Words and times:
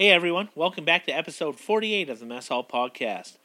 Hey 0.00 0.08
everyone, 0.12 0.48
welcome 0.54 0.86
back 0.86 1.04
to 1.04 1.12
episode 1.12 1.60
48 1.60 2.08
of 2.08 2.20
the 2.20 2.24
Mess 2.24 2.48
Hall 2.48 2.64
Podcast. 2.64 3.36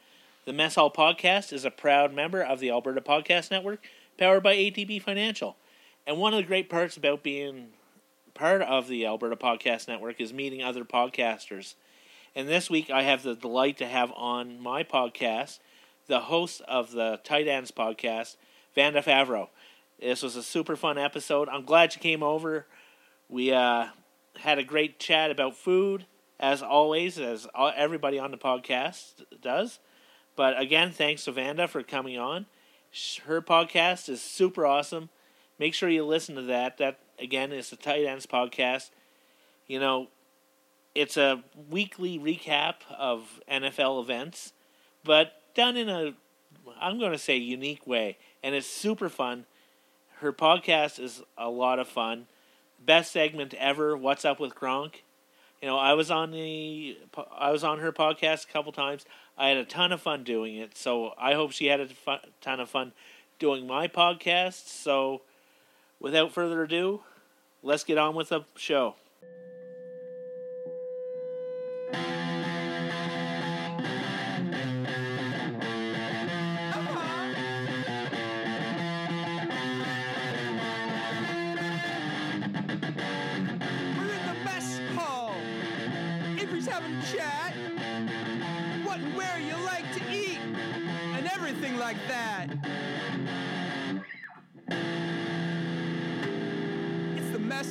The 0.46 0.54
Mess 0.54 0.76
Hall 0.76 0.90
Podcast 0.90 1.52
is 1.52 1.66
a 1.66 1.70
proud 1.70 2.14
member 2.14 2.40
of 2.40 2.60
the 2.60 2.70
Alberta 2.70 3.02
Podcast 3.02 3.50
Network, 3.50 3.84
powered 4.16 4.42
by 4.42 4.56
ATB 4.56 5.02
Financial. 5.02 5.58
And 6.06 6.16
one 6.16 6.32
of 6.32 6.38
the 6.38 6.46
great 6.46 6.70
parts 6.70 6.96
about 6.96 7.22
being 7.22 7.74
part 8.32 8.62
of 8.62 8.88
the 8.88 9.04
Alberta 9.04 9.36
Podcast 9.36 9.86
Network 9.86 10.18
is 10.18 10.32
meeting 10.32 10.62
other 10.62 10.82
podcasters. 10.82 11.74
And 12.34 12.48
this 12.48 12.70
week 12.70 12.88
I 12.88 13.02
have 13.02 13.22
the 13.22 13.34
delight 13.34 13.76
to 13.76 13.86
have 13.86 14.10
on 14.12 14.58
my 14.58 14.82
podcast 14.82 15.58
the 16.06 16.20
host 16.20 16.62
of 16.66 16.90
the 16.92 17.20
Tight 17.22 17.48
Ends 17.48 17.70
podcast, 17.70 18.36
Vanda 18.74 19.02
Favreau. 19.02 19.48
This 20.00 20.22
was 20.22 20.36
a 20.36 20.42
super 20.42 20.74
fun 20.74 20.96
episode. 20.96 21.50
I'm 21.50 21.66
glad 21.66 21.94
you 21.94 22.00
came 22.00 22.22
over. 22.22 22.64
We 23.28 23.52
uh, 23.52 23.88
had 24.38 24.58
a 24.58 24.64
great 24.64 24.98
chat 24.98 25.30
about 25.30 25.54
food, 25.54 26.06
as 26.38 26.62
always, 26.62 27.18
as 27.18 27.46
everybody 27.56 28.18
on 28.18 28.30
the 28.30 28.36
podcast 28.36 29.24
does. 29.40 29.78
But 30.34 30.60
again, 30.60 30.92
thanks 30.92 31.24
to 31.24 31.32
Vanda 31.32 31.66
for 31.66 31.82
coming 31.82 32.18
on. 32.18 32.46
Her 33.24 33.40
podcast 33.42 34.08
is 34.08 34.22
super 34.22 34.66
awesome. 34.66 35.08
Make 35.58 35.74
sure 35.74 35.88
you 35.88 36.04
listen 36.04 36.34
to 36.34 36.42
that. 36.42 36.78
That 36.78 36.98
again 37.18 37.52
is 37.52 37.70
the 37.70 37.76
Tight 37.76 38.04
Ends 38.04 38.26
podcast. 38.26 38.90
You 39.66 39.80
know, 39.80 40.08
it's 40.94 41.16
a 41.16 41.42
weekly 41.70 42.18
recap 42.18 42.74
of 42.96 43.40
NFL 43.50 44.02
events, 44.02 44.52
but 45.04 45.32
done 45.54 45.76
in 45.76 45.88
a 45.88 46.14
I'm 46.80 46.98
going 46.98 47.12
to 47.12 47.18
say 47.18 47.36
unique 47.36 47.86
way, 47.86 48.18
and 48.42 48.54
it's 48.54 48.66
super 48.66 49.08
fun. 49.08 49.46
Her 50.20 50.32
podcast 50.32 50.98
is 50.98 51.22
a 51.38 51.48
lot 51.48 51.78
of 51.78 51.88
fun. 51.88 52.26
Best 52.78 53.12
segment 53.12 53.54
ever. 53.54 53.96
What's 53.96 54.24
up 54.24 54.40
with 54.40 54.54
Gronk? 54.54 55.02
You 55.62 55.68
know, 55.68 55.78
I 55.78 55.94
was 55.94 56.10
on 56.10 56.30
the 56.30 56.98
I 57.36 57.50
was 57.50 57.64
on 57.64 57.78
her 57.78 57.92
podcast 57.92 58.48
a 58.48 58.52
couple 58.52 58.72
times. 58.72 59.04
I 59.38 59.48
had 59.48 59.56
a 59.56 59.64
ton 59.64 59.92
of 59.92 60.00
fun 60.00 60.24
doing 60.24 60.56
it. 60.56 60.76
So 60.76 61.12
I 61.18 61.34
hope 61.34 61.52
she 61.52 61.66
had 61.66 61.80
a 61.80 61.88
ton 62.40 62.60
of 62.60 62.68
fun 62.68 62.92
doing 63.38 63.66
my 63.66 63.88
podcast. 63.88 64.68
So 64.68 65.22
without 66.00 66.32
further 66.32 66.62
ado, 66.62 67.00
let's 67.62 67.84
get 67.84 67.98
on 67.98 68.14
with 68.14 68.28
the 68.28 68.42
show. 68.56 68.96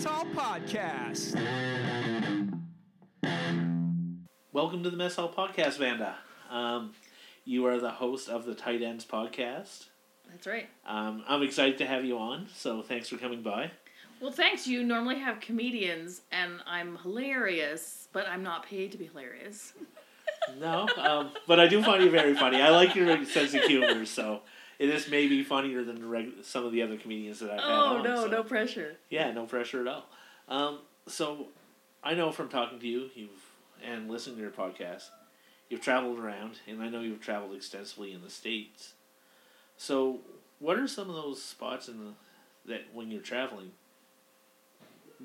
Mess 0.06 0.14
Hall 0.14 0.26
Podcast. 0.36 1.36
Welcome 4.54 4.84
to 4.84 4.92
the 4.92 4.98
Mess 4.98 5.16
Hall 5.16 5.34
Podcast, 5.36 5.80
Vanda. 5.80 6.16
Um, 6.52 6.94
you 7.44 7.66
are 7.66 7.80
the 7.80 7.90
host 7.90 8.30
of 8.30 8.46
the 8.46 8.54
Tight 8.54 8.84
Ends 8.84 9.04
podcast. 9.04 9.86
That's 10.30 10.46
right. 10.46 10.70
Um, 10.86 11.24
I'm 11.28 11.42
excited 11.42 11.80
to 11.80 11.88
have 11.88 12.06
you 12.06 12.20
on, 12.20 12.46
so 12.54 12.84
thanks 12.84 13.10
for 13.10 13.18
coming 13.18 13.42
by. 13.42 13.72
Well, 14.22 14.32
thanks. 14.32 14.68
You 14.68 14.84
normally 14.84 15.18
have 15.18 15.40
comedians, 15.40 16.22
and 16.32 16.60
I'm 16.68 16.98
hilarious, 16.98 18.08
but 18.14 18.28
I'm 18.28 18.44
not 18.44 18.64
paid 18.64 18.92
to 18.92 19.00
be 19.00 19.06
hilarious. 19.06 19.74
No, 20.60 20.88
um, 20.98 21.32
but 21.48 21.60
I 21.60 21.66
do 21.68 21.82
find 21.82 22.04
you 22.04 22.12
very 22.12 22.36
funny. 22.36 22.62
I 22.62 22.70
like 22.70 22.94
your 22.94 23.26
sense 23.26 23.56
of 23.56 23.64
humor, 23.64 24.06
so 24.06 24.42
it 24.80 24.90
is 24.90 25.10
maybe 25.10 25.44
funnier 25.44 25.84
than 25.84 26.00
the 26.02 26.08
reg- 26.08 26.44
some 26.44 26.66
of 26.66 26.72
the 26.72 26.82
other 26.82 26.98
comedians 26.98 27.40
that 27.40 27.50
I've 27.52 27.60
had 27.62 27.70
Oh 27.70 27.98
on. 27.98 28.04
no, 28.04 28.16
so- 28.24 28.28
no 28.28 28.44
pressure. 28.44 28.98
Yeah, 29.10 29.32
no 29.32 29.46
pressure 29.46 29.82
at 29.82 29.88
all. 29.88 30.06
Um, 30.48 30.80
so 31.08 31.48
I 32.04 32.14
know 32.14 32.32
from 32.32 32.50
talking 32.50 32.80
to 32.80 32.88
you, 32.88 33.10
you've 33.16 33.30
and 33.84 34.10
listening 34.10 34.38
to 34.38 34.42
your 34.42 34.52
podcast, 34.52 35.10
you've 35.70 35.82
traveled 35.82 36.18
around, 36.18 36.60
and 36.68 36.82
I 36.82 36.90
know 36.90 37.02
you've 37.02 37.20
traveled 37.22 37.54
extensively 37.56 38.14
in 38.14 38.22
the 38.22 38.30
states. 38.30 38.94
So, 39.78 40.22
what 40.60 40.80
are 40.80 40.88
some 40.88 41.10
of 41.10 41.16
those 41.16 41.42
spots 41.44 41.88
in 41.90 41.98
the 42.00 42.12
that 42.72 42.82
when 42.94 43.12
you're 43.12 43.22
traveling? 43.22 43.72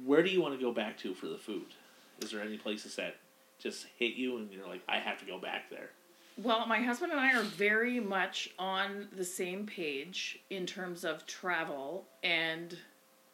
Where 0.04 0.22
do 0.22 0.30
you 0.30 0.41
want 0.42 0.54
to 0.58 0.60
go 0.64 0.72
back 0.72 0.98
to 0.98 1.14
for 1.14 1.26
the 1.26 1.38
food? 1.38 1.66
Is 2.20 2.30
there 2.32 2.42
any 2.42 2.56
places 2.58 2.97
that 2.97 3.16
just 3.58 3.86
hit 3.98 4.14
you 4.14 4.36
and 4.36 4.50
you're 4.53 4.66
like, 4.66 4.82
I 4.88 4.98
have 4.98 5.19
to 5.20 5.24
go 5.26 5.38
back 5.38 5.70
there? 5.70 5.91
Well, 6.42 6.66
my 6.66 6.80
husband 6.80 7.12
and 7.12 7.20
I 7.20 7.34
are 7.34 7.42
very 7.42 8.00
much 8.00 8.50
on 8.58 9.08
the 9.14 9.24
same 9.24 9.66
page 9.66 10.38
in 10.48 10.64
terms 10.64 11.04
of 11.04 11.26
travel 11.26 12.06
and 12.22 12.76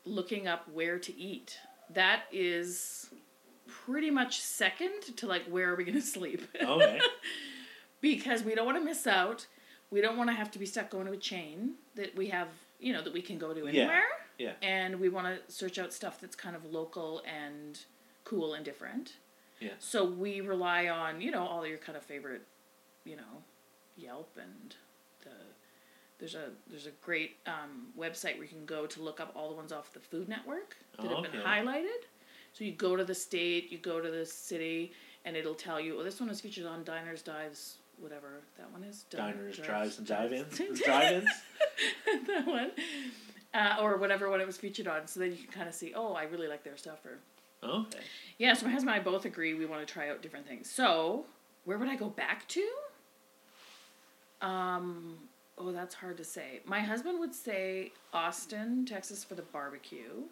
looking 0.05 0.49
up 0.49 0.69
where 0.73 0.99
to 0.99 1.17
eat. 1.17 1.59
That 1.91 2.23
is 2.33 3.11
pretty 3.69 4.11
much 4.11 4.41
second 4.41 5.03
to 5.17 5.27
like 5.27 5.45
where 5.47 5.73
are 5.73 5.77
we 5.77 5.85
going 5.85 5.95
to 6.01 6.01
sleep? 6.01 6.43
Okay. 6.61 7.01
because 8.01 8.43
we 8.43 8.55
don't 8.55 8.67
want 8.67 8.79
to 8.79 8.85
miss 8.85 9.07
out. 9.07 9.47
We 9.91 10.01
don't 10.01 10.17
want 10.17 10.31
to 10.31 10.35
have 10.35 10.51
to 10.53 10.59
be 10.59 10.67
stuck 10.67 10.91
going 10.91 11.07
to 11.07 11.13
a 11.13 11.17
chain 11.17 11.75
that 11.95 12.17
we 12.17 12.29
have, 12.29 12.49
you 12.81 12.93
know, 12.93 13.03
that 13.03 13.13
we 13.13 13.23
can 13.23 13.39
go 13.39 13.55
to 13.55 13.67
anywhere. 13.69 14.03
Yeah. 14.39 14.53
Yeah. 14.63 14.69
And 14.69 15.01
we 15.01 15.09
want 15.09 15.27
to 15.29 15.53
search 15.53 15.79
out 15.79 15.93
stuff 15.95 16.21
that's 16.21 16.37
kind 16.37 16.57
of 16.57 16.65
local 16.67 17.23
and 17.25 17.79
cool 18.25 18.55
and 18.55 18.65
different. 18.65 19.15
Yeah. 19.61 19.71
So 19.79 20.05
we 20.05 20.41
rely 20.41 20.89
on, 20.89 21.21
you 21.21 21.31
know, 21.31 21.47
all 21.47 21.67
your 21.67 21.79
kind 21.79 21.97
of 21.97 22.03
favorite, 22.03 22.43
you 23.07 23.17
know, 23.17 23.43
Yelp 23.97 24.37
and 24.41 24.75
the 25.23 25.31
there's 26.19 26.35
a 26.35 26.51
there's 26.69 26.87
a 26.87 26.91
great 27.03 27.37
um, 27.47 27.89
website 27.99 28.35
where 28.35 28.43
you 28.45 28.49
can 28.49 28.65
go 28.67 28.87
to 28.87 29.03
look 29.03 29.21
up 29.21 29.33
all 29.37 29.49
the 29.51 29.55
ones 29.55 29.73
off 29.73 29.93
the 29.93 30.01
Food 30.01 30.29
Network 30.29 30.77
that 31.01 31.11
Oh, 31.11 31.23
have 31.23 31.31
been 31.33 31.41
okay. 31.41 31.49
highlighted. 31.49 32.03
So 32.53 32.65
you 32.65 32.73
go 32.73 32.97
to 32.97 33.05
the 33.05 33.15
state, 33.15 33.71
you 33.71 33.77
go 33.79 34.01
to 34.01 34.11
the 34.11 34.25
city, 34.25 34.93
and 35.27 35.37
it'll 35.37 35.55
tell 35.55 35.79
you, 35.79 35.99
oh, 36.01 36.03
this 36.03 36.19
one 36.21 36.31
is 36.31 36.41
featured 36.41 36.65
on 36.67 36.85
Diners, 36.85 37.21
Dives, 37.21 37.77
whatever 37.99 38.41
that 38.57 38.71
one 38.73 38.83
is. 38.83 39.05
Din- 39.11 39.21
Diners, 39.21 39.59
drives, 39.59 39.99
and 39.99 40.07
dive-ins. 40.07 40.57
Drives. 40.57 40.81
Drive-ins. 40.85 41.29
that 42.29 42.47
one. 42.47 42.71
Uh, 43.53 43.77
or 43.83 43.99
whatever 43.99 44.31
one 44.31 44.41
it 44.41 44.47
was 44.47 44.57
featured 44.57 44.87
on. 44.89 45.07
So 45.07 45.21
then 45.21 45.33
you 45.33 45.37
can 45.37 45.49
kind 45.53 45.69
of 45.69 45.75
see, 45.75 45.93
oh, 45.95 46.15
I 46.15 46.23
really 46.25 46.49
like 46.49 46.65
their 46.65 46.79
stuff. 46.79 47.05
Or 47.05 47.19
Okay. 47.69 47.99
yeah, 48.39 48.55
so 48.55 48.65
my 48.67 48.73
husband 48.73 48.95
and 48.95 49.01
I 49.01 49.05
both 49.05 49.27
agree 49.27 49.53
we 49.53 49.67
want 49.67 49.87
to 49.87 49.93
try 49.93 50.09
out 50.09 50.23
different 50.23 50.47
things. 50.49 50.71
So 50.71 51.27
where 51.65 51.77
would 51.77 51.89
I 51.89 51.97
go 51.97 52.09
back 52.09 52.49
to? 52.49 52.67
Um, 54.43 55.17
oh, 55.59 55.73
that's 55.73 55.95
hard 55.95 56.17
to 56.19 56.25
say. 56.25 56.61
My 56.65 56.81
husband 56.81 57.19
would 57.21 57.35
say 57.35 57.93
Austin, 58.13 58.85
Texas 58.85 59.25
for 59.25 59.35
the 59.35 59.43
barbecue. 59.43 60.25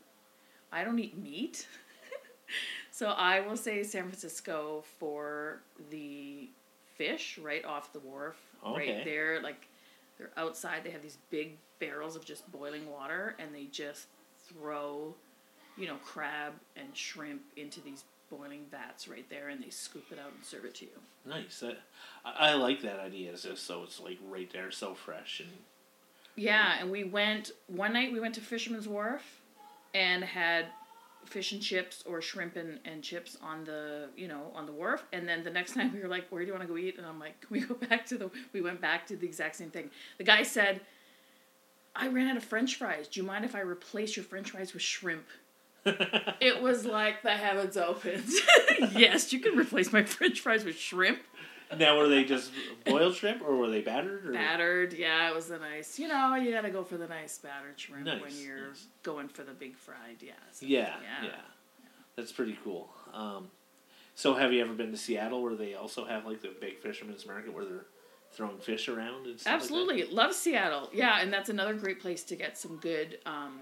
I 0.73 0.85
don't 0.85 0.99
eat 0.99 1.17
meat. 1.17 1.67
so 2.91 3.09
I 3.09 3.41
will 3.41 3.57
say 3.57 3.83
San 3.83 4.03
Francisco 4.03 4.85
for 4.99 5.61
the 5.91 6.49
fish 6.97 7.39
right 7.39 7.65
off 7.65 7.93
the 7.93 8.01
wharf. 8.01 8.37
Okay. 8.67 8.95
Right 8.97 9.05
there, 9.05 9.41
like 9.43 9.69
they're 10.19 10.31
outside, 10.37 10.85
they 10.85 10.91
have 10.91 11.03
these 11.03 11.19
big 11.31 11.57
barrels 11.81 12.17
of 12.17 12.25
just 12.25 12.51
boiling 12.51 12.91
water 12.91 13.37
and 13.39 13.55
they 13.55 13.65
just 13.65 14.07
throw, 14.49 15.15
you 15.77 15.87
know, 15.87 15.97
crab 16.05 16.53
and 16.77 16.89
shrimp 16.95 17.43
into 17.57 17.81
these 17.81 18.05
boiling 18.37 18.67
vats 18.71 19.09
right 19.09 19.29
there 19.31 19.49
and 19.49 19.63
they 19.63 19.71
scoop 19.71 20.05
it 20.11 20.19
out 20.19 20.33
and 20.35 20.45
serve 20.45 20.65
it 20.65 20.75
to 20.77 20.85
you. 20.85 21.01
Nice. 21.27 21.63
I, 22.25 22.51
I 22.51 22.55
like 22.55 22.83
that 22.83 23.01
idea. 23.01 23.37
Just 23.37 23.67
so 23.67 23.83
it's 23.83 24.01
like 24.01 24.19
right 24.29 24.51
there, 24.53 24.71
so 24.71 24.95
fresh 24.95 25.41
and 25.41 25.51
Yeah, 26.37 26.77
and 26.81 26.91
we 26.91 27.05
went 27.05 27.53
one 27.67 27.93
night. 27.93 28.13
We 28.13 28.21
went 28.21 28.35
to 28.37 28.41
Fisherman's 28.41 28.89
Wharf, 28.89 29.41
and 29.95 30.25
had 30.25 30.67
fish 31.25 31.53
and 31.53 31.63
chips 31.63 32.05
or 32.07 32.21
shrimp 32.21 32.57
and, 32.57 32.81
and 32.85 33.03
chips 33.03 33.39
on 33.43 33.65
the 33.65 34.09
you 34.17 34.29
know 34.29 34.51
on 34.55 34.67
the 34.67 34.73
wharf. 34.73 35.05
And 35.13 35.27
then 35.29 35.43
the 35.45 35.51
next 35.51 35.77
night 35.77 35.93
we 35.95 36.01
were 36.01 36.09
like, 36.09 36.29
"Where 36.29 36.43
do 36.43 36.47
you 36.47 36.53
want 36.53 36.63
to 36.63 36.69
go 36.69 36.77
eat?" 36.77 36.99
And 36.99 37.07
I'm 37.07 37.21
like, 37.21 37.41
"Can 37.41 37.49
we 37.51 37.61
go 37.61 37.75
back 37.75 38.05
to 38.07 38.19
the?" 38.19 38.31
We 38.53 38.61
went 38.61 38.81
back 38.81 39.07
to 39.07 39.17
the 39.17 39.27
exact 39.27 39.57
same 39.57 39.71
thing. 39.71 39.91
The 40.19 40.25
guy 40.25 40.43
said, 40.43 40.81
"I 41.95 42.09
ran 42.09 42.29
out 42.29 42.37
of 42.37 42.45
French 42.45 42.77
fries. 42.77 43.09
Do 43.09 43.21
you 43.21 43.27
mind 43.27 43.45
if 43.45 43.55
I 43.55 43.61
replace 43.61 44.17
your 44.17 44.25
French 44.25 44.51
fries 44.51 44.73
with 44.75 44.83
shrimp?" 44.83 45.27
It 46.41 46.61
was 46.63 46.85
like 46.85 47.23
the 47.23 47.31
heavens 47.31 47.77
opened. 47.77 48.29
yes, 48.93 49.33
you 49.33 49.41
can 49.41 49.57
replace 49.57 49.93
my 49.93 50.03
French 50.03 50.41
fries 50.41 50.65
with 50.65 50.77
shrimp. 50.77 51.21
Now, 51.79 51.97
were 51.97 52.09
they 52.09 52.25
just 52.25 52.51
boiled 52.85 53.15
shrimp 53.15 53.43
or 53.43 53.57
were 53.57 53.71
they 53.71 53.81
battered? 53.81 54.27
Or? 54.27 54.33
Battered, 54.33 54.93
yeah, 54.93 55.29
it 55.31 55.35
was 55.35 55.49
the 55.49 55.59
nice. 55.59 55.99
You 55.99 56.09
know, 56.09 56.35
you 56.35 56.53
gotta 56.53 56.71
go 56.71 56.85
for 56.85 56.97
the 56.97 57.09
nice 57.09 57.39
battered 57.39 57.79
shrimp 57.79 58.07
when 58.07 58.33
you're 58.37 58.69
nice. 58.69 58.87
going 59.03 59.29
for 59.29 59.43
the 59.43 59.53
big 59.53 59.77
fried. 59.77 60.17
Yeah. 60.21 60.33
so- 60.53 60.67
Yeah, 60.67 60.95
yeah, 61.03 61.25
Yeah. 61.25 61.31
That's 62.17 62.33
pretty 62.33 62.59
cool. 62.63 62.91
Um, 63.13 63.49
so, 64.15 64.35
have 64.35 64.53
you 64.53 64.61
ever 64.61 64.73
been 64.75 64.93
to 64.93 64.97
Seattle 64.97 65.43
where 65.43 65.57
they 65.57 65.75
also 65.75 66.05
have 66.05 66.27
like 66.27 66.43
the 66.43 66.53
big 66.61 66.79
fisherman's 66.79 67.27
market 67.27 67.53
where 67.53 67.65
they're 67.65 67.87
throwing 68.33 68.59
fish 68.59 68.89
around 68.89 69.27
and 69.27 69.41
stuff? 69.41 69.53
like 69.53 69.61
that? 69.61 69.65
Absolutely, 69.65 70.05
love 70.05 70.35
Seattle. 70.35 70.91
Yeah, 70.93 71.21
and 71.21 71.33
that's 71.33 71.49
another 71.49 71.75
great 71.75 72.01
place 72.01 72.23
to 72.25 72.37
get 72.37 72.57
some 72.57 72.77
good 72.77 73.19
um, 73.27 73.59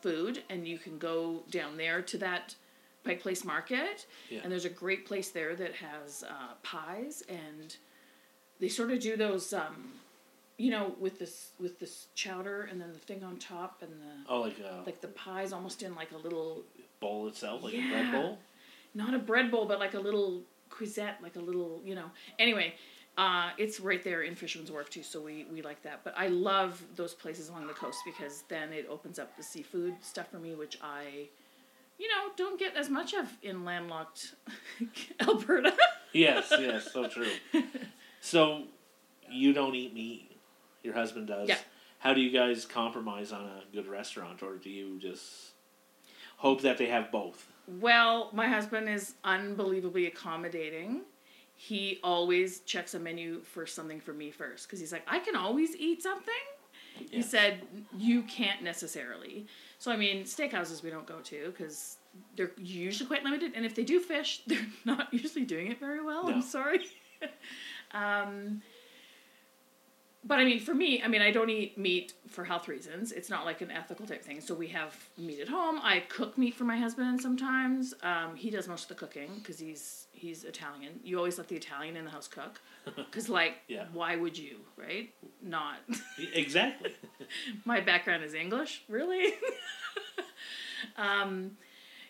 food, 0.00 0.42
and 0.50 0.66
you 0.66 0.78
can 0.78 0.98
go 0.98 1.42
down 1.50 1.76
there 1.76 2.02
to 2.02 2.18
that 2.18 2.54
Pike 3.04 3.20
Place 3.22 3.44
Market, 3.44 4.06
Yeah. 4.30 4.40
and 4.42 4.52
there's 4.52 4.64
a 4.64 4.70
great 4.70 5.06
place 5.06 5.30
there 5.30 5.54
that 5.56 5.74
has 5.76 6.24
uh, 6.24 6.54
pies, 6.62 7.22
and 7.28 7.76
they 8.60 8.68
sort 8.68 8.90
of 8.90 9.00
do 9.00 9.16
those, 9.16 9.52
um, 9.52 9.92
you 10.56 10.70
know, 10.70 10.94
with 10.98 11.18
this 11.18 11.52
with 11.60 11.78
this 11.78 12.08
chowder 12.14 12.62
and 12.70 12.80
then 12.80 12.92
the 12.92 12.98
thing 12.98 13.22
on 13.22 13.36
top 13.38 13.82
and 13.82 13.92
the 13.92 14.28
Oh, 14.32 14.40
like 14.40 14.58
a 14.58 14.82
like 14.84 15.00
the 15.00 15.08
pies 15.08 15.52
almost 15.52 15.82
in 15.82 15.94
like 15.94 16.10
a 16.12 16.16
little 16.16 16.64
bowl 17.00 17.28
itself, 17.28 17.62
like 17.62 17.74
a 17.74 17.88
bread 17.88 18.10
bowl. 18.12 18.38
not 18.94 19.14
a 19.14 19.18
bread 19.20 19.50
bowl, 19.52 19.66
but 19.66 19.78
like 19.78 19.94
a 19.94 20.00
little 20.00 20.42
cuisette, 20.70 21.18
like 21.22 21.36
a 21.36 21.40
little, 21.40 21.80
you 21.84 21.94
know. 21.94 22.10
Anyway, 22.40 22.74
uh, 23.18 23.50
it's 23.58 23.80
right 23.80 24.02
there 24.04 24.22
in 24.22 24.36
Fisherman's 24.36 24.70
Wharf 24.70 24.88
too, 24.90 25.02
so 25.02 25.20
we, 25.20 25.44
we 25.52 25.60
like 25.60 25.82
that. 25.82 26.04
But 26.04 26.14
I 26.16 26.28
love 26.28 26.80
those 26.94 27.14
places 27.14 27.48
along 27.48 27.66
the 27.66 27.72
coast 27.72 27.98
because 28.06 28.44
then 28.48 28.72
it 28.72 28.86
opens 28.88 29.18
up 29.18 29.36
the 29.36 29.42
seafood 29.42 29.96
stuff 30.00 30.30
for 30.30 30.38
me, 30.38 30.54
which 30.54 30.78
I, 30.80 31.28
you 31.98 32.06
know, 32.06 32.30
don't 32.36 32.60
get 32.60 32.76
as 32.76 32.88
much 32.88 33.14
of 33.14 33.26
in 33.42 33.64
landlocked 33.64 34.34
Alberta. 35.20 35.72
Yes, 36.12 36.46
yes, 36.60 36.92
so 36.92 37.08
true. 37.08 37.26
So 38.20 38.62
you 39.28 39.52
don't 39.52 39.74
eat 39.74 39.92
meat. 39.92 40.30
Your 40.84 40.94
husband 40.94 41.26
does. 41.26 41.48
Yeah. 41.48 41.58
How 41.98 42.14
do 42.14 42.20
you 42.20 42.30
guys 42.30 42.64
compromise 42.64 43.32
on 43.32 43.40
a 43.40 43.62
good 43.74 43.88
restaurant, 43.88 44.44
or 44.44 44.54
do 44.54 44.70
you 44.70 45.00
just 45.00 45.24
hope 46.36 46.62
that 46.62 46.78
they 46.78 46.86
have 46.86 47.10
both? 47.10 47.50
Well, 47.66 48.30
my 48.32 48.46
husband 48.46 48.88
is 48.88 49.14
unbelievably 49.24 50.06
accommodating. 50.06 51.00
He 51.60 51.98
always 52.04 52.60
checks 52.60 52.94
a 52.94 53.00
menu 53.00 53.42
for 53.42 53.66
something 53.66 53.98
for 53.98 54.12
me 54.12 54.30
first 54.30 54.68
because 54.68 54.78
he's 54.78 54.92
like, 54.92 55.02
I 55.08 55.18
can 55.18 55.34
always 55.34 55.74
eat 55.74 56.04
something. 56.04 56.32
He 57.10 57.20
said, 57.20 57.62
You 57.96 58.22
can't 58.22 58.62
necessarily. 58.62 59.48
So, 59.80 59.90
I 59.90 59.96
mean, 59.96 60.22
steakhouses 60.22 60.84
we 60.84 60.90
don't 60.90 61.06
go 61.06 61.18
to 61.18 61.46
because 61.50 61.96
they're 62.36 62.52
usually 62.56 63.08
quite 63.08 63.24
limited. 63.24 63.52
And 63.56 63.66
if 63.66 63.74
they 63.74 63.82
do 63.82 63.98
fish, 63.98 64.42
they're 64.46 64.66
not 64.84 65.12
usually 65.12 65.44
doing 65.44 65.72
it 65.72 65.80
very 65.80 66.00
well. 66.00 66.28
No. 66.28 66.34
I'm 66.34 66.42
sorry. 66.42 66.86
um, 67.90 68.62
but 70.28 70.38
I 70.38 70.44
mean, 70.44 70.60
for 70.60 70.74
me, 70.74 71.02
I 71.02 71.08
mean, 71.08 71.22
I 71.22 71.30
don't 71.30 71.48
eat 71.48 71.78
meat 71.78 72.12
for 72.28 72.44
health 72.44 72.68
reasons. 72.68 73.12
It's 73.12 73.30
not 73.30 73.44
like 73.46 73.62
an 73.62 73.70
ethical 73.70 74.06
type 74.06 74.22
thing. 74.22 74.40
So 74.42 74.54
we 74.54 74.68
have 74.68 74.94
meat 75.16 75.40
at 75.40 75.48
home. 75.48 75.80
I 75.82 76.00
cook 76.08 76.36
meat 76.36 76.54
for 76.54 76.64
my 76.64 76.76
husband 76.76 77.20
sometimes. 77.20 77.94
Um, 78.02 78.36
he 78.36 78.50
does 78.50 78.68
most 78.68 78.82
of 78.82 78.88
the 78.88 78.94
cooking 78.94 79.30
because 79.38 79.58
he's 79.58 80.06
he's 80.12 80.44
Italian. 80.44 81.00
You 81.02 81.16
always 81.16 81.38
let 81.38 81.48
the 81.48 81.56
Italian 81.56 81.96
in 81.96 82.04
the 82.04 82.10
house 82.10 82.28
cook 82.28 82.60
because, 82.96 83.28
like, 83.28 83.54
Yeah. 83.68 83.86
why 83.92 84.16
would 84.16 84.36
you, 84.36 84.58
right? 84.76 85.12
Not. 85.42 85.76
Exactly. 86.34 86.94
my 87.64 87.80
background 87.80 88.22
is 88.22 88.34
English, 88.34 88.82
really. 88.88 89.32
um, 90.96 91.52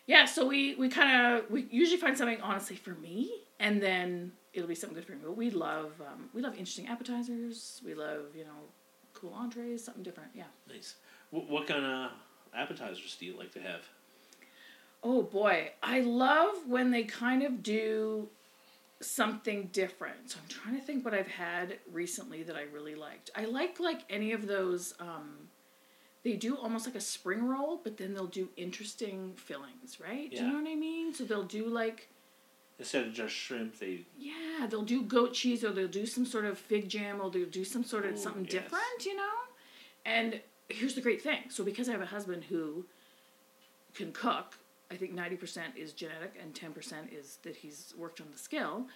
yeah, 0.09 0.25
so 0.25 0.47
we 0.47 0.73
we 0.73 0.89
kind 0.89 1.37
of 1.37 1.51
we 1.51 1.67
usually 1.69 1.99
find 1.99 2.17
something 2.17 2.41
honestly 2.41 2.75
for 2.75 2.95
me, 2.95 3.31
and 3.59 3.79
then 3.79 4.31
it'll 4.53 4.67
be 4.67 4.73
something 4.73 4.95
good 4.95 5.05
for 5.05 5.11
me. 5.11 5.19
But 5.23 5.37
we 5.37 5.51
love 5.51 5.91
um, 6.01 6.31
we 6.33 6.41
love 6.41 6.53
interesting 6.53 6.87
appetizers. 6.87 7.79
We 7.85 7.93
love 7.93 8.35
you 8.35 8.43
know 8.43 8.59
cool 9.13 9.35
entrees, 9.35 9.83
something 9.83 10.01
different. 10.01 10.31
Yeah. 10.33 10.45
nice. 10.67 10.95
What, 11.29 11.47
what 11.47 11.67
kind 11.67 11.85
of 11.85 12.09
appetizers 12.55 13.15
do 13.19 13.27
you 13.27 13.37
like 13.37 13.53
to 13.53 13.59
have? 13.59 13.81
Oh 15.03 15.21
boy, 15.21 15.73
I 15.83 15.99
love 15.99 16.55
when 16.65 16.89
they 16.89 17.03
kind 17.03 17.43
of 17.43 17.61
do 17.61 18.29
something 19.01 19.69
different. 19.71 20.31
So 20.31 20.39
I'm 20.41 20.49
trying 20.49 20.75
to 20.75 20.81
think 20.81 21.05
what 21.05 21.13
I've 21.13 21.27
had 21.27 21.77
recently 21.91 22.41
that 22.43 22.55
I 22.55 22.63
really 22.73 22.95
liked. 22.95 23.29
I 23.35 23.45
like 23.45 23.79
like 23.79 24.01
any 24.09 24.31
of 24.31 24.47
those 24.47 24.95
um 24.99 25.49
they 26.23 26.33
do 26.33 26.57
almost 26.57 26.85
like 26.85 26.95
a 26.95 27.01
spring 27.01 27.47
roll, 27.47 27.79
but 27.83 27.97
then 27.97 28.13
they'll 28.13 28.27
do 28.27 28.49
interesting 28.57 29.33
fillings, 29.35 29.99
right? 29.99 30.29
Do 30.29 30.37
you 30.37 30.47
know 30.47 30.61
what 30.61 30.69
I 30.69 30.75
mean? 30.75 31.13
So 31.13 31.23
they'll 31.23 31.43
do 31.43 31.67
like 31.67 32.09
Instead 32.77 33.07
of 33.07 33.13
just 33.13 33.33
shrimp, 33.35 33.77
they 33.79 34.05
yeah, 34.17 34.65
they'll 34.69 34.83
do 34.83 35.01
goat 35.01 35.33
cheese 35.33 35.65
or 35.65 35.71
they'll 35.71 35.87
do 35.87 36.05
some 36.05 36.25
sort 36.25 36.45
of 36.45 36.57
fig 36.57 36.87
jam 36.87 37.19
or 37.21 37.29
they'll 37.29 37.45
do 37.45 37.65
some 37.65 37.83
sort 37.83 38.05
of 38.05 38.13
Ooh, 38.13 38.17
something 38.17 38.45
yes. 38.45 38.53
different, 38.53 39.05
you 39.05 39.17
know? 39.17 39.29
And 40.05 40.39
here's 40.69 40.95
the 40.95 41.01
great 41.01 41.21
thing. 41.21 41.41
So 41.49 41.63
because 41.63 41.89
I 41.89 41.91
have 41.91 42.01
a 42.01 42.05
husband 42.05 42.45
who 42.45 42.85
can 43.93 44.13
cook, 44.13 44.55
I 44.89 44.95
think 44.95 45.13
90% 45.13 45.75
is 45.75 45.91
genetic 45.91 46.39
and 46.41 46.53
10% 46.53 47.13
is 47.13 47.37
that 47.43 47.57
he's 47.57 47.93
worked 47.97 48.21
on 48.21 48.27
the 48.31 48.37
skill. 48.37 48.87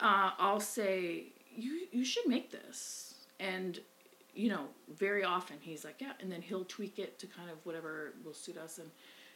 Uh, 0.00 0.30
I'll 0.38 0.60
say, 0.60 1.24
you, 1.56 1.86
you 1.92 2.04
should 2.04 2.26
make 2.26 2.50
this. 2.50 3.14
And, 3.40 3.80
you 4.34 4.48
know, 4.48 4.66
very 4.96 5.24
often 5.24 5.56
he's 5.60 5.84
like, 5.84 5.96
yeah, 6.00 6.12
and 6.20 6.30
then 6.30 6.42
he'll 6.42 6.64
tweak 6.64 6.98
it 6.98 7.18
to 7.20 7.26
kind 7.26 7.50
of 7.50 7.56
whatever 7.64 8.14
will 8.24 8.34
suit 8.34 8.56
us. 8.56 8.78
And 8.78 8.90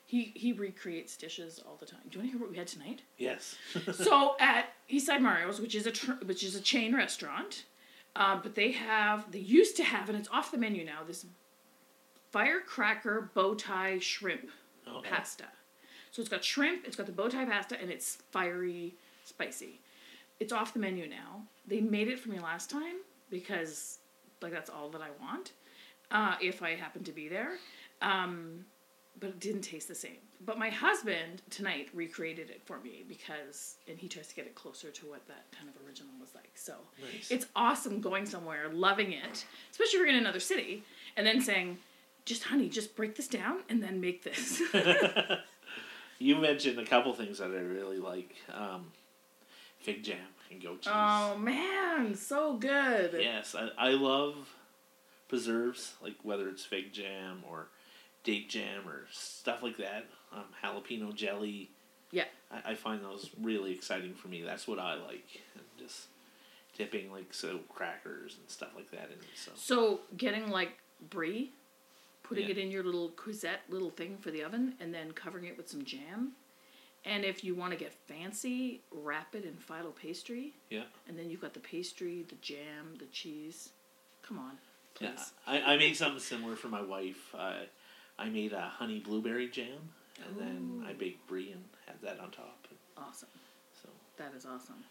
he, 0.07 0.33
he 0.35 0.53
recreates 0.53 1.17
dishes 1.17 1.61
all 1.67 1.77
the 1.77 1.87
time. 1.87 2.01
Do 2.11 2.19
you 2.19 2.21
want 2.21 2.33
to 2.33 2.39
hear 2.39 2.41
what 2.41 2.51
we 2.51 2.57
had 2.57 2.67
tonight? 2.67 3.03
yes. 3.19 3.57
so 3.93 4.37
at 4.41 4.73
Eastside 4.91 5.21
Mario's, 5.21 5.61
which 5.61 5.75
is 5.75 5.87
a 5.87 5.91
tr- 5.93 6.13
which 6.25 6.43
is 6.43 6.55
a 6.55 6.61
chain 6.61 6.95
restaurant, 6.95 7.65
uh, 8.17 8.39
but 8.43 8.55
they 8.55 8.73
have 8.73 9.31
they 9.31 9.39
used 9.39 9.77
to 9.77 9.85
have 9.85 10.09
and 10.09 10.19
it's 10.19 10.29
off 10.31 10.51
the 10.51 10.59
menu 10.59 10.85
now 10.85 11.01
this 11.07 11.27
firecracker 12.31 13.31
bow 13.35 13.55
tie 13.55 13.99
shrimp 13.99 14.49
Okay. 14.87 15.11
pasta. 15.11 15.45
So 16.11 16.21
it's 16.23 16.31
got 16.31 16.43
shrimp, 16.43 16.87
it's 16.87 16.97
got 16.97 17.05
the 17.07 17.13
bow 17.13 17.29
tie 17.29 17.45
pasta, 17.45 17.79
and 17.81 17.91
it's 17.91 18.17
fiery, 18.31 18.95
spicy. 19.25 19.81
It's 20.41 20.53
off 20.53 20.73
the 20.73 20.79
menu 20.79 21.07
now. 21.07 21.43
They 21.67 21.81
made 21.83 22.09
it 22.09 22.19
for 22.19 22.31
me 22.31 22.39
last 22.41 22.71
time 22.71 22.97
because 23.29 23.99
like 24.43 24.53
that's 24.53 24.71
all 24.71 24.89
that 24.91 25.03
I 25.03 25.11
want. 25.21 25.53
Uh, 26.11 26.37
if 26.41 26.63
I 26.63 26.75
happen 26.75 27.05
to 27.05 27.13
be 27.13 27.29
there. 27.29 27.53
Um, 28.01 28.65
but 29.21 29.31
it 29.31 29.41
didn't 29.41 29.63
taste 29.63 29.89
the 29.89 29.95
same. 29.95 30.19
But 30.45 30.59
my 30.59 30.71
husband 30.71 31.43
tonight 31.51 31.89
recreated 31.93 32.51
it 32.51 32.63
for 32.65 32.79
me 32.81 33.05
because, 33.09 33.77
and 33.89 33.99
he 33.99 34.09
tries 34.09 34.29
to 34.29 34.35
get 34.35 34.47
it 34.47 34.55
closer 34.55 34.91
to 34.91 35.07
what 35.07 35.27
that 35.27 35.47
kind 35.57 35.69
of 35.69 35.75
original 35.87 36.13
was 36.21 36.35
like. 36.35 36.53
So 36.55 36.75
Nice. 37.03 37.31
it's 37.31 37.47
awesome 37.57 38.01
going 38.01 38.25
somewhere, 38.27 38.69
loving 38.69 39.13
it, 39.13 39.45
especially 39.73 39.99
if 39.99 40.01
you're 40.01 40.07
in 40.07 40.15
another 40.15 40.41
city, 40.41 40.85
and 41.17 41.27
then 41.27 41.41
saying, 41.41 41.79
just 42.25 42.45
honey, 42.45 42.69
just 42.69 42.95
break 42.95 43.17
this 43.17 43.27
down 43.27 43.63
and 43.69 43.83
then 43.83 44.01
make 44.01 44.23
this. 44.23 44.63
you 46.19 46.37
mentioned 46.37 46.79
a 46.79 46.85
couple 46.87 47.13
things 47.15 47.39
that 47.39 47.51
I 47.51 47.61
really 47.61 47.99
like. 47.99 48.37
Um, 48.55 48.93
fig 49.81 50.05
jam 50.05 50.19
and 50.51 50.63
goat 50.63 50.83
cheese. 50.83 50.93
oh 50.95 51.37
man, 51.39 52.15
so 52.15 52.57
good. 52.57 53.17
Yes, 53.19 53.55
I, 53.55 53.69
I 53.79 53.91
love 53.91 54.35
preserves, 55.29 55.95
like 56.03 56.15
whether 56.23 56.49
it's 56.49 56.65
fig 56.65 56.93
jam 56.93 57.43
or 57.49 57.69
date 58.25 58.49
jam 58.49 58.89
or 58.89 59.07
stuff 59.11 59.63
like 59.63 59.77
that. 59.79 60.07
Um, 60.33 60.45
jalapeno 60.63 61.15
jelly. 61.15 61.71
Yeah. 62.11 62.25
I, 62.51 62.73
I 62.73 62.75
find 62.75 63.03
those 63.05 63.31
really 63.41 63.73
exciting 63.73 64.15
for 64.15 64.29
me. 64.29 64.43
That's 64.43 64.67
what 64.69 64.79
I 64.79 64.95
like. 64.95 65.41
And 65.55 65.65
just 65.79 66.07
dipping 66.77 67.11
like 67.13 67.33
so 67.35 67.61
crackers 67.69 68.37
and 68.39 68.49
stuff 68.49 68.71
like 68.77 68.91
that 68.91 69.11
in. 69.11 69.19
So 69.35 69.53
So 69.55 70.01
getting 70.17 70.51
like 70.51 70.79
brie, 71.11 71.53
putting 72.23 72.45
Yeah. 72.45 72.53
it 72.53 72.59
in 72.59 72.71
your 72.71 72.83
little 72.85 73.11
cuisette 73.11 73.61
little 73.69 73.91
thing 73.91 74.17
for 74.21 74.31
the 74.31 74.43
oven, 74.43 74.75
and 74.81 74.93
then 74.95 75.13
covering 75.13 75.45
it 75.47 75.57
with 75.57 75.69
some 75.69 75.85
jam. 75.85 76.33
And 77.09 77.25
if 77.25 77.43
you 77.43 77.55
want 77.55 77.73
to 77.73 77.79
get 77.79 77.93
fancy, 78.07 78.81
wrap 78.93 79.35
it 79.35 79.45
in 79.45 79.55
phyllo 79.55 79.95
pastry, 79.97 80.53
yeah, 80.69 80.83
and 81.09 81.19
then 81.19 81.31
you've 81.31 81.41
got 81.41 81.55
the 81.55 81.61
pastry, 81.61 82.25
the 82.29 82.35
jam, 82.43 82.97
the 82.99 83.07
cheese. 83.07 83.71
Come 84.23 84.39
on, 84.39 84.59
please. 84.95 85.09
yeah. 85.09 85.25
I, 85.47 85.75
I 85.75 85.77
made 85.79 85.97
something 85.97 86.21
similar 86.21 86.55
for 86.55 86.69
my 86.69 86.83
wife. 86.83 87.35
I 87.35 87.65
I 88.19 88.29
made 88.29 88.53
a 88.53 88.61
honey 88.61 88.99
blueberry 88.99 89.49
jam, 89.49 89.79
and 90.27 90.37
then 90.39 90.85
I 90.87 90.93
baked 90.93 91.27
brie 91.27 91.51
and 91.53 91.65
had 91.87 91.97
that 92.03 92.21
on 92.23 92.31
top. 92.31 92.67
Awesome. 92.99 93.29
So 93.83 93.89
That 94.19 94.35
is 94.37 94.45
awesome. 94.45 94.85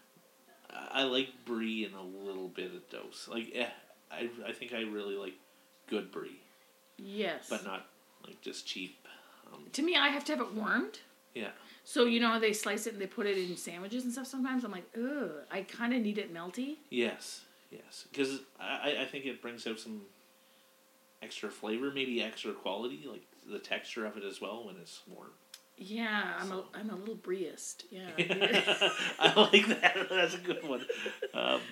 I 0.70 1.02
I 1.02 1.02
like 1.04 1.28
brie 1.46 1.84
in 1.84 1.94
a 1.94 2.02
little 2.02 2.48
bit 2.48 2.74
of 2.74 2.88
dose. 2.90 3.28
Like, 3.30 3.52
eh, 3.54 3.68
I 4.10 4.28
I 4.44 4.52
think 4.52 4.72
I 4.74 4.80
really 4.80 5.14
like 5.14 5.34
good 5.88 6.10
brie, 6.10 6.40
Yes. 6.96 7.46
but 7.48 7.64
not 7.64 7.86
like 8.26 8.40
just 8.42 8.66
cheap. 8.66 9.06
Um, 9.52 9.66
to 9.72 9.82
me, 9.82 9.94
I 9.96 10.08
have 10.08 10.24
to 10.24 10.32
have 10.32 10.40
it 10.40 10.52
warmed. 10.52 10.98
yeah, 11.34 11.50
So 11.90 12.04
you 12.04 12.20
know 12.20 12.28
how 12.28 12.38
they 12.38 12.52
slice 12.52 12.86
it 12.86 12.92
and 12.92 13.00
they 13.00 13.06
put 13.06 13.24
it 13.26 13.38
in 13.38 13.56
sandwiches 13.56 14.04
and 14.04 14.12
stuff. 14.12 14.26
Sometimes 14.26 14.62
I'm 14.62 14.70
like, 14.70 14.84
ugh. 14.94 15.30
I 15.50 15.62
kind 15.62 15.94
of 15.94 16.02
need 16.02 16.18
it 16.18 16.34
melty. 16.34 16.76
yes, 16.90 17.46
yes, 17.70 18.04
because 18.10 18.40
I 18.60 18.98
I- 19.00 19.06
think 19.06 19.24
it 19.24 19.40
brings 19.40 19.66
out 19.66 19.80
some 19.80 20.02
extra 21.22 21.48
flavor, 21.50 21.90
maybe 21.90 22.22
extra 22.22 22.52
quality, 22.52 23.06
like 23.10 23.22
the 23.50 23.58
texture 23.58 24.04
of 24.04 24.18
it 24.18 24.22
as 24.22 24.38
well 24.38 24.66
when 24.66 24.76
it's 24.76 25.00
warm. 25.08 25.30
Yeah, 25.78 26.34
I'm 26.38 26.52
a 26.52 26.64
I'm 26.74 26.90
a 26.90 26.94
little 26.94 27.16
brieist. 27.16 27.84
Yeah. 27.90 28.10
I 29.18 29.40
like 29.50 29.66
that. 29.80 29.96
That's 30.10 30.34
a 30.34 30.38
good 30.38 30.68
one. 30.68 30.84
Um, 31.32 31.62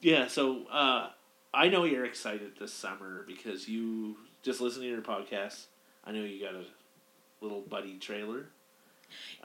yeah, 0.00 0.28
so 0.28 0.66
uh, 0.70 1.10
I 1.52 1.68
know 1.68 1.84
you're 1.84 2.06
excited 2.06 2.52
this 2.58 2.72
summer 2.72 3.22
because 3.26 3.68
you 3.68 4.16
just 4.42 4.62
listen 4.62 4.80
to 4.80 4.88
your 4.88 5.02
podcast. 5.02 5.66
I 6.04 6.12
know 6.12 6.22
you 6.22 6.42
got 6.42 6.54
a 6.54 6.64
little 7.42 7.60
buddy 7.60 7.98
trailer. 7.98 8.46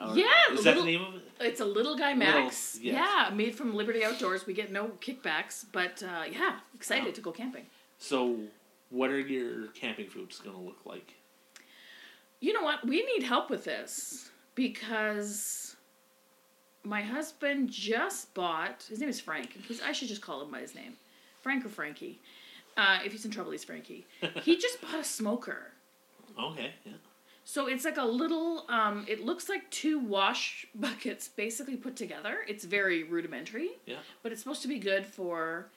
Or- 0.02 0.16
Yeah, 0.18 0.26
is 0.52 0.64
that 0.64 0.72
little- 0.78 0.84
the 0.86 0.92
name 0.92 1.02
of 1.02 1.16
it? 1.16 1.22
It's 1.40 1.60
a 1.62 1.66
little 1.66 1.96
guy 1.98 2.14
Max. 2.14 2.76
Little- 2.76 2.94
yes. 2.94 3.30
Yeah, 3.30 3.36
made 3.36 3.56
from 3.56 3.74
Liberty 3.76 4.04
Outdoors. 4.04 4.46
We 4.46 4.54
get 4.54 4.72
no 4.72 4.90
kickbacks, 5.02 5.66
but 5.72 6.02
uh, 6.04 6.24
yeah, 6.32 6.60
excited 6.76 7.06
Wow. 7.08 7.12
to 7.14 7.22
go 7.22 7.32
camping. 7.32 7.66
So, 7.98 8.40
what 8.90 9.10
are 9.10 9.20
your 9.20 9.68
camping 9.70 10.10
foods 10.10 10.40
going 10.40 10.56
to 10.56 10.62
look 10.62 10.86
like? 10.86 11.16
You 12.40 12.54
know 12.54 12.62
what? 12.64 12.86
We 12.86 13.04
need 13.06 13.24
help 13.24 13.50
with 13.50 13.64
this. 13.64 14.30
because 14.56 15.76
my 16.84 17.02
husband 17.02 17.70
just 17.72 18.34
bought. 18.34 18.84
His 18.90 19.00
name 19.00 19.10
is 19.10 19.20
Frank. 19.20 19.58
I 19.84 19.92
should 19.94 20.10
just 20.10 20.22
call 20.22 20.42
him 20.44 20.52
by 20.52 20.60
his 20.60 20.76
name, 20.76 20.94
Frank 21.42 21.66
or 21.66 21.70
Frankie. 21.70 22.20
Uh, 22.78 23.00
if 23.06 23.12
he's 23.14 23.26
in 23.26 23.32
trouble, 23.32 23.52
he's 23.52 23.64
Frankie. 23.64 24.06
he 24.44 24.58
just 24.58 24.82
bought 24.82 25.00
a 25.00 25.04
smoker. 25.04 25.72
Okay, 26.40 26.72
yeah. 26.86 26.94
So 27.46 27.68
it's 27.68 27.84
like 27.86 27.98
a 27.98 28.06
little. 28.06 28.66
Um, 28.70 29.06
it 29.08 29.24
looks 29.26 29.50
like 29.50 29.70
two 29.70 30.00
wash 30.00 30.66
buckets 30.76 31.28
basically 31.28 31.76
put 31.76 31.96
together. 31.96 32.38
It's 32.48 32.64
very 32.64 33.04
rudimentary. 33.04 33.72
Yeah. 33.86 33.98
But 34.22 34.32
it's 34.32 34.42
supposed 34.42 34.62
to 34.64 34.68
be 34.68 34.80
good 34.80 35.06
for, 35.06 35.70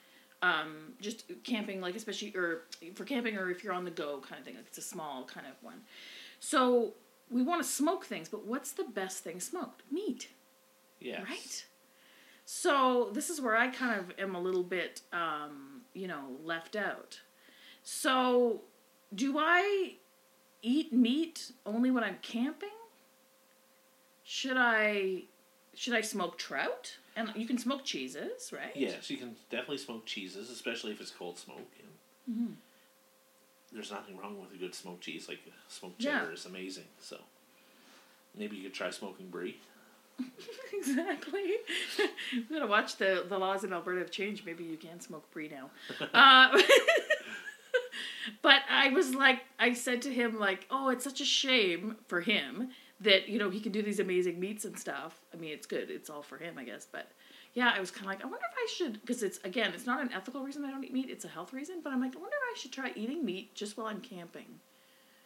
um, 0.42 0.92
just 1.00 1.24
camping, 1.44 1.80
like 1.80 1.96
especially 1.96 2.32
or 2.36 2.62
for 2.94 3.04
camping 3.04 3.36
or 3.36 3.50
if 3.50 3.64
you're 3.64 3.72
on 3.72 3.84
the 3.84 3.90
go 3.90 4.20
kind 4.20 4.38
of 4.38 4.44
thing. 4.44 4.54
Like 4.56 4.66
it's 4.66 4.78
a 4.78 4.82
small 4.82 5.24
kind 5.24 5.46
of 5.46 5.54
one. 5.62 5.80
So 6.38 6.94
we 7.30 7.42
want 7.42 7.62
to 7.62 7.68
smoke 7.68 8.04
things, 8.06 8.28
but 8.28 8.46
what's 8.46 8.70
the 8.72 8.84
best 8.84 9.24
thing 9.24 9.40
smoked? 9.40 9.82
Meat, 9.90 10.28
Yes. 11.00 11.22
right? 11.28 11.66
So 12.44 13.10
this 13.12 13.28
is 13.30 13.40
where 13.40 13.56
I 13.56 13.68
kind 13.68 13.98
of 13.98 14.12
am 14.18 14.36
a 14.36 14.40
little 14.40 14.62
bit, 14.62 15.00
um, 15.12 15.80
you 15.94 16.06
know, 16.06 16.36
left 16.44 16.76
out. 16.76 17.18
So 17.82 18.60
do 19.14 19.36
I 19.38 19.96
eat 20.66 20.92
meat 20.92 21.52
only 21.64 21.90
when 21.92 22.02
I'm 22.02 22.18
camping? 22.22 22.68
Should 24.24 24.56
I 24.56 25.22
should 25.74 25.94
I 25.94 26.00
smoke 26.00 26.36
trout? 26.38 26.96
And 27.14 27.30
you 27.34 27.46
can 27.46 27.56
smoke 27.58 27.84
cheeses, 27.84 28.52
right? 28.52 28.74
Yes, 28.74 29.08
you 29.08 29.16
can 29.16 29.36
definitely 29.50 29.78
smoke 29.78 30.04
cheeses, 30.04 30.50
especially 30.50 30.92
if 30.92 31.00
it's 31.00 31.10
cold 31.10 31.38
smoke. 31.38 31.70
And 31.78 32.36
Mm-hmm. 32.36 32.52
There's 33.72 33.90
nothing 33.92 34.16
wrong 34.16 34.40
with 34.40 34.52
a 34.52 34.56
good 34.56 34.74
smoked 34.74 35.02
cheese. 35.02 35.28
Like 35.28 35.38
smoked 35.68 36.02
Yeah. 36.02 36.20
cheddar 36.20 36.32
is 36.32 36.44
amazing. 36.46 36.84
So 37.00 37.18
maybe 38.36 38.56
you 38.56 38.64
could 38.64 38.74
try 38.74 38.90
smoking 38.90 39.28
brie. 39.28 39.58
exactly. 40.72 41.44
we 42.32 42.42
gotta 42.50 42.66
watch 42.66 42.96
the 42.96 43.24
the 43.28 43.38
laws 43.38 43.62
in 43.64 43.72
Alberta 43.72 44.00
have 44.00 44.10
changed. 44.10 44.44
Maybe 44.46 44.64
you 44.64 44.76
can 44.76 45.00
smoke 45.00 45.30
brie 45.30 45.48
now. 45.48 45.70
uh, 46.12 46.48
but 48.42 48.60
I 48.70 48.88
was 48.90 49.14
like, 49.14 49.40
I 49.58 49.72
said 49.72 50.02
to 50.02 50.12
him 50.12 50.38
like, 50.38 50.66
oh, 50.70 50.88
it's 50.90 51.04
such 51.04 51.20
a 51.20 51.24
shame 51.24 51.96
for 52.08 52.20
him 52.20 52.70
that 53.00 53.28
you 53.28 53.38
know 53.38 53.50
he 53.50 53.60
can 53.60 53.72
do 53.72 53.82
these 53.82 54.00
amazing 54.00 54.40
meats 54.40 54.64
and 54.64 54.78
stuff. 54.78 55.20
I 55.32 55.36
mean, 55.36 55.50
it's 55.52 55.66
good. 55.66 55.90
It's 55.90 56.08
all 56.10 56.22
for 56.22 56.38
him, 56.38 56.56
I 56.58 56.64
guess. 56.64 56.86
But 56.90 57.10
yeah, 57.54 57.72
I 57.74 57.80
was 57.80 57.90
kind 57.90 58.04
of 58.06 58.08
like, 58.08 58.22
I 58.22 58.26
wonder 58.26 58.38
if 58.50 58.56
I 58.56 58.66
should, 58.74 59.00
because 59.00 59.22
it's 59.22 59.38
again, 59.44 59.72
it's 59.74 59.86
not 59.86 60.00
an 60.00 60.10
ethical 60.14 60.42
reason 60.42 60.64
I 60.64 60.70
don't 60.70 60.84
eat 60.84 60.92
meat. 60.92 61.10
It's 61.10 61.24
a 61.24 61.28
health 61.28 61.52
reason. 61.52 61.76
But 61.82 61.92
I'm 61.92 62.00
like, 62.00 62.14
I 62.16 62.18
wonder 62.18 62.36
if 62.50 62.56
I 62.56 62.58
should 62.60 62.72
try 62.72 62.92
eating 62.94 63.24
meat 63.24 63.54
just 63.54 63.76
while 63.76 63.86
I'm 63.86 64.00
camping. 64.00 64.60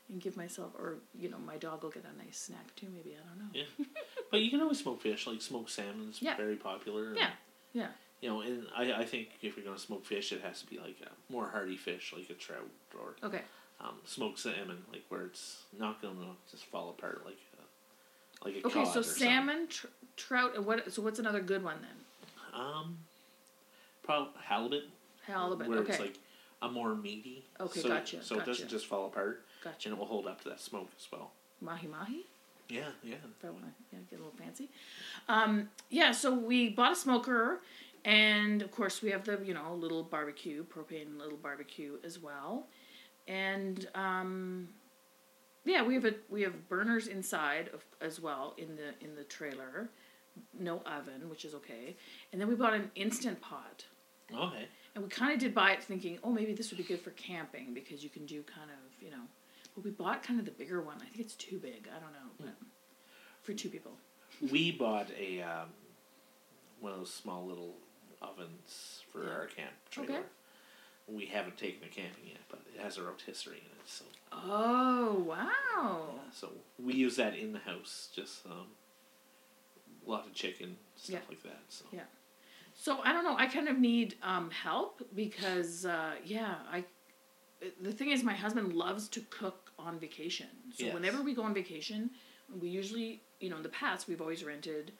And 0.08 0.20
give 0.20 0.36
myself, 0.36 0.72
or 0.76 0.96
you 1.16 1.28
know, 1.28 1.38
my 1.38 1.56
dog 1.56 1.84
will 1.84 1.90
get 1.90 2.02
a 2.04 2.24
nice 2.24 2.36
snack 2.36 2.74
too. 2.74 2.88
Maybe 2.92 3.14
I 3.16 3.28
don't 3.28 3.38
know. 3.38 3.50
Yeah. 3.52 3.84
but 4.32 4.40
you 4.40 4.50
can 4.50 4.60
always 4.60 4.80
smoke 4.80 5.00
fish. 5.00 5.24
Like 5.28 5.40
smoked 5.40 5.70
salmon 5.70 6.08
is 6.10 6.18
Yeah. 6.20 6.36
very 6.36 6.56
popular. 6.56 7.14
Yeah, 7.14 7.30
yeah. 7.72 7.86
You 8.20 8.28
know, 8.28 8.40
and 8.42 8.66
I, 8.76 8.92
I 8.92 9.04
think 9.04 9.28
if 9.42 9.56
you're 9.56 9.64
gonna 9.64 9.78
smoke 9.78 10.04
fish, 10.04 10.32
it 10.32 10.42
has 10.42 10.60
to 10.60 10.66
be 10.66 10.78
like 10.78 10.96
a 11.02 11.32
more 11.32 11.48
hardy 11.48 11.76
fish, 11.76 12.12
like 12.16 12.28
a 12.30 12.34
trout 12.34 12.68
or 12.98 13.16
Okay. 13.26 13.40
um, 13.80 13.94
smoked 14.04 14.38
salmon, 14.38 14.84
like 14.92 15.04
where 15.08 15.22
it's 15.22 15.62
not 15.78 16.02
gonna 16.02 16.34
just 16.50 16.64
fall 16.66 16.90
apart 16.90 17.22
like 17.24 17.38
a 17.58 18.44
like 18.44 18.56
a 18.62 18.66
Okay, 18.66 18.84
so 18.84 19.00
salmon, 19.02 19.68
tr- 19.68 19.86
trout, 20.16 20.54
and 20.56 20.66
what? 20.66 20.92
So 20.92 21.00
what's 21.02 21.18
another 21.18 21.40
good 21.40 21.62
one 21.64 21.76
then? 21.80 22.60
Um, 22.60 22.98
probably 24.02 24.32
halibut. 24.44 24.84
Halibut. 25.26 25.68
Where 25.68 25.78
okay, 25.78 25.92
it's 25.92 26.00
like 26.00 26.18
a 26.62 26.68
more 26.70 26.94
meaty. 26.94 27.44
Okay, 27.58 27.80
so, 27.80 27.88
gotcha, 27.88 28.22
So 28.22 28.38
it 28.38 28.44
doesn't 28.44 28.68
just 28.68 28.86
fall 28.86 29.06
apart, 29.06 29.44
gotcha. 29.64 29.88
and 29.88 29.96
it 29.96 29.98
will 29.98 30.06
hold 30.06 30.26
up 30.26 30.42
to 30.42 30.48
that 30.50 30.60
smoke 30.60 30.90
as 30.98 31.06
well. 31.10 31.30
Mahi 31.62 31.86
mahi. 31.86 32.26
Yeah, 32.68 32.82
yeah. 33.02 33.14
If 33.14 33.44
I 33.44 33.50
want 33.50 33.64
to 33.64 33.70
yeah, 33.92 33.98
get 34.10 34.20
a 34.20 34.22
little 34.22 34.38
fancy. 34.38 34.68
Um, 35.28 35.70
yeah, 35.88 36.12
so 36.12 36.32
we 36.32 36.68
bought 36.68 36.92
a 36.92 36.96
smoker, 36.96 37.60
and 38.04 38.62
of 38.62 38.70
course 38.70 39.02
we 39.02 39.10
have 39.10 39.24
the 39.24 39.38
you 39.44 39.54
know 39.54 39.74
little 39.74 40.02
barbecue, 40.02 40.64
propane 40.64 41.18
little 41.18 41.38
barbecue 41.38 41.96
as 42.04 42.18
well, 42.18 42.66
and 43.28 43.88
um, 43.94 44.68
yeah, 45.64 45.82
we 45.82 45.94
have 45.94 46.04
a 46.04 46.14
we 46.28 46.42
have 46.42 46.68
burners 46.68 47.06
inside 47.06 47.70
of, 47.72 47.84
as 48.00 48.20
well 48.20 48.54
in 48.58 48.76
the 48.76 49.04
in 49.04 49.14
the 49.14 49.24
trailer, 49.24 49.90
no 50.58 50.78
oven, 50.86 51.28
which 51.28 51.44
is 51.44 51.54
okay, 51.54 51.96
and 52.32 52.40
then 52.40 52.48
we 52.48 52.54
bought 52.54 52.74
an 52.74 52.90
instant 52.94 53.40
pot. 53.40 53.84
Okay. 54.32 54.68
And 54.94 55.04
we 55.04 55.10
kind 55.10 55.32
of 55.32 55.38
did 55.38 55.54
buy 55.54 55.72
it 55.72 55.82
thinking, 55.82 56.18
oh, 56.24 56.30
maybe 56.30 56.52
this 56.52 56.70
would 56.70 56.78
be 56.78 56.84
good 56.84 57.00
for 57.00 57.10
camping 57.10 57.74
because 57.74 58.02
you 58.02 58.10
can 58.10 58.26
do 58.26 58.42
kind 58.42 58.70
of, 58.70 59.02
you 59.02 59.10
know. 59.10 59.22
But 59.74 59.84
we 59.84 59.90
bought 59.90 60.22
kind 60.22 60.38
of 60.38 60.44
the 60.44 60.52
bigger 60.52 60.80
one. 60.82 60.96
I 60.96 61.04
think 61.04 61.20
it's 61.20 61.34
too 61.34 61.58
big. 61.58 61.88
I 61.88 62.00
don't 62.00 62.12
know. 62.12 62.30
But 62.38 62.54
for 63.42 63.52
two 63.52 63.68
people. 63.68 63.92
we 64.50 64.72
bought 64.72 65.08
a 65.18 65.42
um, 65.42 65.68
one 66.80 66.92
of 66.92 66.98
those 66.98 67.12
small 67.12 67.46
little 67.46 67.74
ovens 68.22 69.02
for 69.12 69.30
our 69.30 69.46
camp 69.46 69.72
trailer. 69.90 70.10
Okay. 70.10 70.22
We 71.08 71.26
haven't 71.26 71.56
taken 71.56 71.82
it 71.84 71.90
camping 71.92 72.24
yet, 72.28 72.38
but 72.48 72.60
it 72.74 72.80
has 72.80 72.96
a 72.96 73.02
rotisserie 73.02 73.56
in 73.56 73.62
it, 73.64 73.86
so 73.86 74.04
Oh, 74.32 75.24
wow. 75.26 76.10
yeah, 76.14 76.30
so 76.32 76.50
we 76.78 76.94
use 76.94 77.16
that 77.16 77.34
in 77.36 77.52
the 77.52 77.58
house. 77.58 78.08
Just 78.14 78.46
um, 78.46 78.66
a 80.06 80.10
lot 80.10 80.26
of 80.26 80.32
chicken 80.34 80.76
stuff 80.96 81.14
Yeah. 81.22 81.28
like 81.28 81.42
that. 81.42 81.62
So 81.68 81.84
Yeah. 81.92 82.04
So 82.74 83.00
I 83.02 83.12
don't 83.12 83.24
know. 83.24 83.36
I 83.36 83.46
kind 83.46 83.68
of 83.68 83.78
need 83.78 84.14
um, 84.22 84.50
help 84.50 85.02
because, 85.14 85.84
uh, 85.84 86.14
yeah, 86.24 86.56
I. 86.70 86.84
The 87.82 87.92
thing 87.92 88.10
is, 88.10 88.22
my 88.22 88.32
husband 88.32 88.72
loves 88.72 89.06
to 89.10 89.20
cook 89.28 89.70
on 89.78 89.98
vacation. 89.98 90.46
So 90.74 90.84
Yes. 90.86 90.94
whenever 90.94 91.20
we 91.22 91.34
go 91.34 91.42
on 91.42 91.52
vacation, 91.52 92.10
we 92.58 92.68
usually, 92.70 93.20
you 93.40 93.50
know, 93.50 93.56
in 93.56 93.62
the 93.62 93.68
past, 93.68 94.08
we've 94.08 94.20
always 94.22 94.42
rented, 94.44 94.92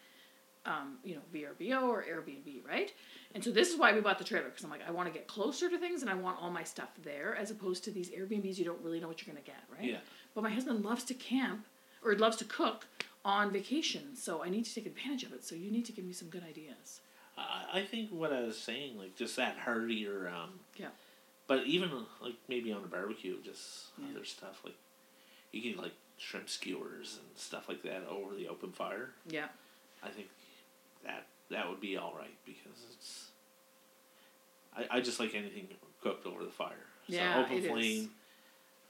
um, 0.67 0.99
you 1.05 1.15
know, 1.15 1.21
VRBO 1.33 1.83
or 1.89 2.03
Airbnb, 2.03 2.67
right? 2.67 2.93
And 3.35 3.43
so 3.43 3.51
this 3.51 3.71
is 3.71 3.79
why 3.79 3.93
we 3.95 4.01
bought 4.01 4.19
the 4.19 4.25
trailer 4.25 4.47
because 4.49 4.65
I'm 4.65 4.71
like, 4.71 4.87
I 4.87 4.91
want 4.91 5.09
to 5.09 5.13
get 5.13 5.27
closer 5.27 5.71
to 5.71 5.79
things 5.79 6.03
and 6.03 6.11
I 6.11 6.15
want 6.15 6.39
all 6.41 6.51
my 6.51 6.65
stuff 6.65 6.91
there, 7.03 7.35
as 7.37 7.51
opposed 7.51 7.85
to 7.85 7.91
these 7.91 8.11
Airbnbs 8.11 8.59
you 8.59 8.65
don't 8.65 8.83
really 8.83 9.01
know 9.01 9.09
what 9.09 9.25
you're 9.25 9.33
gonna 9.35 9.45
get, 9.45 9.63
right? 9.75 9.89
Yeah. 9.89 9.99
But 10.35 10.43
my 10.45 10.51
husband 10.51 10.85
loves 10.85 11.05
to 11.05 11.15
camp 11.15 11.65
or 12.05 12.15
loves 12.15 12.37
to 12.39 12.45
cook 12.45 12.87
on 13.25 13.51
vacation, 13.53 14.17
so 14.17 14.43
I 14.43 14.49
need 14.49 14.65
to 14.65 14.75
take 14.75 14.87
advantage 14.87 15.25
of 15.25 15.33
it. 15.33 15.45
So 15.45 15.55
you 15.55 15.71
need 15.71 15.85
to 15.87 15.93
give 15.93 16.05
me 16.05 16.13
some 16.13 16.29
good 16.29 16.43
ideas. 16.49 17.01
I, 17.39 17.81
I 17.81 17.83
think 17.85 18.11
what 18.11 18.33
I 18.33 18.43
was 18.43 18.59
saying, 18.59 18.99
like 18.99 19.17
just 19.17 19.37
that 19.37 19.57
heartier. 19.59 20.29
Um, 20.29 20.61
Yeah. 20.77 20.89
But 21.47 21.67
even 21.67 21.91
like 22.23 22.35
maybe 22.49 22.71
on 22.73 22.85
a 22.85 22.87
barbecue, 22.87 23.37
just 23.43 23.87
Yeah. 23.99 24.11
other 24.15 24.25
stuff 24.25 24.61
like 24.65 24.75
you 25.53 25.61
can 25.73 25.81
like 25.83 25.93
shrimp 26.19 26.49
skewers 26.51 27.19
and 27.19 27.27
stuff 27.39 27.69
like 27.69 27.83
that 27.83 28.07
over 28.09 28.35
the 28.35 28.47
open 28.49 28.73
fire. 28.73 29.11
Yeah. 29.27 29.49
I 30.03 30.09
think 30.09 30.29
that 31.05 31.27
that 31.51 31.69
would 31.69 31.81
be 31.81 31.97
all 31.97 32.15
right 32.17 32.35
because 32.45 32.81
it's. 32.93 33.27
I, 34.77 34.99
I 34.99 35.01
just 35.01 35.19
like 35.21 35.35
anything 35.35 35.67
cooked 36.03 36.27
over 36.27 36.45
the 36.45 36.51
fire. 36.51 36.87
Yeah, 37.09 37.41
open 37.45 37.57
it 37.59 37.65
is. 37.65 37.71
flame. 37.71 38.11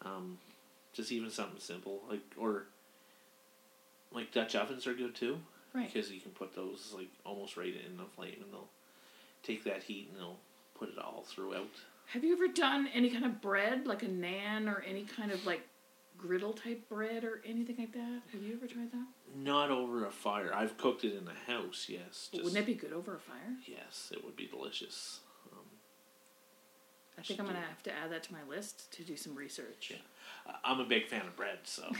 Um, 0.04 0.38
just 0.92 1.10
even 1.12 1.30
something 1.30 1.60
simple 1.60 2.00
like 2.08 2.20
or. 2.38 2.64
Like 4.12 4.32
Dutch 4.32 4.56
ovens 4.56 4.88
are 4.88 4.94
good 4.94 5.14
too 5.14 5.38
Right. 5.72 5.86
because 5.92 6.10
you 6.10 6.20
can 6.20 6.32
put 6.32 6.56
those 6.56 6.92
like 6.96 7.06
almost 7.24 7.56
right 7.56 7.72
in 7.72 7.96
the 7.96 8.02
flame 8.16 8.34
and 8.42 8.52
they'll 8.52 8.66
take 9.44 9.62
that 9.64 9.84
heat 9.84 10.08
and 10.10 10.20
they'll 10.20 10.38
put 10.76 10.88
it 10.88 10.98
all 10.98 11.22
throughout. 11.28 11.68
Have 12.06 12.24
you 12.24 12.32
ever 12.32 12.48
done 12.48 12.88
any 12.92 13.08
kind 13.08 13.24
of 13.24 13.40
bread, 13.40 13.86
like 13.86 14.02
a 14.02 14.08
nan 14.08 14.68
or 14.68 14.82
any 14.84 15.04
kind 15.04 15.30
of 15.30 15.46
like 15.46 15.60
griddle 16.18 16.52
type 16.52 16.88
bread 16.88 17.22
or 17.22 17.40
anything 17.46 17.76
like 17.78 17.92
that? 17.92 18.22
Have 18.32 18.42
you 18.42 18.54
ever 18.56 18.66
tried 18.66 18.90
that? 18.90 18.99
Not 19.42 19.70
over 19.70 20.04
a 20.06 20.10
fire. 20.10 20.52
I've 20.54 20.76
cooked 20.76 21.04
it 21.04 21.14
in 21.16 21.24
the 21.24 21.52
house. 21.52 21.86
Yes. 21.88 22.28
Just, 22.30 22.34
Wouldn't 22.34 22.54
that 22.54 22.66
be 22.66 22.74
good 22.74 22.92
over 22.92 23.14
a 23.14 23.18
fire? 23.18 23.56
Yes, 23.66 24.10
it 24.12 24.24
would 24.24 24.36
be 24.36 24.46
delicious. 24.46 25.20
Um, 25.52 25.58
I 27.18 27.22
think 27.22 27.40
I'm 27.40 27.46
gonna 27.46 27.58
have 27.60 27.82
to 27.84 27.92
add 27.92 28.10
that 28.12 28.22
to 28.24 28.32
my 28.32 28.42
list 28.48 28.92
to 28.94 29.02
do 29.02 29.16
some 29.16 29.34
research. 29.34 29.88
Yeah. 29.92 29.96
I- 30.52 30.70
I'm 30.72 30.80
a 30.80 30.84
big 30.84 31.06
fan 31.08 31.22
of 31.26 31.36
bread, 31.36 31.58
so 31.64 31.90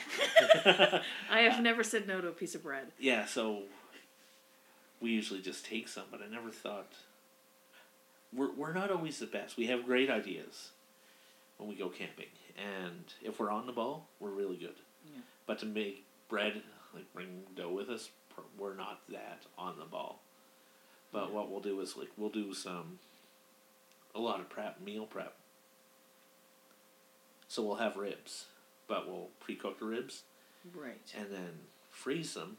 I 1.30 1.40
have 1.40 1.62
never 1.62 1.82
said 1.84 2.06
no 2.06 2.20
to 2.20 2.28
a 2.28 2.32
piece 2.32 2.54
of 2.54 2.62
bread. 2.62 2.88
yeah. 2.98 3.24
So 3.26 3.62
we 5.00 5.10
usually 5.10 5.40
just 5.40 5.64
take 5.64 5.88
some, 5.88 6.04
but 6.10 6.20
I 6.22 6.26
never 6.30 6.50
thought 6.50 6.92
we're 8.32 8.52
we're 8.54 8.72
not 8.72 8.90
always 8.90 9.18
the 9.18 9.26
best. 9.26 9.56
We 9.56 9.66
have 9.66 9.84
great 9.84 10.10
ideas 10.10 10.70
when 11.58 11.68
we 11.68 11.74
go 11.74 11.88
camping, 11.88 12.26
and 12.58 13.04
if 13.22 13.38
we're 13.40 13.50
on 13.50 13.66
the 13.66 13.72
ball, 13.72 14.08
we're 14.20 14.30
really 14.30 14.56
good. 14.56 14.76
Yeah. 15.06 15.20
But 15.46 15.58
to 15.60 15.66
make 15.66 16.04
bread, 16.28 16.62
like 16.94 17.12
bring 17.12 17.42
dough 17.54 17.70
with 17.72 17.88
us, 17.88 18.10
we're 18.58 18.74
not 18.74 19.00
that 19.08 19.42
on 19.58 19.78
the 19.78 19.84
ball. 19.84 20.20
But 21.12 21.26
Yeah. 21.28 21.34
what 21.34 21.50
we'll 21.50 21.60
do 21.60 21.80
is 21.80 21.96
like 21.96 22.10
we'll 22.16 22.30
do 22.30 22.54
some 22.54 22.98
a 24.14 24.18
lot 24.20 24.40
of 24.40 24.48
prep, 24.48 24.80
meal 24.80 25.06
prep. 25.06 25.36
So 27.48 27.62
we'll 27.62 27.76
have 27.76 27.96
ribs, 27.96 28.46
but 28.86 29.08
we'll 29.08 29.28
pre-cook 29.40 29.78
the 29.78 29.84
ribs 29.86 30.22
Right. 30.74 31.00
and 31.16 31.30
then 31.32 31.60
freeze 31.90 32.34
them, 32.34 32.58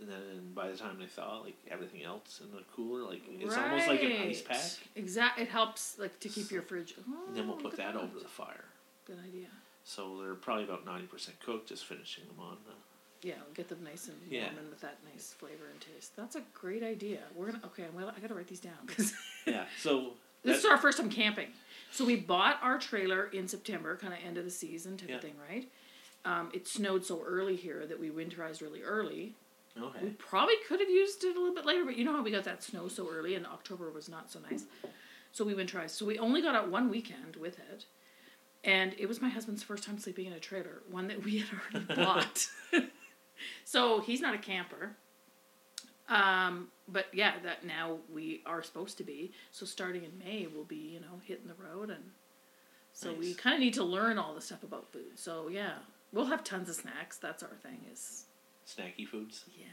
and 0.00 0.08
then 0.08 0.52
by 0.54 0.68
the 0.70 0.76
time 0.76 0.98
they 0.98 1.06
thaw, 1.06 1.38
like 1.40 1.56
everything 1.68 2.02
else 2.02 2.40
in 2.40 2.50
the 2.50 2.62
cooler, 2.74 3.02
like 3.02 3.22
it's 3.28 3.56
almost 3.56 3.86
like 3.88 4.02
an 4.02 4.12
ice 4.12 4.42
pack. 4.42 4.62
Exactly. 4.96 5.44
It 5.44 5.48
helps 5.50 5.98
like 5.98 6.18
to 6.20 6.28
keep 6.28 6.50
your 6.50 6.62
fridge. 6.62 6.94
Oh, 7.08 7.24
And 7.28 7.36
then 7.36 7.46
we'll 7.48 7.56
put 7.56 7.72
at 7.72 7.78
that 7.78 7.96
over 7.96 8.18
the 8.18 8.28
fire. 8.28 8.64
Good 9.06 9.18
idea. 9.20 9.48
So 9.84 10.20
they're 10.20 10.34
probably 10.34 10.64
about 10.64 10.84
ninety 10.84 11.06
percent 11.06 11.38
cooked, 11.40 11.68
just 11.68 11.84
finishing 11.86 12.26
them 12.26 12.40
on 12.40 12.58
the 12.66 12.72
Yeah, 13.22 13.34
get 13.54 13.68
them 13.68 13.82
nice 13.84 14.08
and 14.08 14.16
Yeah. 14.30 14.44
warm 14.44 14.58
and 14.58 14.70
with 14.70 14.80
that 14.80 14.98
nice 15.12 15.32
flavor 15.38 15.64
and 15.70 15.80
taste. 15.80 16.14
That's 16.16 16.36
a 16.36 16.42
great 16.54 16.82
idea. 16.82 17.20
We're 17.34 17.46
gonna 17.46 17.60
okay. 17.66 17.84
I'm 17.84 17.94
well, 17.94 18.12
I 18.16 18.20
gotta 18.20 18.34
write 18.34 18.48
these 18.48 18.60
down 18.60 18.78
because 18.86 19.14
Yeah. 19.46 19.64
So 19.80 20.12
this 20.42 20.58
is 20.58 20.64
our 20.64 20.78
first 20.78 20.98
time 20.98 21.10
camping. 21.10 21.48
So 21.90 22.04
we 22.04 22.16
bought 22.16 22.58
our 22.62 22.78
trailer 22.78 23.24
in 23.26 23.48
September, 23.48 23.96
kind 23.96 24.12
of 24.12 24.20
end 24.24 24.36
of 24.38 24.44
the 24.44 24.50
season 24.50 24.96
type 24.96 25.08
Yeah. 25.08 25.16
of 25.16 25.22
thing, 25.22 25.34
right? 25.48 25.68
Um, 26.24 26.50
it 26.52 26.66
snowed 26.68 27.04
so 27.04 27.22
early 27.24 27.56
here 27.56 27.86
that 27.86 27.98
we 27.98 28.10
winterized 28.10 28.60
really 28.60 28.82
early. 28.82 29.34
Okay. 29.80 29.98
We 30.02 30.10
probably 30.10 30.54
could 30.68 30.80
have 30.80 30.88
used 30.90 31.22
it 31.24 31.36
a 31.36 31.38
little 31.38 31.54
bit 31.54 31.64
later, 31.66 31.84
but 31.84 31.96
you 31.96 32.04
know 32.04 32.12
how 32.12 32.22
we 32.22 32.30
got 32.30 32.44
that 32.44 32.62
snow 32.62 32.88
so 32.88 33.08
early, 33.10 33.34
and 33.34 33.46
October 33.46 33.90
was 33.90 34.08
not 34.08 34.30
so 34.30 34.40
nice. 34.50 34.64
So 35.32 35.44
we 35.44 35.52
winterized. 35.54 35.90
So 35.90 36.06
we 36.06 36.18
only 36.18 36.40
got 36.42 36.54
out 36.54 36.70
one 36.70 36.88
weekend 36.90 37.36
with 37.36 37.58
it, 37.58 37.84
and 38.64 38.94
it 38.98 39.06
was 39.06 39.20
my 39.20 39.28
husband's 39.28 39.62
first 39.62 39.84
time 39.84 39.98
sleeping 39.98 40.26
in 40.26 40.32
a 40.32 40.40
trailer, 40.40 40.82
one 40.90 41.06
that 41.08 41.22
we 41.22 41.38
had 41.38 41.48
already 41.74 41.94
bought. 42.02 42.48
so 43.64 44.00
he's 44.00 44.20
not 44.20 44.34
a 44.34 44.38
camper. 44.38 44.96
Um, 46.08 46.68
but 46.88 47.06
yeah, 47.12 47.34
that 47.42 47.64
now 47.64 47.98
we 48.12 48.42
are 48.46 48.62
supposed 48.62 48.96
to 48.98 49.04
be. 49.04 49.32
So 49.50 49.66
starting 49.66 50.04
in 50.04 50.12
May, 50.18 50.46
we'll 50.52 50.64
be 50.64 50.76
you 50.94 51.00
know 51.00 51.20
hitting 51.24 51.48
the 51.48 51.54
road, 51.62 51.90
and 51.90 52.04
so 52.92 53.12
we 53.12 53.34
kind 53.34 53.54
of 53.54 53.60
need 53.60 53.74
to 53.74 53.84
learn 53.84 54.16
all 54.18 54.34
the 54.34 54.40
stuff 54.40 54.62
about 54.62 54.92
food. 54.92 55.16
So 55.18 55.48
yeah, 55.48 55.74
we'll 56.12 56.26
have 56.26 56.44
tons 56.44 56.68
of 56.68 56.76
snacks. 56.76 57.16
That's 57.16 57.42
our 57.42 57.56
thing. 57.62 57.80
Is 57.92 58.24
Snacky 58.68 59.06
foods. 59.06 59.44
yeah. 59.58 59.66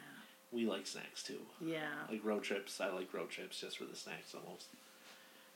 We 0.51 0.65
like 0.67 0.86
snacks 0.86 1.24
too. 1.24 1.39
Yeah. 1.60 1.88
Like 2.12 2.24
road 2.24 2.43
trips. 2.43 2.79
I 2.79 2.89
like 2.91 3.12
road 3.13 3.29
trips 3.32 3.60
just 3.60 3.77
for 3.79 3.86
the 3.86 3.96
snacks 3.96 4.36
almost. 4.36 4.67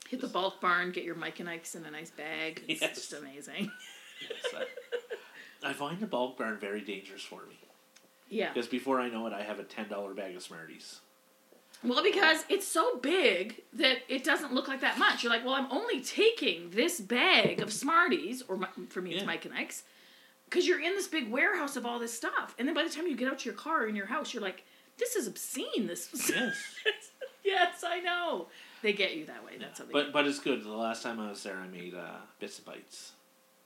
Hit 0.08 0.20
the 0.20 0.26
bulk 0.26 0.60
barn, 0.60 0.90
get 0.90 1.04
your 1.04 1.14
Mike 1.14 1.38
and 1.38 1.48
Ike's 1.48 1.74
in 1.76 1.84
a 1.84 1.90
nice 1.90 2.10
bag. 2.10 2.62
It's 2.66 2.80
Yes. 2.82 2.94
just 2.96 3.12
amazing. 3.12 3.70
Yes, 4.28 4.64
I, 5.62 5.68
I 5.70 5.72
find 5.72 6.00
the 6.00 6.06
bulk 6.08 6.38
barn 6.38 6.58
very 6.58 6.80
dangerous 6.80 7.22
for 7.22 7.42
me 7.46 7.58
Yeah. 8.30 8.52
because 8.52 8.68
before 8.68 9.00
I 9.00 9.08
know 9.08 9.26
it, 9.26 9.32
I 9.32 9.42
have 9.42 9.58
a 9.58 9.64
ten 9.64 9.88
dollar 9.88 10.14
bag 10.14 10.36
of 10.36 10.42
Smarties. 10.42 11.00
Well, 11.84 12.02
because 12.02 12.44
it's 12.48 12.66
so 12.66 12.96
big 12.98 13.62
that 13.74 13.98
it 14.08 14.24
doesn't 14.24 14.52
look 14.52 14.66
like 14.66 14.80
that 14.80 14.98
much. 14.98 15.22
You're 15.22 15.32
like, 15.32 15.44
well, 15.44 15.54
I'm 15.54 15.70
only 15.70 16.00
taking 16.00 16.70
this 16.70 17.00
bag 17.00 17.60
of 17.60 17.72
Smarties, 17.72 18.42
or 18.48 18.56
my, 18.56 18.68
for 18.88 19.00
me, 19.00 19.12
it's 19.12 19.20
Yeah. 19.20 19.26
Mike 19.26 19.44
and 19.44 19.54
Ike's, 19.54 19.84
because 20.46 20.66
you're 20.66 20.80
in 20.80 20.94
this 20.96 21.06
big 21.06 21.30
warehouse 21.30 21.76
of 21.76 21.86
all 21.86 22.00
this 22.00 22.12
stuff. 22.12 22.56
And 22.58 22.66
then 22.66 22.74
by 22.74 22.82
the 22.82 22.90
time 22.90 23.06
you 23.06 23.16
get 23.16 23.28
out 23.28 23.38
to 23.40 23.44
your 23.44 23.54
car 23.54 23.84
or 23.84 23.86
in 23.86 23.94
your 23.94 24.06
house, 24.06 24.34
you're 24.34 24.42
like, 24.42 24.64
this 24.98 25.14
is 25.14 25.26
obscene. 25.28 25.86
This. 25.86 26.08
Yes. 26.34 26.56
yes, 27.44 27.84
I 27.86 28.00
know. 28.00 28.48
They 28.82 28.92
get 28.92 29.16
you 29.16 29.24
that 29.26 29.44
way. 29.44 29.52
That's 29.58 29.78
how 29.78 29.84
they. 29.86 29.92
But 29.92 30.12
but 30.12 30.26
it's 30.26 30.40
good. 30.40 30.64
The 30.64 30.70
last 30.72 31.02
time 31.04 31.20
I 31.20 31.30
was 31.30 31.42
there, 31.44 31.56
I 31.56 31.68
made 31.68 31.94
uh, 31.94 32.16
bits 32.40 32.58
and 32.58 32.66
bites. 32.66 33.12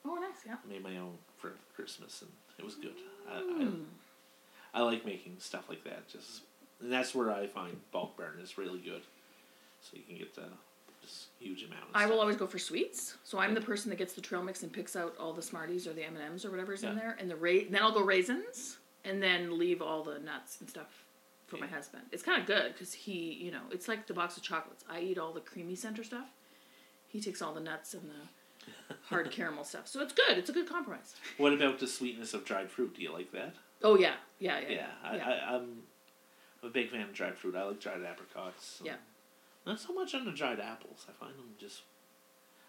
oh, 0.05 0.15
nice. 0.17 0.45
Yeah. 0.47 0.57
I 0.65 0.69
made 0.71 0.83
my 0.83 0.99
own 0.99 1.15
for 1.39 1.53
Christmas, 1.75 2.21
and 2.23 2.31
it 2.59 2.65
was 2.65 2.75
good. 2.75 2.95
Mm. 3.29 3.33
I, 3.33 3.65
I 3.65 3.69
like 4.81 5.05
making 5.05 5.37
stuff 5.39 5.69
like 5.69 5.85
that. 5.85 6.09
Just 6.09 6.43
and 6.81 6.93
that's 6.93 7.15
where 7.15 7.31
I 7.31 7.47
find 7.47 7.77
bulk 7.93 8.17
barn 8.17 8.39
is 8.43 8.57
really 8.57 8.81
good. 8.81 9.03
So 9.83 9.97
you 9.97 10.03
can 10.03 10.17
get 10.17 10.35
the 10.35 10.45
this 11.03 11.27
huge 11.41 11.65
amount. 11.65 11.83
I 11.95 12.07
will 12.07 12.21
always 12.21 12.37
go 12.37 12.47
for 12.47 12.59
sweets. 12.59 13.17
So 13.25 13.39
I'm 13.39 13.55
the 13.55 13.61
person 13.61 13.91
that 13.91 13.97
gets 13.97 14.15
the 14.15 14.21
trail 14.21 14.43
mix 14.43 14.63
and 14.63 14.73
picks 14.73 14.95
out 14.97 15.15
all 15.19 15.33
the 15.33 15.43
Smarties 15.43 15.87
or 15.87 15.93
the 15.93 16.05
M 16.05 16.15
and 16.17 16.25
M's 16.25 16.45
or 16.45 16.51
whatever's 16.51 16.85
in 16.85 16.95
there, 16.95 17.17
and 17.19 17.29
the 17.31 17.37
ra- 17.37 17.67
then 17.69 17.83
I'll 17.83 17.93
go 17.93 18.03
raisins, 18.03 18.79
and 19.05 19.23
then 19.23 19.59
leave 19.59 19.83
all 19.83 20.03
the 20.03 20.21
nuts 20.21 20.61
and 20.61 20.69
stuff 20.71 21.05
for 21.49 21.57
my 21.59 21.67
husband. 21.67 22.05
It's 22.13 22.23
kind 22.23 22.41
of 22.41 22.47
good 22.47 22.73
because 22.73 22.95
he, 22.95 23.33
you 23.33 23.51
know, 23.51 23.61
it's 23.71 23.89
like 23.89 24.07
the 24.07 24.15
box 24.15 24.37
of 24.37 24.43
chocolates. 24.43 24.85
I 24.89 25.01
eat 25.01 25.19
all 25.19 25.33
the 25.33 25.41
creamy 25.41 25.75
center 25.75 26.05
stuff. 26.05 26.29
He 27.09 27.21
takes 27.21 27.43
all 27.43 27.53
the 27.53 27.61
nuts 27.61 27.93
and 27.95 28.05
the 28.09 28.95
hard 29.09 29.31
caramel 29.33 29.65
stuff. 29.65 29.87
So 29.87 30.01
it's 30.01 30.15
good. 30.15 30.39
It's 30.39 30.49
a 30.49 30.53
good 30.53 30.69
compromise. 30.69 31.15
What 31.37 31.53
about 31.53 31.79
the 31.79 31.87
sweetness 31.87 32.33
of 32.33 32.45
dried 32.45 32.71
fruit? 32.71 32.95
Do 32.97 33.03
you 33.03 33.13
like 33.13 33.33
that? 33.33 33.55
Oh 33.85 33.97
yeah, 33.99 34.15
yeah, 34.39 34.61
yeah, 34.61 34.69
Yeah. 34.71 34.87
I, 35.05 35.17
yeah. 35.17 35.29
I, 35.29 35.55
I'm 35.57 35.83
I'm 36.63 36.69
a 36.69 36.73
big 36.73 36.91
fan 36.91 37.01
of 37.03 37.13
dried 37.13 37.37
fruit. 37.37 37.55
I 37.57 37.65
like 37.65 37.81
dried 37.81 38.03
apricots. 38.05 38.81
Yeah. 38.85 38.95
Not 39.67 39.81
so 39.81 39.93
much 39.93 40.15
on 40.15 40.25
the 40.25 40.33
dried 40.33 40.61
apples. 40.61 41.07
I 41.09 41.13
find 41.13 41.37
them 41.37 41.51
just. 41.59 41.83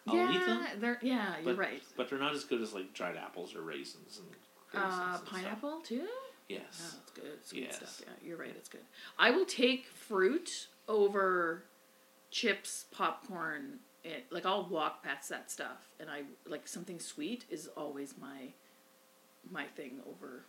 I'll 0.08 0.16
eat 0.16 0.34
yeah, 0.34 0.46
them, 0.46 0.68
they're 0.82 1.00
yeah, 1.02 1.36
you're 1.46 1.54
right. 1.56 1.82
but 1.96 2.10
they're 2.10 2.20
not 2.20 2.34
as 2.36 2.44
good 2.44 2.62
as 2.62 2.74
like 2.74 2.94
dried 2.94 3.16
apples 3.16 3.56
or 3.56 3.62
raisins 3.62 4.20
and. 4.20 4.28
raisins 4.74 5.00
Uh, 5.00 5.04
and 5.08 5.16
stuff. 5.18 5.26
pineapple 5.30 5.80
too. 5.82 6.08
Yes. 6.50 6.62
Oh, 6.94 6.98
it's 7.02 7.12
good. 7.12 7.26
It's 7.40 7.52
good 7.54 7.62
Yes. 7.62 7.76
stuff. 7.78 8.02
Yeah, 8.02 8.28
you're 8.28 8.38
right. 8.38 8.54
It's 8.56 8.68
good. 8.68 8.82
I 9.18 9.32
will 9.32 9.46
take 9.46 9.86
fruit 9.88 10.68
over 10.90 11.64
chips, 12.32 12.86
popcorn. 12.92 13.80
It, 14.04 14.26
like 14.30 14.46
I'll 14.46 14.68
walk 14.68 15.04
past 15.04 15.30
that 15.30 15.50
stuff, 15.50 15.88
and 16.02 16.10
I 16.10 16.24
like 16.46 16.68
something 16.68 17.00
sweet 17.00 17.46
is 17.50 17.68
always 17.78 18.16
my 18.20 18.50
my 19.50 19.66
thing 19.68 20.02
over 20.06 20.44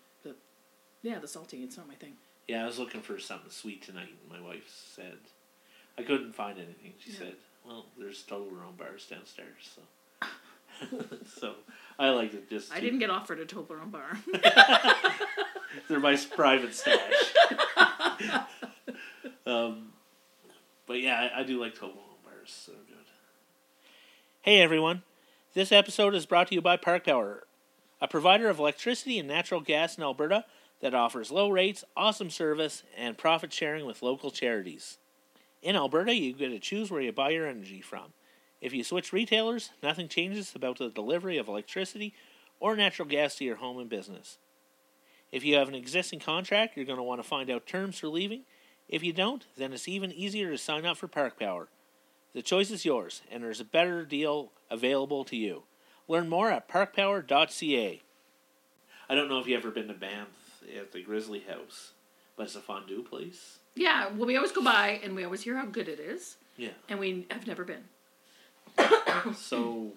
yeah 1.04 1.18
the 1.20 1.28
salty. 1.28 1.62
It's 1.62 1.76
not 1.76 1.86
my 1.86 1.94
thing. 1.94 2.14
Yeah, 2.48 2.64
I 2.64 2.66
was 2.66 2.78
looking 2.80 3.00
for 3.00 3.18
something 3.20 3.50
sweet 3.50 3.82
tonight, 3.82 4.08
and 4.08 4.40
my 4.40 4.44
wife 4.46 4.68
said 4.94 5.18
I 5.96 6.02
couldn't 6.02 6.34
find 6.34 6.58
anything. 6.58 6.94
She 6.98 7.12
Yeah. 7.12 7.18
said, 7.18 7.36
"Well, 7.64 7.86
there's 7.96 8.24
Toblerone 8.24 8.76
bars 8.76 9.06
downstairs." 9.06 9.76
So, 9.76 10.98
so 11.40 11.54
I 11.98 12.08
like 12.10 12.32
to 12.32 12.40
just. 12.50 12.72
I 12.72 12.80
didn't 12.80 12.98
get 12.98 13.10
offered 13.10 13.38
a 13.38 13.46
Toblerone 13.46 13.92
bar. 13.92 14.18
They're 15.88 16.00
my 16.00 16.16
private 16.16 16.74
stash. 16.74 17.34
um, 19.46 19.92
but 20.86 21.00
yeah, 21.00 21.30
I, 21.34 21.40
I 21.40 21.42
do 21.44 21.60
like 21.60 21.74
Toblerone 21.74 22.22
bars. 22.24 22.64
They're 22.68 22.76
good. 22.76 23.04
Hey 24.42 24.60
everyone, 24.60 25.02
this 25.54 25.72
episode 25.72 26.14
is 26.14 26.26
brought 26.26 26.48
to 26.48 26.54
you 26.54 26.60
by 26.60 26.76
Park 26.76 27.04
Power, 27.06 27.44
a 28.00 28.06
provider 28.08 28.48
of 28.50 28.58
electricity 28.58 29.18
and 29.18 29.26
natural 29.28 29.60
gas 29.60 29.96
in 29.96 30.02
Alberta 30.04 30.44
that 30.84 30.94
offers 30.94 31.30
low 31.30 31.48
rates, 31.48 31.82
awesome 31.96 32.28
service, 32.28 32.82
and 32.94 33.16
profit 33.16 33.50
sharing 33.50 33.86
with 33.86 34.02
local 34.02 34.30
charities. 34.30 34.98
In 35.62 35.76
Alberta, 35.76 36.14
you 36.14 36.34
get 36.34 36.50
to 36.50 36.58
choose 36.58 36.90
where 36.90 37.00
you 37.00 37.10
buy 37.10 37.30
your 37.30 37.46
energy 37.46 37.80
from. 37.80 38.12
If 38.60 38.74
you 38.74 38.84
switch 38.84 39.10
retailers, 39.10 39.70
nothing 39.82 40.08
changes 40.08 40.54
about 40.54 40.76
the 40.76 40.90
delivery 40.90 41.38
of 41.38 41.48
electricity 41.48 42.12
or 42.60 42.76
natural 42.76 43.08
gas 43.08 43.36
to 43.36 43.46
your 43.46 43.56
home 43.56 43.78
and 43.78 43.88
business. 43.88 44.36
If 45.32 45.42
you 45.42 45.54
have 45.54 45.68
an 45.68 45.74
existing 45.74 46.20
contract, 46.20 46.76
you're 46.76 46.84
going 46.84 46.98
to 46.98 47.02
want 47.02 47.22
to 47.22 47.26
find 47.26 47.48
out 47.48 47.66
terms 47.66 47.98
for 47.98 48.08
leaving. 48.08 48.42
If 48.86 49.02
you 49.02 49.14
don't, 49.14 49.46
then 49.56 49.72
it's 49.72 49.88
even 49.88 50.12
easier 50.12 50.50
to 50.50 50.58
sign 50.58 50.84
up 50.84 50.98
for 50.98 51.08
Park 51.08 51.38
Power. 51.38 51.68
The 52.34 52.42
choice 52.42 52.70
is 52.70 52.84
yours, 52.84 53.22
and 53.30 53.42
there's 53.42 53.58
a 53.58 53.64
better 53.64 54.04
deal 54.04 54.52
available 54.70 55.24
to 55.24 55.36
you. 55.36 55.62
Learn 56.08 56.28
more 56.28 56.50
at 56.50 56.68
parkpower.ca. 56.68 58.02
I 59.08 59.14
don't 59.14 59.30
know 59.30 59.38
if 59.38 59.46
you've 59.46 59.60
ever 59.60 59.70
been 59.70 59.88
to 59.88 59.94
Banff 59.94 60.43
at 60.78 60.92
the 60.92 61.02
Grizzly 61.02 61.40
House, 61.40 61.92
but 62.36 62.44
it's 62.44 62.56
a 62.56 62.60
fondue 62.60 63.02
place. 63.02 63.58
yeah, 63.74 64.08
well, 64.08 64.26
we 64.26 64.36
always 64.36 64.52
go 64.52 64.62
by, 64.62 65.00
and 65.02 65.14
we 65.14 65.24
always 65.24 65.42
hear 65.42 65.56
how 65.56 65.66
good 65.66 65.88
it 65.88 65.98
is, 66.00 66.36
Yeah. 66.56 66.70
and 66.88 66.98
we 66.98 67.26
have 67.30 67.46
never 67.46 67.64
been. 67.64 67.84
So 69.36 69.92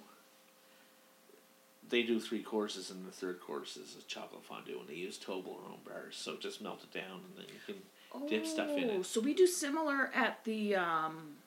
they 1.89 2.03
do 2.03 2.19
three 2.19 2.43
courses, 2.43 2.91
and 2.91 3.05
the 3.07 3.11
third 3.11 3.39
course 3.41 3.77
is 3.77 3.95
a 3.99 4.01
chocolate 4.07 4.43
fondue, 4.43 4.79
and 4.79 4.87
they 4.87 4.93
use 4.95 5.17
Toblerone 5.17 5.83
bars. 5.85 6.15
So 6.17 6.35
just 6.37 6.61
melt 6.61 6.83
it 6.83 6.91
down, 6.93 7.21
and 7.25 7.37
then 7.37 7.45
you 7.47 7.73
can 8.19 8.27
dip 8.27 8.45
stuff 8.45 8.69
in 8.69 8.89
Oh, 8.89 8.99
it. 8.99 9.05
So 9.05 9.21
we 9.21 9.33
do 9.33 9.47
similar 9.47 10.11
at 10.13 10.43
the 10.43 10.75
um 10.75 11.37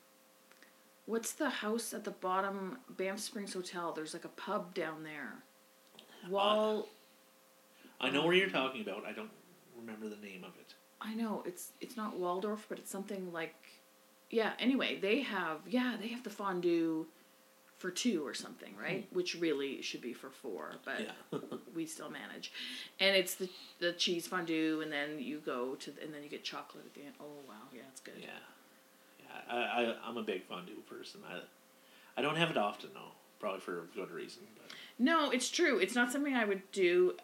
what's 1.07 1.33
the 1.33 1.51
house 1.51 1.93
at 1.93 2.05
the 2.05 2.11
bottom 2.11 2.79
Banff 2.89 3.19
Springs 3.21 3.53
Hotel? 3.55 3.93
There's 3.93 4.15
like 4.15 4.25
a 4.25 4.29
pub 4.29 4.75
down 4.75 5.03
there. 5.03 5.35
Wall 6.29 6.89
I 8.01 8.11
know 8.11 8.25
where 8.25 8.35
you're 8.35 8.49
talking 8.49 8.81
about. 8.81 9.05
I 9.07 9.13
don't 9.13 9.31
remember 9.79 10.09
the 10.09 10.17
name 10.17 10.45
of 10.45 10.53
it. 10.61 10.75
I 11.01 11.15
know, 11.15 11.43
it's 11.47 11.73
it's 11.81 11.97
not 11.97 12.19
Waldorf, 12.19 12.67
but 12.69 12.79
it's 12.79 12.91
something 12.91 13.33
like 13.33 13.55
yeah, 14.31 14.53
anyway, 14.59 14.99
they 15.01 15.23
have 15.23 15.59
yeah, 15.69 15.97
they 16.01 16.09
have 16.09 16.23
the 16.23 16.31
fondue 16.31 17.07
for 17.79 17.91
two 17.91 18.27
or 18.27 18.35
something, 18.35 18.75
right? 18.81 19.07
Hmm. 19.09 19.17
Which 19.17 19.35
really 19.37 19.81
should 19.83 20.03
be 20.03 20.13
for 20.13 20.31
four, 20.31 20.73
but. 20.85 21.01
Yeah. 21.01 21.39
we 21.75 21.87
still 21.87 22.11
manage. 22.11 22.53
And 22.99 23.17
it's 23.17 23.35
the 23.35 23.49
the 23.79 23.93
cheese 23.93 24.27
fondue 24.27 24.81
and 24.83 24.93
then 24.93 25.19
you 25.19 25.39
go 25.39 25.75
to 25.77 25.93
and 26.03 26.13
then 26.13 26.23
you 26.23 26.29
get 26.29 26.45
chocolate 26.45 26.85
at 26.87 26.95
the 26.95 27.03
end. 27.03 27.15
Oh 27.21 27.25
wow, 27.49 27.55
yeah, 27.75 27.83
it's 27.91 28.01
good. 28.01 28.15
Yeah, 28.21 28.27
yeah. 29.21 29.55
I, 29.55 29.57
I 29.57 29.97
I'm 30.05 30.17
a 30.17 30.23
big 30.23 30.45
fondue 30.45 30.83
person. 30.89 31.21
I 31.29 31.41
I 32.19 32.23
don't 32.23 32.37
have 32.37 32.51
it 32.51 32.57
often 32.57 32.91
though, 32.95 33.13
probably 33.39 33.61
for 33.61 33.79
a 33.79 33.87
good 33.95 34.11
reason. 34.11 34.43
But 34.57 34.77
No, 34.99 35.31
it's 35.31 35.51
true. 35.51 35.79
It's 35.79 35.95
not 35.95 36.13
something 36.13 36.35
I 36.35 36.45
would 36.45 36.71
do 36.73 37.15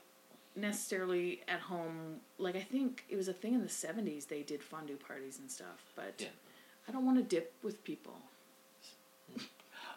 necessarily 0.57 1.43
at 1.49 1.61
home. 1.61 2.17
Like 2.39 2.57
I 2.57 2.61
think 2.61 3.05
it 3.09 3.17
was 3.17 3.29
a 3.29 3.33
thing 3.33 3.55
in 3.55 3.63
the 3.63 3.69
seventies. 3.69 4.27
They 4.27 4.43
did 4.43 4.63
fondue 4.63 4.97
parties 4.97 5.39
and 5.39 5.51
stuff, 5.51 5.85
but 5.95 6.15
Yeah. 6.19 6.29
I 6.89 6.93
don't 6.93 7.05
want 7.05 7.19
to 7.19 7.23
dip 7.25 7.53
with 7.63 7.83
people. 7.85 8.17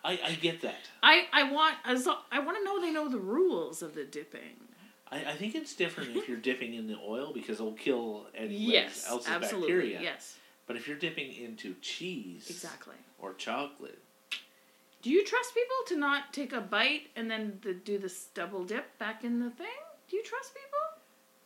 I 0.04 0.20
I 0.26 0.34
get 0.42 0.62
that. 0.62 0.80
I 1.04 1.26
I 1.34 1.52
want 1.52 1.76
as 1.86 2.08
I 2.32 2.40
want 2.40 2.58
to 2.58 2.64
know 2.64 2.80
they 2.82 2.92
know 2.92 3.10
the 3.10 3.20
rules 3.20 3.82
of 3.82 3.96
the 3.96 4.06
dipping. 4.06 4.56
I, 5.12 5.32
I 5.32 5.36
think 5.36 5.56
it's 5.56 5.76
different 5.76 6.16
if 6.16 6.28
you're 6.30 6.38
dipping 6.38 6.76
in 6.76 6.88
the 6.88 6.98
oil 7.06 7.34
because 7.34 7.60
it'll 7.60 7.74
kill 7.74 8.28
any 8.36 8.56
Yes, 8.56 9.06
else's 9.10 9.28
absolutely. 9.28 9.68
bacteria. 9.72 10.02
Yes, 10.02 10.38
But 10.68 10.76
if 10.76 10.88
you're 10.88 10.98
dipping 11.00 11.34
into 11.34 11.74
cheese 11.82 12.48
exactly. 12.48 12.94
or 13.18 13.34
chocolate, 13.34 13.98
Do 15.02 15.10
you 15.10 15.26
trust 15.26 15.56
people 15.56 15.76
to 15.88 15.98
not 15.98 16.32
take 16.32 16.54
a 16.54 16.62
bite 16.62 17.08
and 17.16 17.30
then 17.30 17.58
the, 17.64 17.74
do 17.74 17.98
this 17.98 18.26
double 18.36 18.64
dip 18.66 19.00
back 19.00 19.24
in 19.24 19.40
the 19.40 19.50
thing? 19.50 19.68
Do 20.10 20.16
you 20.18 20.24
trust 20.24 20.54
people? 20.54 20.66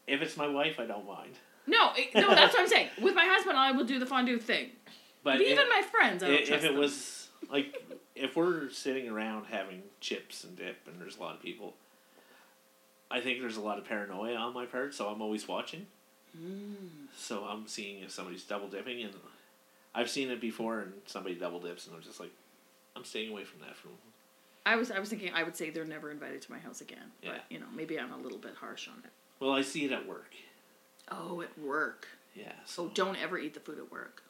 if 0.06 0.22
it's 0.22 0.36
my 0.36 0.48
wife, 0.48 0.80
I 0.80 0.86
don't 0.86 1.08
mind. 1.08 1.36
No, 1.66 1.92
it- 1.96 2.14
no, 2.14 2.28
that's 2.36 2.54
what 2.54 2.62
I'm 2.64 2.68
saying. 2.76 2.90
With 3.02 3.16
my 3.16 3.26
husband, 3.26 3.58
I 3.58 3.72
will 3.72 3.86
do 3.86 4.00
the 4.00 4.06
fondue 4.06 4.38
thing. 4.40 4.72
But 5.24 5.38
But 5.38 5.42
even 5.42 5.60
if, 5.60 5.70
my 5.70 5.82
friends, 5.90 6.22
I 6.24 6.28
don't 6.28 6.36
if, 6.42 6.48
trust 6.48 6.64
if 6.64 6.70
it 6.70 6.74
them. 6.74 6.82
was 6.82 7.30
like 7.50 7.76
if 8.16 8.36
we're 8.36 8.70
sitting 8.70 9.08
around 9.10 9.46
having 9.46 9.84
chips 10.02 10.44
and 10.44 10.58
dip, 10.58 10.78
and 10.88 11.00
there's 11.00 11.16
a 11.18 11.22
lot 11.22 11.36
of 11.36 11.42
people, 11.42 11.74
I 13.10 13.22
think 13.22 13.40
there's 13.40 13.56
a 13.58 13.62
lot 13.62 13.78
of 13.78 13.86
paranoia 13.86 14.36
on 14.36 14.54
my 14.54 14.66
part. 14.66 14.94
So 14.94 15.08
I'm 15.08 15.22
always 15.22 15.48
watching. 15.48 15.86
Mm. 16.38 17.08
So 17.16 17.46
I'm 17.46 17.68
seeing 17.68 18.04
if 18.04 18.12
somebody's 18.12 18.44
double 18.44 18.68
dipping, 18.68 19.02
and 19.04 19.14
I've 19.96 20.10
seen 20.10 20.30
it 20.32 20.42
before, 20.42 20.80
and 20.80 20.94
somebody 21.06 21.36
double 21.36 21.60
dips, 21.62 21.88
and 21.88 21.96
I'm 21.96 22.02
just 22.02 22.20
like, 22.20 22.32
I'm 22.96 23.06
staying 23.06 23.32
away 23.32 23.44
from 23.46 23.62
that. 23.62 23.76
From 23.78 23.92
I 24.66 24.76
was 24.76 24.92
I 24.92 25.00
was 25.00 25.10
thinking 25.10 25.32
I 25.34 25.44
would 25.44 25.56
say 25.56 25.70
they're 25.70 25.86
never 25.86 26.10
invited 26.12 26.42
to 26.44 26.52
my 26.52 26.60
house 26.60 26.82
again. 26.82 27.12
Yeah. 27.22 27.32
But 27.34 27.42
you 27.50 27.60
know, 27.60 27.66
maybe 27.76 28.00
I'm 28.00 28.12
a 28.14 28.18
little 28.18 28.38
bit 28.38 28.54
harsh 28.56 28.88
on 28.88 29.00
it. 29.04 29.12
well, 29.40 29.52
I 29.52 29.62
see 29.62 29.86
it 29.86 29.92
at 29.92 30.08
work. 30.08 30.34
Oh, 31.12 31.42
at 31.42 31.58
work. 31.60 32.08
Yeah. 32.34 32.54
So 32.66 32.86
Oh, 32.86 32.92
don't 32.94 33.18
ever 33.22 33.38
eat 33.38 33.54
the 33.54 33.60
food 33.60 33.78
at 33.78 33.92
work. 33.92 34.24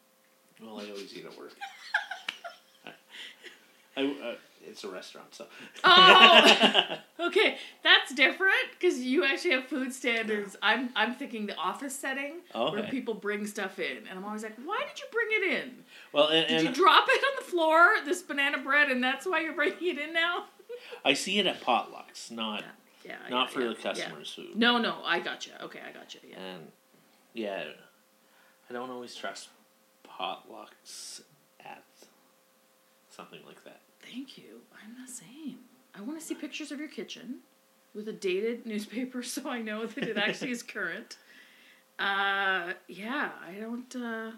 well, 0.61 0.79
I 0.79 0.85
always 0.89 1.15
eat 1.15 1.25
at 1.25 1.37
work. 1.37 1.53
I, 3.95 4.05
uh, 4.05 4.35
it's 4.65 4.83
a 4.83 4.87
restaurant, 4.89 5.35
so. 5.35 5.45
Oh, 5.83 6.97
okay, 7.27 7.57
that's 7.83 8.13
different 8.13 8.53
because 8.79 8.99
you 8.99 9.23
actually 9.25 9.51
have 9.51 9.65
food 9.65 9.93
standards. 9.93 10.55
I'm 10.61 10.89
I'm 10.95 11.15
thinking 11.15 11.45
the 11.47 11.55
office 11.55 11.95
setting 11.95 12.37
where 12.53 12.83
people 12.83 13.13
bring 13.13 13.45
stuff 13.45 13.77
in, 13.79 13.97
and 14.09 14.17
I'm 14.17 14.25
always 14.25 14.43
like, 14.43 14.55
why 14.63 14.81
did 14.87 14.99
you 14.99 15.05
bring 15.11 15.27
it 15.31 15.63
in? 15.63 15.83
well, 16.13 16.27
and, 16.29 16.47
Did 16.47 16.57
and 16.57 16.67
you 16.69 16.73
drop 16.73 17.05
it 17.09 17.23
on 17.23 17.43
the 17.43 17.51
floor, 17.51 17.87
this 18.05 18.21
banana 18.21 18.57
bread, 18.59 18.89
and 18.89 19.03
that's 19.03 19.25
why 19.25 19.41
you're 19.41 19.53
bringing 19.53 19.97
it 19.97 19.99
in 19.99 20.13
now? 20.13 20.45
I 21.05 21.13
see 21.13 21.39
it 21.39 21.45
at 21.45 21.61
potlucks, 21.61 22.31
not 22.31 22.63
Yeah, 23.05 23.15
not 23.29 23.49
yeah, 23.49 23.53
for 23.53 23.61
yeah, 23.61 23.67
the 23.67 23.75
yeah. 23.75 23.81
customers' 23.81 24.33
food. 24.33 24.55
No, 24.55 24.77
no, 24.77 24.97
I 25.03 25.19
got 25.19 25.45
you. 25.45 25.51
Okay, 25.61 25.79
I 25.87 25.91
got 25.91 26.13
you. 26.15 26.21
Yeah. 26.29 26.39
And 26.39 26.67
yeah, 27.33 27.63
I 28.69 28.73
don't 28.73 28.89
always 28.89 29.13
trust 29.13 29.49
potlucks 30.07 31.21
at 31.59 31.83
something 33.09 33.39
like 33.45 33.63
that. 33.65 33.81
Thank 34.11 34.37
you. 34.37 34.61
I'm 34.73 35.05
the 35.05 35.11
same. 35.11 35.59
I 35.95 36.01
want 36.01 36.19
to 36.19 36.25
see 36.25 36.35
pictures 36.35 36.71
of 36.71 36.79
your 36.79 36.87
kitchen 36.87 37.39
with 37.93 38.07
a 38.07 38.13
dated 38.13 38.65
newspaper 38.65 39.23
so 39.23 39.49
I 39.49 39.61
know 39.61 39.85
that 39.85 40.03
it 40.03 40.17
actually 40.17 40.51
is 40.51 40.63
current. 40.63 41.17
Uh, 41.99 42.73
yeah, 42.87 43.29
I 43.47 43.53
don't. 43.59 43.95
Uh, 43.95 44.31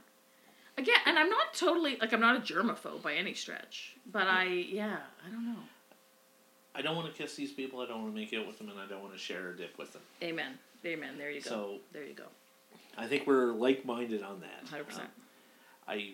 again, 0.77 0.95
and 1.05 1.17
I'm 1.17 1.29
not 1.29 1.53
totally 1.53 1.97
like 1.97 2.13
I'm 2.13 2.19
not 2.19 2.35
a 2.35 2.39
germaphobe 2.39 3.01
by 3.01 3.13
any 3.13 3.33
stretch, 3.33 3.95
but 4.11 4.27
I 4.27 4.43
yeah 4.45 4.97
I 5.25 5.29
don't 5.29 5.45
know. 5.45 5.59
I 6.75 6.81
don't 6.81 6.97
want 6.97 7.07
to 7.07 7.13
kiss 7.13 7.35
these 7.35 7.53
people. 7.53 7.79
I 7.79 7.85
don't 7.85 8.01
want 8.01 8.13
to 8.13 8.19
make 8.19 8.33
out 8.33 8.45
with 8.45 8.57
them, 8.57 8.69
and 8.69 8.77
I 8.77 8.85
don't 8.85 9.01
want 9.01 9.13
to 9.13 9.19
share 9.19 9.51
a 9.51 9.57
dip 9.57 9.77
with 9.77 9.93
them. 9.93 10.01
Amen. 10.21 10.59
Amen. 10.85 11.17
There 11.17 11.31
you 11.31 11.41
go. 11.41 11.49
So 11.49 11.75
there 11.93 12.03
you 12.03 12.13
go. 12.13 12.25
I 12.97 13.07
think 13.07 13.25
we're 13.25 13.53
like 13.53 13.85
minded 13.85 14.21
on 14.21 14.41
that. 14.41 14.69
Hundred 14.69 14.87
percent. 14.87 15.07
Um, 15.07 15.23
I, 15.87 16.11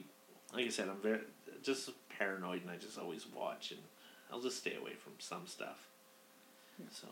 like 0.54 0.66
I 0.66 0.70
said, 0.70 0.90
I'm 0.90 1.02
very 1.02 1.22
just 1.64 1.90
paranoid, 2.22 2.62
and 2.62 2.70
I 2.70 2.78
just 2.78 3.00
always 3.00 3.26
watch, 3.28 3.72
and 3.72 3.80
I'll 4.32 4.42
just 4.42 4.58
stay 4.58 4.76
away 4.76 4.94
from 4.94 5.14
some 5.18 5.48
stuff. 5.48 5.88
So, 6.92 7.08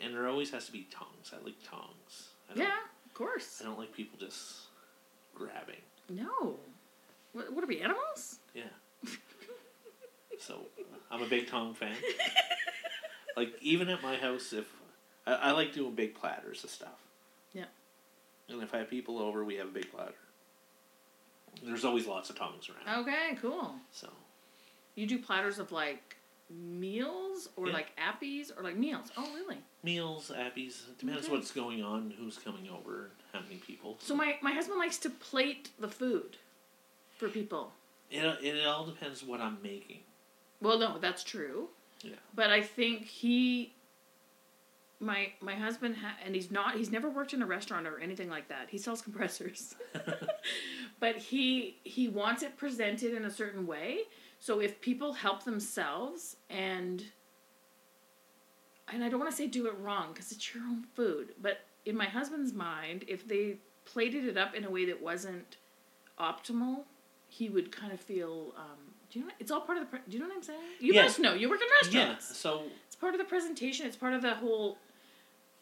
and- 0.00 0.14
there 0.14 0.28
always 0.28 0.50
has 0.50 0.66
to 0.66 0.72
be 0.72 0.86
tongs. 0.90 1.32
I 1.32 1.44
like 1.44 1.56
tongs. 1.68 2.30
I 2.50 2.58
Yeah, 2.58 2.78
of 3.04 3.14
course. 3.14 3.60
I 3.60 3.64
don't 3.64 3.78
like 3.78 3.92
people 3.92 4.18
just 4.18 4.62
grabbing. 5.34 5.82
No. 6.08 6.56
What, 7.32 7.52
what 7.52 7.62
are 7.62 7.66
we 7.66 7.80
animals? 7.80 8.38
Yeah. 8.54 8.64
so 10.38 10.60
I'm 11.10 11.22
a 11.22 11.26
big 11.26 11.48
tong 11.48 11.74
fan. 11.74 11.94
like 13.36 13.52
even 13.60 13.88
at 13.88 14.02
my 14.02 14.16
house, 14.16 14.52
if 14.52 14.66
I, 15.26 15.34
I 15.34 15.50
like 15.52 15.72
doing 15.72 15.94
big 15.94 16.14
platters 16.14 16.64
of 16.64 16.70
stuff. 16.70 16.98
Yeah. 17.52 17.64
And 18.48 18.62
if 18.62 18.74
I 18.74 18.78
have 18.78 18.90
people 18.90 19.18
over, 19.18 19.44
we 19.44 19.56
have 19.56 19.68
a 19.68 19.72
big 19.72 19.90
platter. 19.92 20.14
There's 21.62 21.84
always 21.84 22.06
lots 22.06 22.30
of 22.30 22.36
tongs 22.36 22.68
around. 22.68 23.02
Okay, 23.02 23.38
cool. 23.40 23.74
So 23.92 24.08
You 24.96 25.06
do 25.06 25.18
platters 25.18 25.58
of 25.60 25.70
like 25.70 26.16
meals 26.50 27.48
or 27.56 27.68
Yeah. 27.68 27.74
like 27.74 27.96
appies 27.96 28.50
or 28.56 28.62
like 28.62 28.76
meals. 28.76 29.10
Oh, 29.16 29.32
really? 29.34 29.58
meals, 29.82 30.32
appies, 30.34 30.82
depends 30.98 31.26
Okay. 31.26 31.32
what's 31.36 31.52
going 31.52 31.80
on, 31.80 32.10
who's 32.18 32.38
coming 32.38 32.68
over, 32.68 33.12
how 33.32 33.38
many 33.40 33.56
people. 33.58 33.96
So 34.00 34.16
my 34.16 34.36
my 34.42 34.50
husband 34.52 34.80
likes 34.80 34.98
to 34.98 35.10
plate 35.10 35.70
the 35.78 35.88
food 35.88 36.38
for 37.16 37.28
people. 37.28 37.72
It 38.10 38.24
it 38.42 38.66
all 38.66 38.84
depends 38.86 39.22
what 39.22 39.40
I'm 39.40 39.58
making. 39.62 40.00
Well, 40.60 40.78
no, 40.78 40.98
that's 40.98 41.22
true. 41.22 41.68
Yeah. 42.02 42.16
But 42.34 42.50
I 42.50 42.62
think 42.62 43.04
he 43.04 43.74
my 45.00 45.32
my 45.40 45.54
husband 45.54 45.96
ha- 45.96 46.16
and 46.24 46.34
he's 46.34 46.50
not 46.50 46.76
he's 46.76 46.90
never 46.90 47.08
worked 47.10 47.34
in 47.34 47.42
a 47.42 47.46
restaurant 47.46 47.86
or 47.86 47.98
anything 48.00 48.30
like 48.30 48.48
that. 48.48 48.68
He 48.70 48.78
sells 48.78 49.02
compressors. 49.02 49.74
but 51.00 51.16
he 51.16 51.76
he 51.84 52.08
wants 52.08 52.42
it 52.42 52.56
presented 52.56 53.12
in 53.14 53.24
a 53.24 53.30
certain 53.30 53.66
way. 53.66 54.00
So 54.38 54.60
if 54.60 54.80
people 54.80 55.12
help 55.14 55.44
themselves 55.44 56.36
and 56.48 57.04
and 58.92 59.02
I 59.04 59.08
don't 59.08 59.18
want 59.18 59.30
to 59.30 59.36
say 59.36 59.46
do 59.46 59.66
it 59.66 59.74
wrong 59.80 60.12
because 60.12 60.30
it's 60.32 60.54
your 60.54 60.62
own 60.64 60.84
food, 60.94 61.34
but 61.42 61.60
in 61.84 61.96
my 61.96 62.06
husband's 62.06 62.52
mind, 62.52 63.04
if 63.08 63.26
they 63.26 63.56
plated 63.84 64.24
it 64.26 64.36
up 64.36 64.54
in 64.54 64.64
a 64.64 64.70
way 64.70 64.84
that 64.86 65.02
wasn't 65.02 65.56
optimal, 66.20 66.84
he 67.28 67.48
would 67.48 67.70
kind 67.72 67.92
of 67.92 68.00
feel. 68.00 68.54
Um, 68.56 68.78
do 69.10 69.18
you 69.20 69.24
know? 69.26 69.32
It's 69.40 69.50
all 69.50 69.60
part 69.60 69.78
of 69.78 69.84
the. 69.84 69.90
Pre- 69.90 70.00
do 70.08 70.16
you 70.16 70.20
know 70.20 70.28
what 70.28 70.36
I'm 70.36 70.42
saying? 70.42 70.60
You 70.80 70.94
Yeah. 70.94 71.02
must 71.02 71.18
know. 71.18 71.34
You 71.34 71.48
work 71.50 71.60
in 71.60 71.66
Yeah. 71.92 72.00
restaurants. 72.04 72.36
So 72.36 72.64
It's 72.86 72.96
part 72.96 73.14
of 73.14 73.18
the 73.18 73.24
presentation. 73.24 73.86
It's 73.86 73.96
part 73.96 74.14
of 74.14 74.22
the 74.22 74.34
whole 74.34 74.78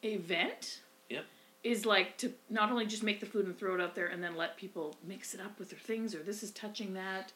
event. 0.05 0.81
Yep. 1.09 1.25
Is 1.62 1.87
like 1.87 2.17
to 2.19 2.33
not 2.51 2.71
only 2.71 2.85
just 2.87 3.03
make 3.03 3.21
the 3.21 3.27
food 3.27 3.47
and 3.47 3.59
throw 3.59 3.75
it 3.75 3.81
out 3.81 3.95
there 3.95 4.07
and 4.09 4.23
then 4.23 4.37
let 4.37 4.57
people 4.57 4.97
mix 5.07 5.33
it 5.35 5.40
up 5.40 5.59
with 5.59 5.71
their 5.71 5.79
things 5.79 6.14
or 6.14 6.19
this 6.19 6.43
is 6.43 6.51
touching 6.51 6.95
that. 6.95 7.33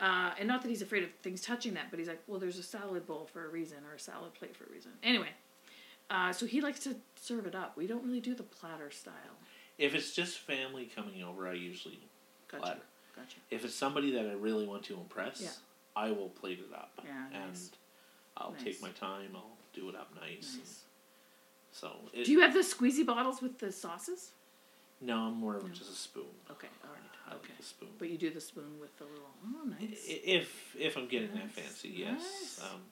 Uh, 0.00 0.32
and 0.38 0.48
not 0.48 0.62
that 0.62 0.68
he's 0.68 0.82
afraid 0.82 1.02
of 1.02 1.10
things 1.22 1.40
touching 1.42 1.74
that, 1.74 1.86
but 1.90 1.98
he's 1.98 2.08
like, 2.08 2.22
well, 2.26 2.38
there's 2.40 2.58
a 2.58 2.62
salad 2.62 3.06
bowl 3.06 3.28
for 3.32 3.44
a 3.44 3.48
reason 3.48 3.78
or 3.90 3.94
a 3.94 3.98
salad 3.98 4.32
plate 4.34 4.56
for 4.56 4.64
a 4.64 4.72
reason. 4.72 4.90
Anyway, 5.02 5.28
uh, 6.08 6.32
so 6.32 6.46
he 6.46 6.60
likes 6.62 6.80
to 6.80 6.96
serve 7.16 7.46
it 7.46 7.54
up. 7.54 7.76
We 7.76 7.86
don't 7.86 8.04
really 8.04 8.20
do 8.20 8.34
the 8.34 8.42
platter 8.42 8.90
style. 8.90 9.14
if 9.78 9.94
it's 9.94 10.12
just 10.14 10.38
family 10.40 10.90
coming 10.94 11.22
over, 11.22 11.48
I 11.48 11.52
usually 11.54 12.00
Gotcha. 12.48 12.62
platter. 12.62 12.80
Gotcha. 13.16 13.36
If 13.50 13.64
it's 13.64 13.74
somebody 13.74 14.10
that 14.12 14.26
I 14.26 14.32
really 14.32 14.66
want 14.66 14.84
to 14.84 14.94
impress, 14.94 15.40
Yeah. 15.42 15.50
I 15.96 16.10
will 16.12 16.28
plate 16.30 16.60
it 16.66 16.74
up. 16.74 16.92
Yeah, 17.04 17.26
And 17.32 17.48
nice. 17.52 17.70
I'll 18.36 18.52
Nice. 18.52 18.62
take 18.64 18.82
my 18.82 18.90
time, 18.90 19.30
I'll 19.34 19.56
do 19.74 19.88
it 19.90 19.94
up 19.96 20.14
nice. 20.14 20.52
and 20.54 20.58
Nice. 20.64 20.84
So 21.72 21.92
it, 22.12 22.24
Do 22.26 22.32
you 22.32 22.40
have 22.40 22.52
the 22.54 22.60
squeezy 22.60 23.04
bottles 23.04 23.40
with 23.42 23.58
the 23.58 23.70
sauces? 23.72 24.32
No, 25.00 25.16
I'm 25.16 25.34
more 25.34 25.56
of 25.56 25.62
No. 25.64 25.68
just 25.70 25.90
a 25.90 25.94
spoon. 25.94 26.24
Okay, 26.50 26.68
all 26.84 26.90
right. 26.92 27.00
I 27.26 27.34
Okay. 27.36 27.48
like 27.48 27.56
the 27.58 27.62
spoon. 27.64 27.88
But 27.98 28.10
you 28.10 28.18
do 28.18 28.30
the 28.30 28.40
spoon 28.40 28.78
with 28.80 28.96
the 28.98 29.04
little. 29.04 29.30
Oh, 29.44 29.64
nice. 29.64 30.04
If 30.06 30.76
if 30.78 30.96
I'm 30.96 31.06
getting 31.08 31.32
that 31.34 31.50
fancy, 31.50 31.88
yes. 31.88 32.18
nice. 32.20 32.60
Um, 32.70 32.82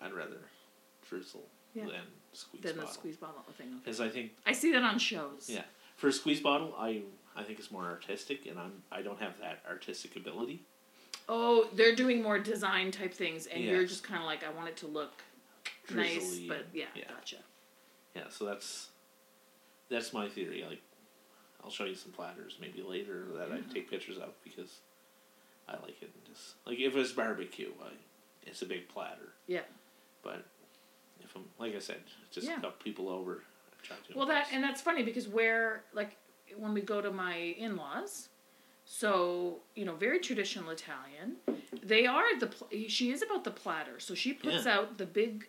I'd 0.00 0.12
rather 0.14 0.40
drizzle 1.08 1.46
Yeah. 1.74 1.86
than 1.86 2.02
squeeze 2.32 2.62
Then 2.62 2.76
the 2.78 2.86
squeeze 2.86 3.16
bottle 3.16 3.42
thing. 3.58 3.68
Okay. 3.68 3.78
Because 3.84 4.00
I 4.00 4.08
think 4.08 4.32
I 4.46 4.52
see 4.52 4.72
that 4.72 4.82
on 4.82 4.98
shows. 4.98 5.50
yeah, 5.50 5.64
for 5.96 6.08
a 6.08 6.12
squeeze 6.12 6.40
bottle, 6.40 6.74
I 6.78 7.02
I 7.36 7.42
think 7.42 7.58
it's 7.58 7.70
more 7.70 7.84
artistic, 7.84 8.46
and 8.46 8.58
I'm 8.58 8.82
I 8.90 9.02
don't 9.02 9.20
have 9.20 9.38
that 9.40 9.62
artistic 9.68 10.16
ability. 10.16 10.64
Oh, 11.28 11.68
they're 11.72 11.94
doing 11.94 12.22
more 12.22 12.38
design 12.38 12.90
type 12.90 13.12
things, 13.14 13.46
and 13.46 13.64
you're 13.64 13.86
just 13.86 14.04
kind 14.04 14.20
of 14.20 14.26
like, 14.26 14.44
I 14.44 14.50
want 14.50 14.68
it 14.68 14.76
to 14.78 14.86
look 14.86 15.22
nice, 15.90 16.38
but 16.46 16.66
yeah, 16.74 16.84
yeah. 16.94 17.04
gotcha. 17.08 17.38
Yeah, 18.14 18.24
so 18.30 18.44
that's 18.44 18.90
that's 19.90 20.12
my 20.12 20.28
theory. 20.28 20.64
Like, 20.68 20.82
I'll 21.62 21.70
show 21.70 21.84
you 21.84 21.94
some 21.94 22.12
platters 22.12 22.56
maybe 22.60 22.82
later 22.82 23.26
that 23.36 23.50
I 23.52 23.60
take 23.72 23.90
pictures 23.90 24.18
of 24.18 24.30
because 24.44 24.78
I 25.68 25.72
like 25.74 26.00
it. 26.02 26.10
And 26.14 26.24
just 26.34 26.54
like 26.66 26.78
if 26.78 26.94
it's 26.96 27.12
barbecue, 27.12 27.70
I, 27.82 27.88
it's 28.42 28.62
a 28.62 28.66
big 28.66 28.88
platter. 28.88 29.32
Yeah. 29.46 29.60
But 30.22 30.44
if 31.20 31.34
I'm 31.34 31.44
like 31.58 31.74
I 31.74 31.78
said, 31.80 32.02
just 32.30 32.46
Yeah. 32.46 32.54
a 32.54 32.60
couple 32.60 32.72
people 32.82 33.08
over, 33.08 33.42
I 33.72 33.86
try 33.86 33.96
to. 34.08 34.16
Well, 34.18 34.26
that 34.26 34.48
and 34.52 34.62
that's 34.62 34.80
funny 34.80 35.02
because 35.02 35.28
where 35.28 35.82
like 35.92 36.16
when 36.56 36.72
we 36.74 36.80
go 36.82 37.00
to 37.00 37.10
my 37.10 37.34
in 37.36 37.76
laws, 37.76 38.28
so 38.84 39.58
you 39.74 39.84
know, 39.84 39.94
very 39.96 40.20
traditional 40.20 40.70
Italian. 40.70 41.36
They 41.82 42.06
are 42.06 42.38
the 42.38 42.46
pl- 42.46 42.68
she 42.88 43.10
is 43.10 43.20
about 43.22 43.42
the 43.44 43.50
platter, 43.50 43.98
so 43.98 44.14
she 44.14 44.32
puts 44.32 44.64
Yeah. 44.66 44.78
out 44.78 44.98
the 44.98 45.06
big. 45.06 45.48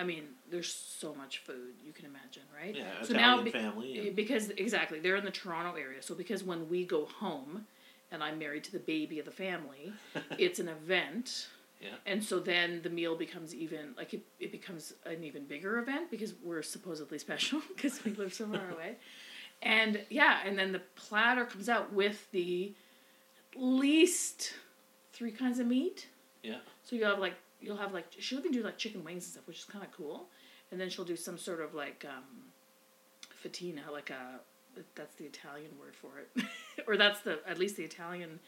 I 0.00 0.04
mean, 0.04 0.24
there's 0.50 0.72
so 0.72 1.14
much 1.14 1.38
food 1.38 1.74
you 1.86 1.92
can 1.92 2.06
imagine, 2.06 2.42
right? 2.60 2.74
yeah, 2.74 2.84
so 3.02 3.14
Italian 3.14 3.16
now 3.38 3.42
be- 3.42 3.50
family. 3.50 3.98
Eh, 3.98 4.06
And, 4.06 4.16
because 4.16 4.48
exactly 4.50 4.98
they're 4.98 5.16
in 5.16 5.24
the 5.24 5.30
Toronto 5.30 5.72
area. 5.78 6.00
So 6.02 6.14
because 6.14 6.42
when 6.42 6.68
we 6.68 6.84
go 6.84 7.04
home, 7.04 7.66
and 8.12 8.24
I'm 8.24 8.38
married 8.38 8.64
to 8.64 8.72
the 8.72 8.78
baby 8.80 9.18
of 9.20 9.26
the 9.26 9.30
family, 9.46 9.92
it's 10.38 10.58
an 10.58 10.68
event. 10.68 11.48
Yeah. 11.80 11.90
And 12.06 12.22
so 12.24 12.40
then 12.40 12.80
the 12.82 12.90
meal 12.90 13.14
becomes 13.16 13.54
even 13.54 13.94
like 13.96 14.12
it, 14.14 14.22
it 14.38 14.50
becomes 14.52 14.94
an 15.06 15.22
even 15.24 15.44
bigger 15.44 15.78
event 15.78 16.10
because 16.10 16.32
we're 16.42 16.62
supposedly 16.62 17.18
special 17.18 17.60
because 17.74 18.02
we 18.04 18.12
live 18.12 18.32
so 18.34 18.46
far 18.46 18.70
away. 18.72 18.96
And 19.62 20.00
yeah, 20.08 20.38
and 20.46 20.58
then 20.58 20.72
the 20.72 20.82
platter 20.96 21.44
comes 21.44 21.68
out 21.68 21.92
with 21.92 22.30
the 22.32 22.72
least 23.56 24.54
three 25.12 25.32
kinds 25.32 25.58
of 25.58 25.66
meat. 25.66 26.06
yeah, 26.42 26.58
So 26.84 26.96
you 26.96 27.04
have 27.04 27.18
like 27.18 27.34
you'll 27.60 27.76
have 27.76 27.92
like 27.92 28.06
she'll 28.18 28.38
even 28.38 28.52
do 28.52 28.62
like 28.62 28.78
chicken 28.78 29.04
wings 29.04 29.24
and 29.24 29.32
stuff, 29.32 29.46
which 29.46 29.58
is 29.58 29.64
kind 29.64 29.84
of 29.84 29.90
cool. 29.92 30.26
And 30.70 30.80
then 30.80 30.88
she'll 30.88 31.04
do 31.04 31.16
some 31.16 31.36
sort 31.36 31.60
of 31.60 31.74
like 31.74 32.04
um, 32.08 32.24
fatina, 33.42 33.82
like 33.92 34.10
a 34.10 34.40
that's 34.94 35.16
the 35.16 35.24
Italian 35.24 35.70
word 35.78 35.94
for 35.96 36.10
it, 36.18 36.44
or 36.86 36.96
that's 36.96 37.20
the 37.20 37.40
at 37.46 37.58
least 37.58 37.76
the 37.76 37.82
Italian 37.82 38.38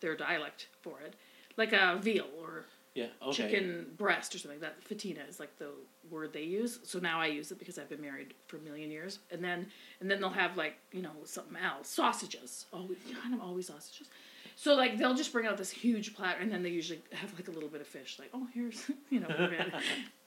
their 0.00 0.16
dialect 0.16 0.68
for 0.80 1.00
it, 1.00 1.14
like 1.56 1.72
a 1.72 1.98
veal 2.00 2.26
or 2.40 2.64
Yeah. 2.94 3.06
Okay. 3.22 3.32
chicken 3.32 3.86
breast 3.96 4.34
or 4.34 4.38
something. 4.38 4.60
That 4.60 4.82
fatina 4.82 5.20
is 5.28 5.40
like 5.40 5.56
the 5.58 5.70
word 6.10 6.32
they 6.32 6.42
use. 6.42 6.78
So 6.84 6.98
now 6.98 7.20
I 7.20 7.26
use 7.26 7.50
it 7.50 7.58
because 7.58 7.78
I've 7.78 7.88
been 7.88 8.00
married 8.00 8.34
for 8.46 8.56
a 8.58 8.60
million 8.60 8.90
years. 8.90 9.18
And 9.30 9.42
then 9.42 9.66
and 10.00 10.10
then 10.10 10.20
they'll 10.20 10.30
have 10.30 10.56
like 10.56 10.76
you 10.92 11.02
know 11.02 11.10
something 11.24 11.56
else, 11.56 11.88
sausages. 11.88 12.66
Always 12.72 12.98
kind 13.22 13.34
of 13.34 13.40
always 13.40 13.66
sausages. 13.66 14.08
So 14.56 14.74
like 14.74 14.98
they'll 14.98 15.14
just 15.14 15.32
bring 15.32 15.46
out 15.46 15.56
this 15.56 15.70
huge 15.70 16.14
platter, 16.14 16.40
and 16.40 16.52
then 16.52 16.62
they 16.62 16.70
usually 16.70 17.02
have 17.12 17.32
like 17.34 17.48
a 17.48 17.50
little 17.50 17.68
bit 17.68 17.80
of 17.80 17.86
fish. 17.86 18.18
Like 18.18 18.30
oh 18.34 18.46
here's 18.54 18.90
you 19.10 19.20
know. 19.20 19.50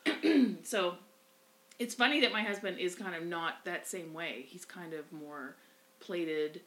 so 0.64 0.96
it's 1.80 1.96
funny 1.96 2.22
that 2.22 2.32
my 2.32 2.42
husband 2.42 2.80
is 2.80 2.96
kind 2.96 3.16
of 3.16 3.24
not 3.24 3.66
that 3.66 3.88
same 3.88 4.14
way. 4.14 4.46
He's 4.48 4.66
kind 4.66 4.94
of 4.94 5.12
more 5.12 5.56
plated. 6.00 6.62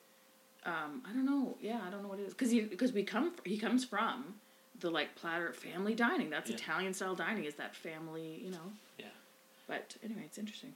Um, 0.66 1.02
I 1.08 1.12
don't 1.12 1.24
know. 1.24 1.56
Yeah, 1.60 1.80
I 1.86 1.90
don't 1.90 2.02
know 2.02 2.08
what 2.08 2.18
it 2.18 2.26
is 2.26 2.32
because 2.34 2.50
he 2.50 2.62
because 2.62 2.92
we 2.92 3.02
come 3.04 3.32
he 3.44 3.58
comes 3.58 3.84
from 3.84 4.34
the 4.80 4.90
like 4.90 5.14
platter 5.14 5.52
family 5.52 5.94
dining. 5.94 6.30
That's 6.30 6.50
Yeah. 6.50 6.56
Italian 6.56 6.94
style 6.94 7.14
dining. 7.14 7.44
Is 7.44 7.54
that 7.54 7.74
family? 7.74 8.40
You 8.44 8.50
know. 8.50 8.72
Yeah. 8.98 9.06
But 9.66 9.96
anyway, 10.04 10.22
it's 10.24 10.38
interesting. 10.38 10.74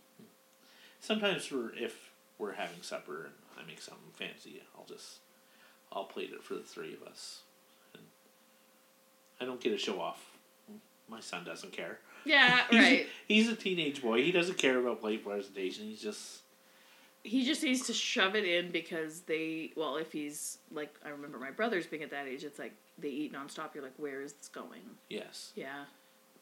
Sometimes 1.01 1.47
for 1.47 1.73
if 1.77 2.11
we're 2.39 2.53
having 2.53 2.81
supper 2.83 3.25
and 3.25 3.35
I 3.59 3.67
make 3.67 3.81
something 3.81 4.11
fancy, 4.15 4.63
I'll 4.77 4.87
just 4.87 5.19
I'll 5.95 6.05
plate 6.05 6.31
it 6.33 6.43
for 6.43 6.55
the 6.55 6.63
three 6.63 6.95
of 6.95 7.03
us. 7.07 7.41
And 7.95 8.03
I 9.41 9.45
don't 9.45 9.61
get 9.61 9.71
to 9.71 9.79
show 9.79 10.01
off. 10.01 10.21
My 11.09 11.21
son 11.21 11.45
doesn't 11.45 11.73
care. 11.73 11.99
Yeah, 12.25 12.61
He's, 12.71 12.79
right. 12.81 13.07
he's 13.29 13.49
a 13.49 13.57
teenage 13.57 14.01
boy. 14.01 14.23
He 14.23 14.33
doesn't 14.33 14.57
care 14.59 14.79
about 14.79 15.01
plate 15.01 15.25
presentation. 15.25 15.87
He's 15.87 16.01
just 16.01 16.39
he 17.25 17.45
just 17.45 17.63
needs 17.63 17.87
to 17.87 17.93
shove 17.93 18.35
it 18.35 18.45
in 18.45 18.71
because 18.73 19.21
they 19.21 19.71
well 19.77 19.97
if 19.97 20.11
he's 20.11 20.59
like 20.73 20.93
i 21.05 21.09
remember 21.09 21.39
my 21.39 21.53
brothers 21.53 21.87
being 21.87 22.03
at 22.03 22.11
that 22.11 22.27
age 22.27 22.43
it's 22.43 22.59
like 22.59 22.73
they 22.99 23.07
eat 23.11 23.33
nonstop 23.33 23.73
you're 23.77 23.85
like 23.85 23.93
where 23.97 24.23
is 24.23 24.33
this 24.33 24.49
going 24.49 24.81
yes. 25.09 25.53
yeah 25.55 25.85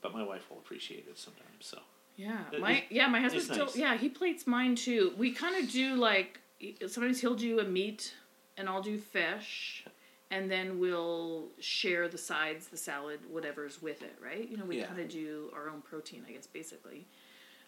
But 0.01 0.15
my 0.15 0.23
wife 0.25 0.49
will 0.49 0.57
appreciate 0.57 1.05
it 1.07 1.19
sometimes. 1.19 1.45
So 1.61 1.81
yeah 2.17 2.39
It- 2.51 2.61
my 2.61 2.85
yeah 2.89 3.09
my 3.09 3.21
husband 3.21 3.45
still 3.45 3.67
nice. 3.67 3.77
yeah 3.77 3.99
he 3.99 4.09
plates 4.09 4.47
mine 4.47 4.75
too 4.75 5.13
we 5.19 5.33
kind 5.33 5.63
of 5.63 5.71
do 5.71 5.97
like 5.97 6.41
sometimes 6.89 7.21
he'll 7.21 7.35
do 7.35 7.61
a 7.61 7.65
meat 7.65 8.15
and 8.61 8.68
i'll 8.68 8.83
do 8.83 8.96
fish 8.99 9.85
and 10.31 10.49
then 10.49 10.79
we'll 10.79 11.49
share 11.59 12.07
the 12.09 12.18
sides 12.18 12.68
the 12.68 12.77
salad 12.77 13.18
whatever's 13.29 13.83
with 13.83 14.03
it 14.03 14.14
right 14.25 14.49
you 14.49 14.57
know 14.57 14.64
we 14.64 14.79
Yeah. 14.79 14.87
kind 14.87 15.01
of 15.01 15.09
do 15.09 15.51
our 15.57 15.68
own 15.68 15.81
protein 15.81 16.25
i 16.29 16.33
guess 16.33 16.46
basically 16.46 17.07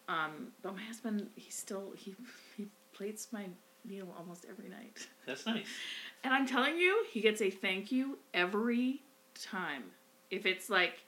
um, 0.08 0.48
but 0.62 0.74
my 0.74 0.82
husband 0.82 1.28
he 1.36 1.50
still 1.50 1.92
he 1.96 2.14
he 2.56 2.66
plates 2.92 3.28
my 3.32 3.46
meal 3.84 4.08
almost 4.18 4.44
every 4.50 4.68
night 4.68 5.06
that's 5.26 5.46
nice. 5.46 5.66
And 6.24 6.32
I'm 6.32 6.46
telling 6.46 6.76
you, 6.76 7.04
he 7.10 7.20
gets 7.20 7.40
a 7.42 7.50
thank 7.50 7.90
you 7.90 8.16
every 8.32 9.02
time. 9.34 9.82
If 10.30 10.46
it's 10.46 10.70
like 10.70 11.02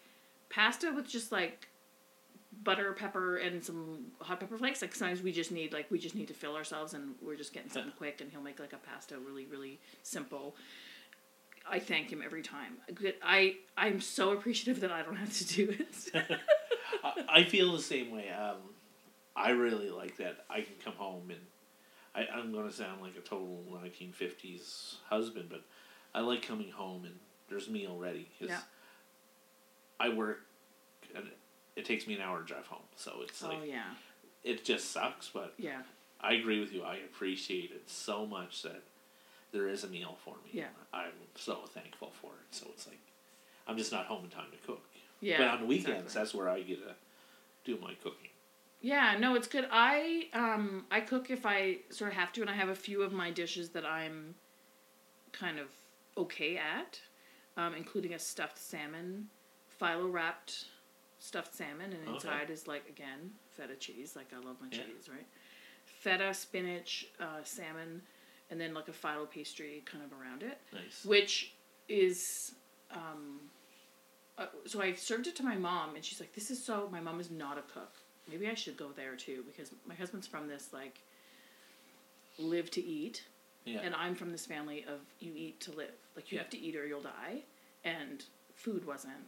pasta 0.50 0.92
with 0.92 1.06
just 1.08 1.30
like 1.30 1.68
butter, 2.62 2.92
pepper, 2.92 3.36
and 3.36 3.62
some 3.64 4.12
hot 4.20 4.40
pepper 4.40 4.56
flakes, 4.56 4.82
like 4.82 4.94
sometimes 4.94 5.22
we 5.22 5.32
just 5.32 5.50
need 5.50 5.72
like 5.72 5.90
we 5.90 5.98
just 5.98 6.14
need 6.14 6.28
to 6.28 6.34
fill 6.34 6.56
ourselves 6.56 6.94
and 6.94 7.14
we're 7.20 7.36
just 7.36 7.52
getting 7.52 7.70
something 7.70 7.92
quick 7.96 8.20
and 8.20 8.30
he'll 8.30 8.40
make 8.42 8.60
like 8.60 8.72
a 8.72 8.78
pasta 8.78 9.18
really, 9.18 9.46
really 9.46 9.80
simple. 10.02 10.54
I 11.68 11.78
thank 11.78 12.12
him 12.12 12.22
every 12.24 12.42
time. 12.42 12.76
I 13.22 13.56
I'm 13.76 14.00
so 14.00 14.32
appreciative 14.32 14.80
that 14.80 14.92
I 14.92 15.02
don't 15.02 15.16
have 15.16 15.32
to 15.38 15.46
do 15.46 15.76
it. 15.78 16.26
I, 17.28 17.44
feel 17.44 17.72
the 17.72 17.82
same 17.82 18.10
way. 18.10 18.30
Um, 18.30 18.58
I 19.34 19.50
really 19.50 19.90
like 19.90 20.16
that 20.18 20.44
I 20.48 20.60
can 20.60 20.74
come 20.84 20.94
home 20.94 21.30
and 21.30 21.40
I, 22.14 22.32
I'm 22.32 22.52
going 22.52 22.68
to 22.68 22.72
sound 22.74 23.02
like 23.02 23.16
a 23.16 23.20
total 23.20 23.64
1950s 23.72 24.96
husband, 25.08 25.48
but 25.50 25.62
I 26.14 26.20
like 26.20 26.42
coming 26.42 26.70
home 26.70 27.04
and 27.04 27.14
there's 27.48 27.68
meal 27.68 27.98
ready. 27.98 28.28
'cause 28.38 28.50
Yeah. 28.50 28.60
I 29.98 30.10
work 30.10 30.40
it 31.76 31.84
takes 31.84 32.06
me 32.06 32.14
an 32.14 32.20
hour 32.20 32.40
to 32.40 32.46
drive 32.46 32.66
home, 32.66 32.82
so 32.96 33.12
it's 33.22 33.42
like 33.42 33.58
oh 33.60 33.64
yeah, 33.64 33.94
it 34.42 34.64
just 34.64 34.92
sucks. 34.92 35.30
But 35.32 35.54
yeah, 35.58 35.82
I 36.20 36.34
agree 36.34 36.60
with 36.60 36.72
you. 36.72 36.82
I 36.82 36.96
appreciate 36.96 37.70
it 37.70 37.88
so 37.88 38.26
much 38.26 38.62
that 38.62 38.82
there 39.52 39.68
is 39.68 39.84
a 39.84 39.88
meal 39.88 40.16
for 40.24 40.34
me. 40.44 40.50
Yeah. 40.52 40.66
I'm 40.92 41.12
so 41.36 41.60
thankful 41.72 42.12
for 42.20 42.26
it. 42.26 42.54
So 42.54 42.66
it's 42.70 42.86
like 42.86 42.98
I'm 43.66 43.78
just 43.78 43.92
not 43.92 44.06
home 44.06 44.24
in 44.24 44.30
time 44.30 44.50
to 44.50 44.66
cook. 44.66 44.82
yeah. 45.20 45.38
but 45.38 45.48
on 45.48 45.60
the 45.60 45.66
weekends, 45.66 45.88
exactly. 45.88 46.20
that's 46.20 46.34
where 46.34 46.48
I 46.48 46.60
get 46.62 46.78
to 46.86 46.94
do 47.64 47.78
my 47.80 47.94
cooking. 48.02 48.30
Yeah, 48.80 49.16
no, 49.18 49.34
it's 49.34 49.48
good. 49.48 49.66
I 49.70 50.28
um 50.34 50.84
I 50.90 51.00
cook 51.00 51.30
if 51.30 51.46
I 51.46 51.78
sort 51.90 52.10
of 52.10 52.16
have 52.16 52.32
to, 52.34 52.40
and 52.42 52.50
I 52.50 52.54
have 52.54 52.68
a 52.68 52.74
few 52.74 53.02
of 53.02 53.12
my 53.12 53.30
dishes 53.30 53.70
that 53.70 53.86
I'm 53.86 54.34
kind 55.32 55.58
of 55.58 55.68
okay 56.16 56.56
at, 56.58 57.00
um, 57.56 57.74
including 57.74 58.12
a 58.14 58.18
stuffed 58.18 58.58
salmon, 58.58 59.28
phyllo 59.80 60.12
wrapped 60.12 60.66
stuffed 61.24 61.54
salmon, 61.54 61.92
and 61.92 62.02
Okay. 62.02 62.14
inside 62.14 62.50
is 62.50 62.66
like 62.68 62.88
again 62.88 63.32
feta 63.50 63.74
cheese. 63.76 64.14
Like 64.14 64.32
I 64.32 64.38
love 64.38 64.60
my 64.60 64.68
Yeah. 64.70 64.84
cheese, 64.84 65.08
right? 65.08 65.26
Feta, 65.86 66.34
spinach, 66.34 67.06
uh, 67.18 67.42
salmon, 67.44 68.02
and 68.50 68.60
then 68.60 68.74
like 68.74 68.88
a 68.88 68.92
phyllo 68.92 69.28
pastry 69.28 69.82
kind 69.86 70.04
of 70.04 70.12
around 70.12 70.42
it 70.42 70.58
Nice. 70.72 71.04
which 71.04 71.54
is 71.88 72.54
um, 72.90 73.40
uh, 74.36 74.46
so 74.66 74.80
I 74.80 74.94
served 74.94 75.26
it 75.26 75.36
to 75.36 75.42
my 75.42 75.56
mom, 75.56 75.94
and 75.96 76.04
she's 76.04 76.20
like, 76.20 76.32
"This 76.34 76.50
is 76.50 76.62
so." 76.62 76.88
My 76.90 77.00
mom 77.00 77.20
is 77.20 77.30
not 77.30 77.56
a 77.58 77.62
cook. 77.62 77.92
Maybe 78.28 78.48
I 78.48 78.54
should 78.54 78.76
go 78.76 78.90
there 78.92 79.16
too 79.16 79.42
because 79.46 79.70
my 79.86 79.94
husband's 79.94 80.26
from 80.26 80.46
this 80.48 80.72
like 80.72 81.00
live 82.38 82.70
to 82.72 82.82
eat, 82.82 83.24
Yeah. 83.64 83.80
and 83.82 83.94
I'm 83.94 84.14
from 84.14 84.30
this 84.32 84.44
family 84.46 84.84
of 84.84 85.00
you 85.20 85.32
eat 85.34 85.60
to 85.60 85.72
live. 85.72 85.94
Like 86.16 86.30
you 86.30 86.36
Yeah. 86.36 86.42
have 86.42 86.50
to 86.50 86.58
eat 86.58 86.76
or 86.76 86.86
you'll 86.86 87.00
die, 87.02 87.44
and 87.84 88.24
food 88.54 88.84
wasn't. 88.84 89.24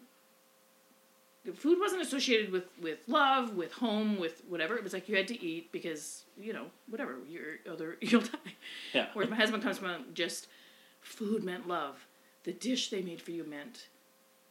Food 1.55 1.79
wasn't 1.81 2.03
associated 2.03 2.51
with, 2.51 2.65
with 2.81 2.99
love, 3.07 3.55
with 3.55 3.73
home, 3.73 4.19
with 4.19 4.43
whatever. 4.49 4.77
It 4.77 4.85
was 4.85 4.93
like 4.93 5.09
you 5.09 5.17
had 5.17 5.29
to 5.29 5.45
eat 5.45 5.71
because 5.73 6.25
you 6.39 6.53
know 6.53 6.67
whatever 6.89 7.17
you're 7.29 7.59
other 7.71 7.97
you'll 8.01 8.23
die. 8.23 8.55
yeah. 8.93 9.07
Whereas 9.15 9.31
my 9.31 9.37
husband 9.37 9.63
comes 9.63 9.79
from 9.79 10.07
just 10.15 10.49
food 11.01 11.45
meant 11.45 11.69
love. 11.69 12.07
The 12.45 12.53
dish 12.53 12.91
they 12.91 13.03
made 13.03 13.21
for 13.21 13.33
you 13.33 13.45
meant 13.45 13.89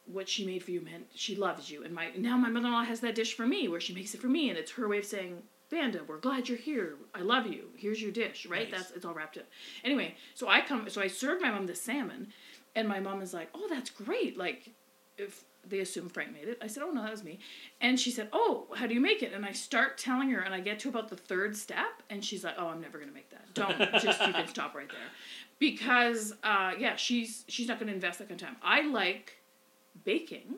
what 0.05 0.29
she 0.29 0.45
made 0.45 0.63
for 0.63 0.71
you 0.71 0.81
meant 0.81 1.07
she 1.15 1.35
loves 1.35 1.69
you. 1.69 1.83
And 1.83 1.93
my 1.93 2.09
now 2.17 2.37
my 2.37 2.49
mother 2.49 2.67
in 2.67 2.73
law 2.73 2.83
has 2.83 2.99
that 3.01 3.15
dish 3.15 3.35
for 3.35 3.45
me 3.47 3.67
where 3.67 3.81
she 3.81 3.93
makes 3.93 4.13
it 4.13 4.21
for 4.21 4.27
me 4.27 4.49
and 4.49 4.57
it's 4.57 4.71
her 4.71 4.87
way 4.87 4.99
of 4.99 5.05
saying, 5.05 5.41
Vanda, 5.69 6.01
we're 6.07 6.17
glad 6.17 6.47
you're 6.47 6.57
here. 6.57 6.95
I 7.13 7.21
love 7.21 7.47
you. 7.47 7.69
Here's 7.75 8.01
your 8.01 8.11
dish, 8.11 8.45
right? 8.45 8.69
Nice. 8.69 8.81
That's 8.81 8.91
it's 8.91 9.05
all 9.05 9.13
wrapped 9.13 9.37
up. 9.37 9.45
Anyway, 9.83 10.15
so 10.35 10.47
I 10.47 10.61
come 10.61 10.89
so 10.89 11.01
I 11.01 11.07
served 11.07 11.41
my 11.41 11.49
mom 11.49 11.65
the 11.65 11.75
salmon 11.75 12.27
and 12.75 12.87
my 12.87 12.99
mom 12.99 13.21
is 13.21 13.33
like, 13.33 13.49
Oh, 13.53 13.67
that's 13.69 13.89
great. 13.89 14.37
Like 14.37 14.69
if 15.17 15.43
they 15.67 15.79
assume 15.79 16.09
Frank 16.09 16.31
made 16.33 16.47
it. 16.47 16.57
I 16.61 16.67
said, 16.67 16.83
Oh 16.83 16.91
no, 16.91 17.01
that 17.01 17.11
was 17.11 17.23
me. 17.23 17.39
And 17.81 17.99
she 17.99 18.11
said, 18.11 18.29
Oh, 18.33 18.67
how 18.75 18.87
do 18.87 18.93
you 18.93 18.99
make 19.01 19.23
it? 19.23 19.33
And 19.33 19.45
I 19.45 19.51
start 19.51 19.97
telling 19.97 20.29
her 20.31 20.41
and 20.41 20.53
I 20.53 20.59
get 20.59 20.79
to 20.79 20.89
about 20.89 21.09
the 21.09 21.15
third 21.15 21.55
step 21.55 22.03
and 22.09 22.23
she's 22.23 22.43
like, 22.43 22.55
Oh, 22.57 22.67
I'm 22.67 22.81
never 22.81 22.97
gonna 22.99 23.11
make 23.11 23.29
that. 23.31 23.53
Don't 23.53 23.77
just 24.01 24.25
you 24.25 24.33
can 24.33 24.47
stop 24.47 24.75
right 24.75 24.89
there. 24.89 25.09
Because 25.59 26.33
uh, 26.43 26.73
yeah, 26.77 26.95
she's 26.95 27.45
she's 27.47 27.67
not 27.67 27.79
gonna 27.79 27.91
invest 27.93 28.19
that 28.19 28.29
kind 28.29 28.39
of 28.41 28.47
time. 28.47 28.57
I 28.61 28.81
like 28.81 29.37
baking. 30.03 30.55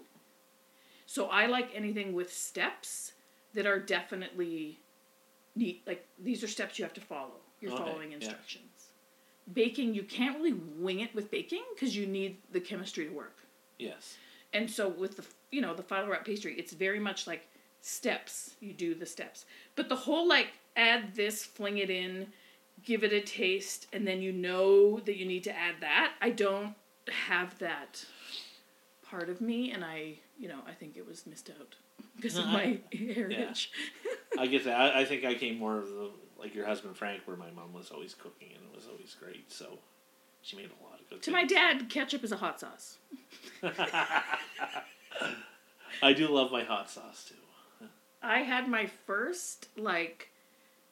So 1.06 1.28
I 1.28 1.46
like 1.46 1.70
anything 1.74 2.14
with 2.14 2.34
steps 2.34 3.14
that 3.54 3.66
are 3.66 3.80
definitely 3.80 4.80
neat. 5.56 5.82
Like 5.88 6.06
these 6.20 6.44
are 6.44 6.48
steps 6.48 6.78
you 6.78 6.86
have 6.86 6.94
to 6.96 7.02
follow. 7.02 7.32
You're 7.62 7.72
Okay, 7.74 7.84
following 7.84 8.10
yeah. 8.12 8.18
instructions. 8.18 8.64
Baking, 9.54 9.94
you 9.94 10.04
can't 10.04 10.36
really 10.36 10.54
wing 10.54 11.00
it 11.00 11.16
with 11.16 11.32
baking 11.32 11.64
because 11.74 11.96
you 11.96 12.06
need 12.06 12.38
the 12.52 12.60
chemistry 12.60 13.06
to 13.06 13.12
work. 13.14 13.38
Yes. 13.80 14.18
And 14.54 14.70
so 14.70 14.88
with 14.88 15.18
the 15.18 15.26
you 15.52 15.62
know 15.62 15.74
the 15.74 15.84
phyllo 15.84 16.10
wrap 16.10 16.26
pastry, 16.26 16.54
it's 16.58 16.74
very 16.74 17.00
much 17.00 17.28
like 17.28 17.48
steps. 17.82 18.52
You 18.60 18.74
do 18.74 18.96
the 18.96 19.06
steps, 19.06 19.46
but 19.76 19.90
the 19.90 19.96
whole 19.96 20.28
like 20.28 20.50
add 20.76 21.16
this, 21.16 21.44
fling 21.44 21.78
it 21.78 21.90
in, 21.90 22.28
give 22.84 23.04
it 23.04 23.14
a 23.14 23.22
taste, 23.22 23.88
and 23.94 24.08
then 24.08 24.22
you 24.22 24.32
know 24.32 25.00
that 25.00 25.18
you 25.18 25.26
need 25.26 25.44
to 25.46 25.56
add 25.56 25.76
that. 25.82 26.14
I 26.22 26.30
don't 26.30 26.76
have 27.10 27.58
that 27.60 28.06
part 29.10 29.30
of 29.30 29.42
me, 29.42 29.72
and 29.72 29.84
I 29.84 30.20
you 30.38 30.48
know 30.48 30.60
I 30.68 30.74
think 30.74 30.98
it 30.98 31.08
was 31.08 31.26
missed 31.26 31.50
out 31.50 31.76
because 32.16 32.38
of 32.38 32.46
uh-huh. 32.46 32.58
my 32.58 32.80
heritage. 32.94 33.72
I 34.40 34.48
get 34.48 34.66
that. 34.66 34.80
I, 34.80 35.02
I 35.02 35.06
think 35.06 35.26
I 35.26 35.34
came 35.34 35.58
more 35.58 35.78
of 35.78 35.88
the 35.88 36.12
like 36.40 36.54
your 36.56 36.66
husband 36.66 36.96
Frank, 36.96 37.22
where 37.26 37.38
my 37.38 37.52
mom 37.52 37.74
was 37.74 37.92
always 37.92 38.14
cooking 38.14 38.50
and 38.56 38.64
it 38.64 38.76
was 38.76 38.88
always 38.88 39.16
great. 39.20 39.52
So 39.52 39.80
she 40.48 40.56
made 40.56 40.70
a 40.70 40.84
lot 40.84 41.00
of 41.00 41.10
good. 41.10 41.22
to 41.24 41.32
my 41.32 41.44
dad, 41.44 41.90
ketchup 41.90 42.24
is 42.24 42.32
a 42.32 42.38
hot 42.38 42.60
sauce. 42.60 42.98
I 46.02 46.14
do 46.14 46.28
love 46.30 46.52
my 46.52 46.64
hot 46.64 46.90
sauce 46.90 47.30
too. 47.30 47.88
I 48.22 48.40
had 48.40 48.68
my 48.68 48.86
first 49.06 49.70
like 49.78 50.30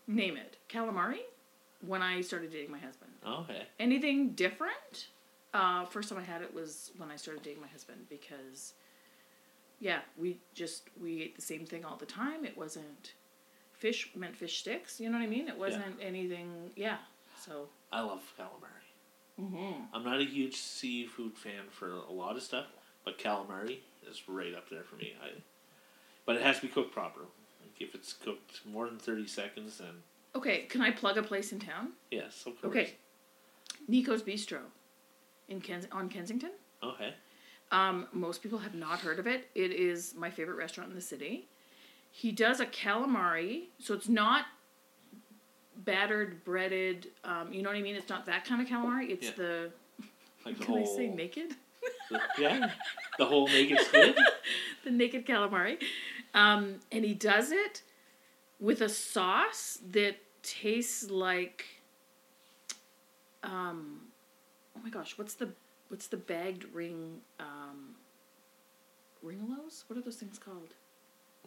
name 0.07 0.37
it 0.37 0.57
calamari 0.69 1.19
when 1.85 2.01
I 2.01 2.21
started 2.21 2.51
dating 2.51 2.71
my 2.71 2.79
husband. 2.79 3.11
Okay. 3.25 3.63
anything 3.79 4.29
different 4.31 5.07
uh, 5.53 5.85
first 5.85 6.09
time 6.09 6.19
i 6.19 6.21
had 6.21 6.43
it 6.43 6.53
was 6.53 6.91
when 6.97 7.09
i 7.09 7.15
started 7.15 7.41
dating 7.41 7.59
my 7.59 7.67
husband 7.67 7.97
because 8.07 8.73
yeah 9.79 10.01
we 10.15 10.37
just 10.53 10.89
we 11.01 11.23
ate 11.23 11.35
the 11.35 11.41
same 11.41 11.65
thing 11.65 11.83
all 11.83 11.95
the 11.95 12.05
time 12.05 12.45
it 12.45 12.55
wasn't 12.55 13.13
fish 13.75 14.09
meant 14.15 14.35
fish 14.35 14.59
sticks. 14.59 14.99
You 14.99 15.09
know 15.09 15.17
what 15.17 15.23
I 15.23 15.27
mean? 15.27 15.47
It 15.47 15.57
wasn't 15.57 15.97
anything. 16.01 16.71
Yeah. 16.75 16.97
So. 17.39 17.67
I 17.91 18.01
love 18.01 18.21
calamari. 18.39 18.74
Mm-hmm. 19.41 19.83
I'm 19.93 20.03
not 20.03 20.19
a 20.19 20.25
huge 20.25 20.55
seafood 20.55 21.37
fan 21.37 21.63
for 21.71 21.89
a 21.91 22.11
lot 22.11 22.35
of 22.37 22.43
stuff, 22.43 22.65
but 23.03 23.17
calamari 23.17 23.79
is 24.09 24.23
right 24.27 24.53
up 24.55 24.69
there 24.69 24.83
for 24.83 24.95
me. 24.95 25.13
I, 25.23 25.29
but 26.25 26.35
it 26.37 26.41
has 26.41 26.57
to 26.57 26.61
be 26.63 26.67
cooked 26.69 26.93
proper. 26.93 27.21
Like 27.21 27.79
if 27.81 27.93
it's 27.95 28.13
cooked 28.13 28.61
more 28.65 28.85
than 28.87 28.97
thirty 28.97 29.27
seconds, 29.27 29.77
then 29.79 29.89
Okay, 30.35 30.63
can 30.63 30.81
I 30.81 30.91
plug 30.91 31.17
a 31.17 31.23
place 31.23 31.51
in 31.51 31.59
town? 31.59 31.89
yes, 32.11 32.43
of 32.45 32.59
course. 32.61 32.71
Okay. 32.71 32.93
Nico's 33.87 34.23
Bistro, 34.23 34.59
in 35.49 35.61
Kens- 35.61 35.87
on 35.91 36.09
Kensington. 36.09 36.51
Okay. 36.83 37.13
Um, 37.71 38.07
most 38.13 38.41
people 38.41 38.59
have 38.59 38.73
not 38.75 38.99
heard 38.99 39.19
of 39.19 39.27
it. 39.27 39.47
It 39.55 39.71
is 39.71 40.13
my 40.15 40.29
favorite 40.29 40.55
restaurant 40.55 40.89
in 40.89 40.95
the 40.95 41.01
city. 41.01 41.47
He 42.11 42.31
does 42.31 42.59
a 42.61 42.65
calamari, 42.65 43.63
so 43.79 43.93
it's 43.93 44.07
not 44.07 44.45
battered, 45.83 46.43
breaded. 46.45 47.07
Um, 47.23 47.51
you 47.53 47.61
know 47.61 47.69
what 47.69 47.77
I 47.77 47.81
mean? 47.81 47.95
It's 47.95 48.09
not 48.09 48.25
that 48.27 48.45
kind 48.45 48.61
of 48.61 48.67
calamari. 48.67 49.09
It's 49.09 49.27
Yeah. 49.27 49.31
the 49.37 49.71
Like 50.45 50.57
the 50.57 50.63
can 50.65 50.73
whole. 50.75 50.83
I 50.83 50.97
say 50.97 51.07
naked? 51.09 51.55
the- 52.09 52.21
yeah. 52.39 52.71
The 53.17 53.25
whole 53.25 53.47
naked 53.47 53.79
squid. 53.81 54.17
the 54.83 54.91
naked 54.91 55.25
calamari. 55.25 55.81
Um, 56.33 56.79
and 56.91 57.03
he 57.05 57.13
does 57.13 57.51
it 57.51 57.81
with 58.59 58.81
a 58.81 58.89
sauce 58.89 59.79
that 59.91 60.17
tastes 60.43 61.09
like 61.09 61.65
um 63.43 64.01
oh 64.75 64.81
my 64.83 64.89
gosh, 64.89 65.17
what's 65.17 65.33
the 65.35 65.49
what's 65.89 66.07
the 66.07 66.17
bagged 66.17 66.65
ring 66.73 67.21
um 67.39 67.95
ringolos? 69.25 69.83
What 69.87 69.97
are 69.97 70.01
those 70.01 70.17
things 70.17 70.37
called? 70.39 70.73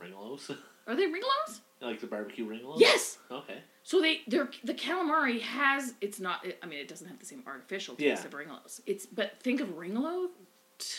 Ringolos. 0.01 0.57
Are 0.89 0.97
they 0.97 1.05
ringolos? 1.07 1.61
like 1.81 2.01
the 2.01 2.07
barbecue 2.09 2.45
ringolos. 2.49 2.81
Yes. 2.81 3.19
Okay. 3.31 3.59
So 3.85 4.01
they 4.01 4.23
they're 4.27 4.51
the 4.65 4.75
calamari 4.75 5.41
has 5.41 5.95
it's 6.01 6.19
not 6.19 6.45
I 6.63 6.67
mean 6.67 6.81
it 6.81 6.89
doesn't 6.89 7.07
have 7.07 7.21
the 7.21 7.27
same 7.27 7.43
artificial 7.47 7.95
taste 7.95 8.23
Yeah. 8.23 8.27
of 8.27 8.33
ringolos. 8.35 8.81
It's 8.87 9.07
but 9.07 9.39
think 9.41 9.61
of 9.61 9.69
ringolo 9.77 10.29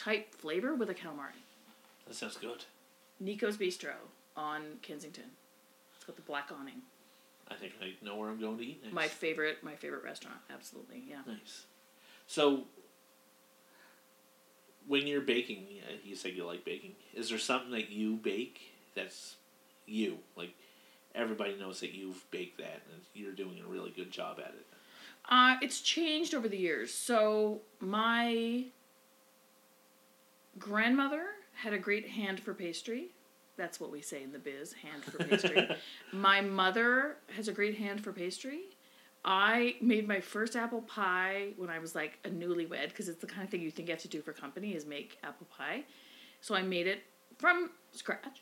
type 0.04 0.34
flavor 0.36 0.76
with 0.76 0.90
a 0.90 0.94
calamari. 0.96 1.36
That 2.08 2.16
sounds 2.16 2.38
good. 2.38 2.64
Nico's 3.20 3.58
Bistro 3.58 3.92
on 4.38 4.62
Kensington. 4.82 5.26
It's 5.96 6.06
got 6.06 6.16
the 6.16 6.22
black 6.22 6.50
awning. 6.58 6.82
I 7.50 7.56
think 7.56 7.74
I 7.82 7.94
know 8.04 8.16
where 8.16 8.30
I'm 8.30 8.40
going 8.40 8.58
to 8.58 8.64
eat 8.64 8.82
next. 8.84 8.94
My 8.94 9.08
favorite, 9.08 9.64
my 9.64 9.76
favorite 9.76 10.04
restaurant. 10.04 10.38
Absolutely, 10.54 11.04
yeah. 11.10 11.18
Nice. 11.28 11.66
So, 12.28 12.66
when 14.88 15.08
you're 15.08 15.22
baking, 15.22 15.66
uh, 15.88 15.94
you 16.04 16.16
said 16.16 16.34
you 16.34 16.46
like 16.46 16.64
baking. 16.64 16.94
Is 17.14 17.30
there 17.30 17.40
something 17.40 17.72
that 17.72 17.90
you 17.90 18.16
bake 18.16 18.72
that's 18.96 19.36
you? 19.90 20.18
Like, 20.36 20.54
everybody 21.16 21.56
knows 21.58 21.80
that 21.82 21.94
you've 21.94 22.30
baked 22.32 22.58
that 22.60 22.82
and 22.92 23.02
you're 23.14 23.34
doing 23.34 23.60
a 23.66 23.70
really 23.70 23.92
good 23.92 24.12
job 24.12 24.40
at 24.40 24.54
it. 24.54 24.66
Uh, 25.30 25.58
it's 25.62 25.82
changed 25.82 26.34
over 26.34 26.48
the 26.48 26.58
years. 26.58 26.94
So 26.94 27.62
my 27.80 28.66
grandmother 30.58 31.26
had 31.54 31.74
a 31.74 31.78
great 31.78 32.08
hand 32.08 32.40
for 32.40 32.54
pastry. 32.54 33.10
That's 33.58 33.80
what 33.80 33.92
we 33.92 34.02
say 34.02 34.24
in 34.24 34.32
the 34.32 34.40
biz, 34.40 34.74
hand 34.74 35.04
for 35.04 35.24
pastry. 35.24 35.70
my 36.14 36.42
mother 36.42 37.18
has 37.36 37.48
a 37.48 37.52
great 37.52 37.78
hand 37.78 38.02
for 38.02 38.14
pastry. 38.14 38.62
I 39.26 39.76
made 39.82 40.08
my 40.08 40.22
first 40.22 40.56
apple 40.56 40.82
pie 40.84 41.50
when 41.58 41.70
I 41.70 41.80
was 41.80 41.94
like 41.94 42.18
a 42.24 42.30
newlywed 42.30 42.90
because 42.90 43.10
it's 43.10 43.20
the 43.20 43.28
kind 43.28 43.44
of 43.44 43.50
thing 43.50 43.62
you 43.62 43.70
think 43.70 43.90
you 43.90 43.94
have 43.94 44.02
to 44.04 44.08
do 44.08 44.22
for 44.22 44.32
company 44.32 44.76
is 44.76 44.86
make 44.86 45.18
apple 45.24 45.48
pie. 45.56 45.84
So 46.40 46.56
I 46.56 46.62
made 46.62 46.88
it 46.88 47.04
from 47.38 47.72
scratch. 47.92 48.42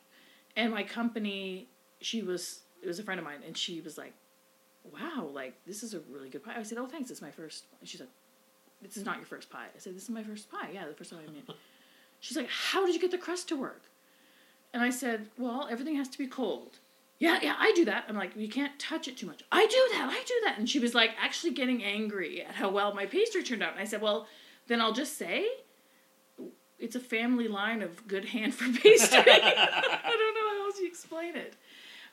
And 0.58 0.74
my 0.74 0.84
company, 0.84 1.67
she 2.02 2.22
was 2.22 2.62
it 2.82 2.88
was 2.88 3.00
a 3.00 3.04
friend 3.04 3.20
of 3.20 3.26
mine 3.26 3.39
and 3.46 3.56
she 3.56 3.80
was 3.80 3.98
like, 3.98 4.13
Wow, 4.91 5.30
like 5.34 5.54
this 5.65 5.84
is 5.84 5.93
a 5.93 6.02
really 6.12 6.30
good 6.30 6.43
pie. 6.43 6.56
I 6.58 6.63
said, 6.63 6.78
Oh 6.78 6.88
thanks, 6.88 7.10
it's 7.12 7.22
my 7.22 7.32
first 7.32 7.63
and 7.80 7.88
she's 7.88 8.02
like, 8.02 8.10
This 8.82 8.98
is 8.98 9.06
not 9.06 9.17
your 9.17 9.26
first 9.26 9.50
pie. 9.50 9.67
I 9.74 9.80
said, 9.80 9.96
This 9.96 10.04
is 10.04 10.10
my 10.10 10.24
first 10.24 10.52
pie, 10.52 10.72
yeah, 10.74 10.86
the 10.86 10.93
first 10.93 11.12
time 11.12 11.20
I 11.26 11.32
made. 11.32 11.43
She's 12.20 12.36
like, 12.36 12.50
How 12.50 12.86
did 12.86 12.96
you 12.96 13.02
get 13.02 13.12
the 13.12 13.17
crust 13.17 13.48
to 13.50 13.56
work? 13.56 13.84
And 14.74 14.82
I 14.82 14.89
said, 14.89 15.28
Well, 15.38 15.67
everything 15.70 15.96
has 15.96 16.10
to 16.10 16.17
be 16.17 16.28
cold. 16.28 16.80
Yeah, 17.20 17.39
yeah, 17.41 17.56
I 17.58 17.72
do 17.76 17.86
that. 17.86 18.06
I'm 18.08 18.15
like, 18.15 18.36
you 18.36 18.48
can't 18.48 18.78
touch 18.78 19.08
it 19.08 19.17
too 19.17 19.26
much. 19.26 19.43
I 19.52 19.65
do 19.65 19.98
that, 19.98 20.10
I 20.12 20.24
do 20.28 20.34
that. 20.46 20.60
And 20.60 20.70
she 20.70 20.80
was 20.80 20.93
like, 20.93 21.12
actually 21.20 21.54
getting 21.54 21.84
angry 21.84 22.43
at 22.43 22.54
how 22.56 22.70
well 22.70 22.93
my 22.93 23.08
pastry 23.08 23.41
turned 23.43 23.63
out. 23.63 23.72
And 23.74 23.82
I 23.82 23.86
said, 23.86 24.02
Well, 24.02 24.28
then 24.67 24.82
I'll 24.82 24.93
just 24.93 25.17
say 25.17 25.48
it's 26.80 26.96
a 26.96 27.00
family 27.00 27.48
line 27.48 27.82
of 27.82 28.08
good 28.08 28.26
hand 28.26 28.54
for 28.54 28.65
pastry. 28.65 29.20
I 29.28 30.02
don't 30.06 30.37
explain 30.88 31.36
it. 31.36 31.56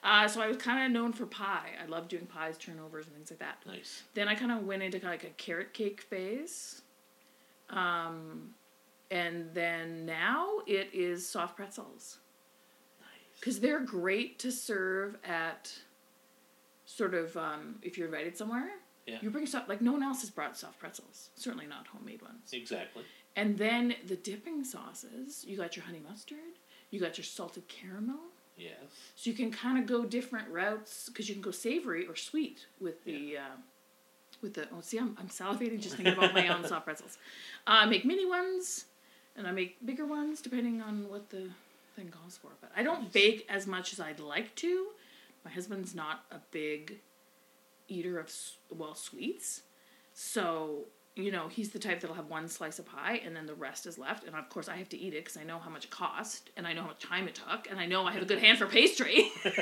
Uh, 0.03 0.29
so 0.29 0.43
I 0.43 0.49
was 0.49 0.59
kind 0.59 0.85
of 0.85 0.93
known 0.93 1.13
for 1.15 1.25
pie. 1.25 1.71
I 1.83 1.87
love 1.87 2.09
doing 2.09 2.27
pies, 2.27 2.59
turnovers, 2.59 3.07
and 3.07 3.15
things 3.17 3.31
like 3.31 3.41
that. 3.41 3.59
Nice. 3.67 4.03
Then 4.13 4.29
I 4.29 4.35
kind 4.35 4.53
of 4.53 4.65
went 4.67 4.83
into 4.83 4.99
like 5.03 5.25
a 5.25 5.31
carrot 5.31 5.73
cake 5.73 6.03
phase. 6.03 6.83
Um, 7.71 8.51
and 9.11 9.49
then 9.55 10.05
now 10.05 10.59
it 10.67 10.91
is 10.93 11.27
soft 11.27 11.57
pretzels 11.57 12.19
Nice. 13.01 13.41
because 13.41 13.61
they're 13.61 13.81
great 13.81 14.39
to 14.41 14.53
serve 14.53 15.17
at 15.25 15.73
sort 16.85 17.15
of 17.15 17.35
um, 17.37 17.77
if 17.83 17.97
you're 17.97 18.07
invited 18.09 18.37
somewhere. 18.37 18.69
Yeah. 19.07 19.19
You 19.23 19.31
bring 19.31 19.47
soft 19.47 19.69
like 19.69 19.81
no 19.81 19.93
one 19.93 20.03
else 20.03 20.21
has 20.21 20.31
brought 20.31 20.57
soft 20.57 20.79
pretzels. 20.79 21.31
Certainly 21.35 21.67
not 21.67 21.87
homemade 21.87 22.21
ones. 22.23 22.51
Exactly. 22.53 23.05
And 23.37 23.57
then 23.59 23.95
the 24.07 24.17
dipping 24.17 24.65
sauces. 24.65 25.45
You 25.47 25.57
got 25.57 25.77
your 25.77 25.85
honey 25.87 26.01
mustard. 26.07 26.39
You 26.91 27.01
got 27.01 27.17
your 27.19 27.25
salted 27.25 27.67
caramel. 27.69 28.21
Yes. 28.57 28.75
So 29.17 29.31
you 29.31 29.37
can 29.37 29.51
kind 29.51 29.79
of 29.79 29.87
go 29.87 30.05
different 30.05 30.49
routes 30.49 31.09
because 31.09 31.29
you 31.29 31.35
can 31.35 31.43
go 31.43 31.51
savory 31.51 32.07
or 32.07 32.15
sweet 32.17 32.67
with 32.81 33.05
the 33.05 33.39
uh, 33.39 33.57
with 34.43 34.55
the. 34.55 34.69
Oh, 34.73 34.81
see, 34.81 34.99
I'm, 34.99 35.17
I'm 35.19 35.29
salivating 35.29 35.81
just 35.81 35.97
thinking 35.97 36.15
about 36.17 36.35
my 36.35 36.49
own 36.49 36.65
soft 36.69 36.85
pretzels. 36.85 37.19
Uh, 37.67 37.71
I 37.83 37.87
make 37.87 38.05
mini 38.05 38.27
ones, 38.27 38.85
and 39.37 39.47
I 39.47 39.51
make 39.51 39.85
bigger 39.85 40.07
ones 40.07 40.41
depending 40.41 40.81
on 40.81 41.09
what 41.09 41.31
the 41.31 41.51
thing 41.97 42.09
calls 42.11 42.37
for. 42.37 42.51
But 42.61 42.71
I 42.77 42.83
don't 42.83 43.03
Nice. 43.05 43.13
bake 43.13 43.47
as 43.49 43.67
much 43.67 43.93
as 43.93 44.01
I'd 44.01 44.21
like 44.21 44.55
to. 44.57 44.89
My 45.45 45.51
husband's 45.51 45.95
not 45.95 46.25
a 46.31 46.39
big 46.51 47.01
eater 47.89 48.19
of 48.19 48.33
well 48.71 48.95
sweets, 48.95 49.63
so 50.15 50.85
you 51.17 51.31
know 51.31 51.49
he's 51.49 51.71
the 51.71 51.79
type 51.79 52.01
that'll 52.01 52.17
have 52.17 52.29
one 52.29 52.49
slice 52.49 52.79
of 52.79 52.87
pie 52.87 53.21
and 53.25 53.35
then 53.37 53.47
the 53.47 53.55
rest 53.55 53.87
is 53.87 53.99
left. 53.99 54.25
And 54.25 54.35
of 54.35 54.49
course, 54.49 54.69
I 54.69 54.77
have 54.77 54.89
to 54.91 54.99
eat 54.99 55.15
it 55.15 55.25
because 55.25 55.37
I 55.37 55.45
know 55.45 55.59
how 55.59 55.71
much 55.71 55.85
it 55.85 55.91
cost, 55.91 56.51
and 56.57 56.67
I 56.67 56.73
know 56.73 56.83
how 56.83 56.89
much 56.89 57.03
time 57.03 57.29
it 57.29 57.35
took, 57.37 57.71
and 57.71 57.79
I 57.79 57.87
know 57.87 58.05
I 58.07 58.13
have 58.13 58.23
a 58.23 58.27
good 58.27 58.39
hand 58.41 58.59
for 58.59 58.67
pastry. 58.67 59.31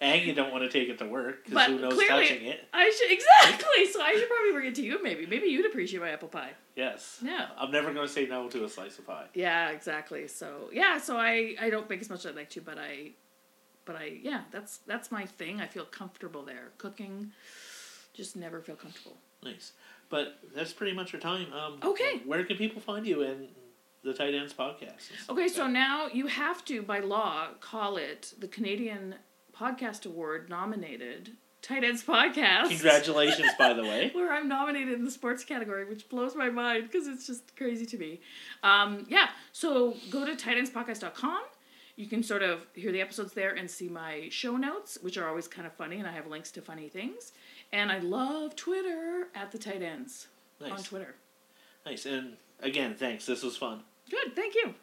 And 0.00 0.22
you 0.22 0.34
don't 0.34 0.52
want 0.52 0.62
to 0.62 0.68
take 0.68 0.88
it 0.88 0.98
to 0.98 1.06
work 1.06 1.44
because 1.46 1.66
who 1.68 1.78
knows 1.78 1.94
clearly- 1.94 2.28
touching 2.28 2.44
it. 2.46 2.60
I 2.72 2.90
should 2.90 3.10
exactly. 3.10 3.86
So 3.90 4.02
I 4.02 4.12
should 4.14 4.28
probably 4.28 4.52
bring 4.52 4.66
it 4.66 4.74
to 4.76 4.82
you. 4.82 5.02
Maybe, 5.02 5.26
maybe 5.26 5.46
you'd 5.46 5.66
appreciate 5.66 6.00
my 6.00 6.10
apple 6.10 6.28
pie. 6.28 6.50
Yes. 6.74 7.18
Yeah. 7.24 7.46
I'm 7.56 7.70
never 7.70 7.92
going 7.94 8.06
to 8.06 8.12
say 8.12 8.26
no 8.26 8.48
to 8.48 8.64
a 8.64 8.68
slice 8.68 8.98
of 8.98 9.06
pie. 9.06 9.26
Yeah, 9.34 9.70
exactly. 9.70 10.28
So 10.28 10.68
yeah, 10.72 10.98
so 10.98 11.16
I 11.16 11.54
I 11.58 11.70
don't 11.70 11.88
bake 11.88 12.00
as 12.02 12.10
much 12.10 12.20
as 12.20 12.26
I'd 12.26 12.36
like 12.36 12.50
to, 12.50 12.60
but 12.60 12.78
I, 12.78 13.12
but 13.86 13.96
I 13.96 14.18
yeah, 14.22 14.42
that's 14.50 14.78
that's 14.86 15.10
my 15.10 15.24
thing. 15.24 15.60
I 15.62 15.66
feel 15.66 15.86
comfortable 15.86 16.42
there. 16.42 16.72
Cooking, 16.76 17.32
just 18.12 18.36
never 18.36 18.60
feel 18.60 18.76
comfortable. 18.76 19.16
Nice. 19.42 19.72
But 20.08 20.38
that's 20.54 20.72
pretty 20.72 20.92
much 20.94 21.12
our 21.14 21.20
time. 21.20 21.52
Um, 21.52 21.78
Okay. 21.82 22.20
Where 22.24 22.44
can 22.44 22.56
people 22.56 22.80
find 22.80 23.06
you 23.06 23.22
in 23.22 23.48
the 24.04 24.14
Tight 24.14 24.34
Ends 24.34 24.54
podcast? 24.54 25.10
Okay, 25.28 25.48
so 25.48 25.66
now 25.66 26.06
you 26.12 26.26
have 26.28 26.64
to 26.66 26.82
by 26.82 27.00
law 27.00 27.48
call 27.60 27.96
it 27.96 28.34
the 28.38 28.46
Canadian 28.48 29.16
Podcast 29.56 30.06
Award 30.06 30.48
nominated 30.48 31.32
Tight 31.62 31.82
Ends 31.82 32.04
Podcast. 32.04 32.68
Congratulations, 32.68 33.50
by 33.58 33.72
the 33.72 33.82
way. 33.82 34.10
where 34.14 34.32
I'm 34.32 34.46
nominated 34.48 34.94
in 34.94 35.04
the 35.04 35.10
sports 35.10 35.42
category, 35.44 35.84
which 35.84 36.08
blows 36.08 36.36
my 36.36 36.48
mind 36.50 36.84
because 36.90 37.08
it's 37.08 37.26
just 37.26 37.56
crazy 37.56 37.86
to 37.86 37.98
me. 37.98 38.20
Um, 38.62 39.06
yeah, 39.08 39.30
so 39.52 39.96
go 40.10 40.24
to 40.24 40.36
tightendspodcast.com. 40.36 41.40
You 41.96 42.06
can 42.06 42.22
sort 42.22 42.42
of 42.42 42.66
hear 42.74 42.92
the 42.92 43.00
episodes 43.00 43.32
there 43.32 43.54
and 43.54 43.70
see 43.70 43.88
my 43.88 44.28
show 44.30 44.56
notes, 44.58 44.98
which 45.00 45.16
are 45.16 45.26
always 45.26 45.48
kind 45.48 45.66
of 45.66 45.72
funny, 45.72 45.98
and 45.98 46.06
I 46.06 46.12
have 46.12 46.26
links 46.26 46.50
to 46.52 46.60
funny 46.60 46.90
things. 46.90 47.32
And 47.72 47.90
I 47.90 47.98
love 47.98 48.56
Twitter 48.56 49.28
at 49.34 49.52
the 49.52 49.58
tight 49.58 49.82
ends 49.82 50.28
on 50.62 50.82
Twitter. 50.82 51.14
Nice. 51.84 52.06
And 52.06 52.36
again, 52.60 52.94
thanks. 52.94 53.26
This 53.26 53.42
was 53.42 53.56
fun. 53.56 53.82
Good, 54.10 54.34
thank 54.34 54.54
you. 54.54 54.74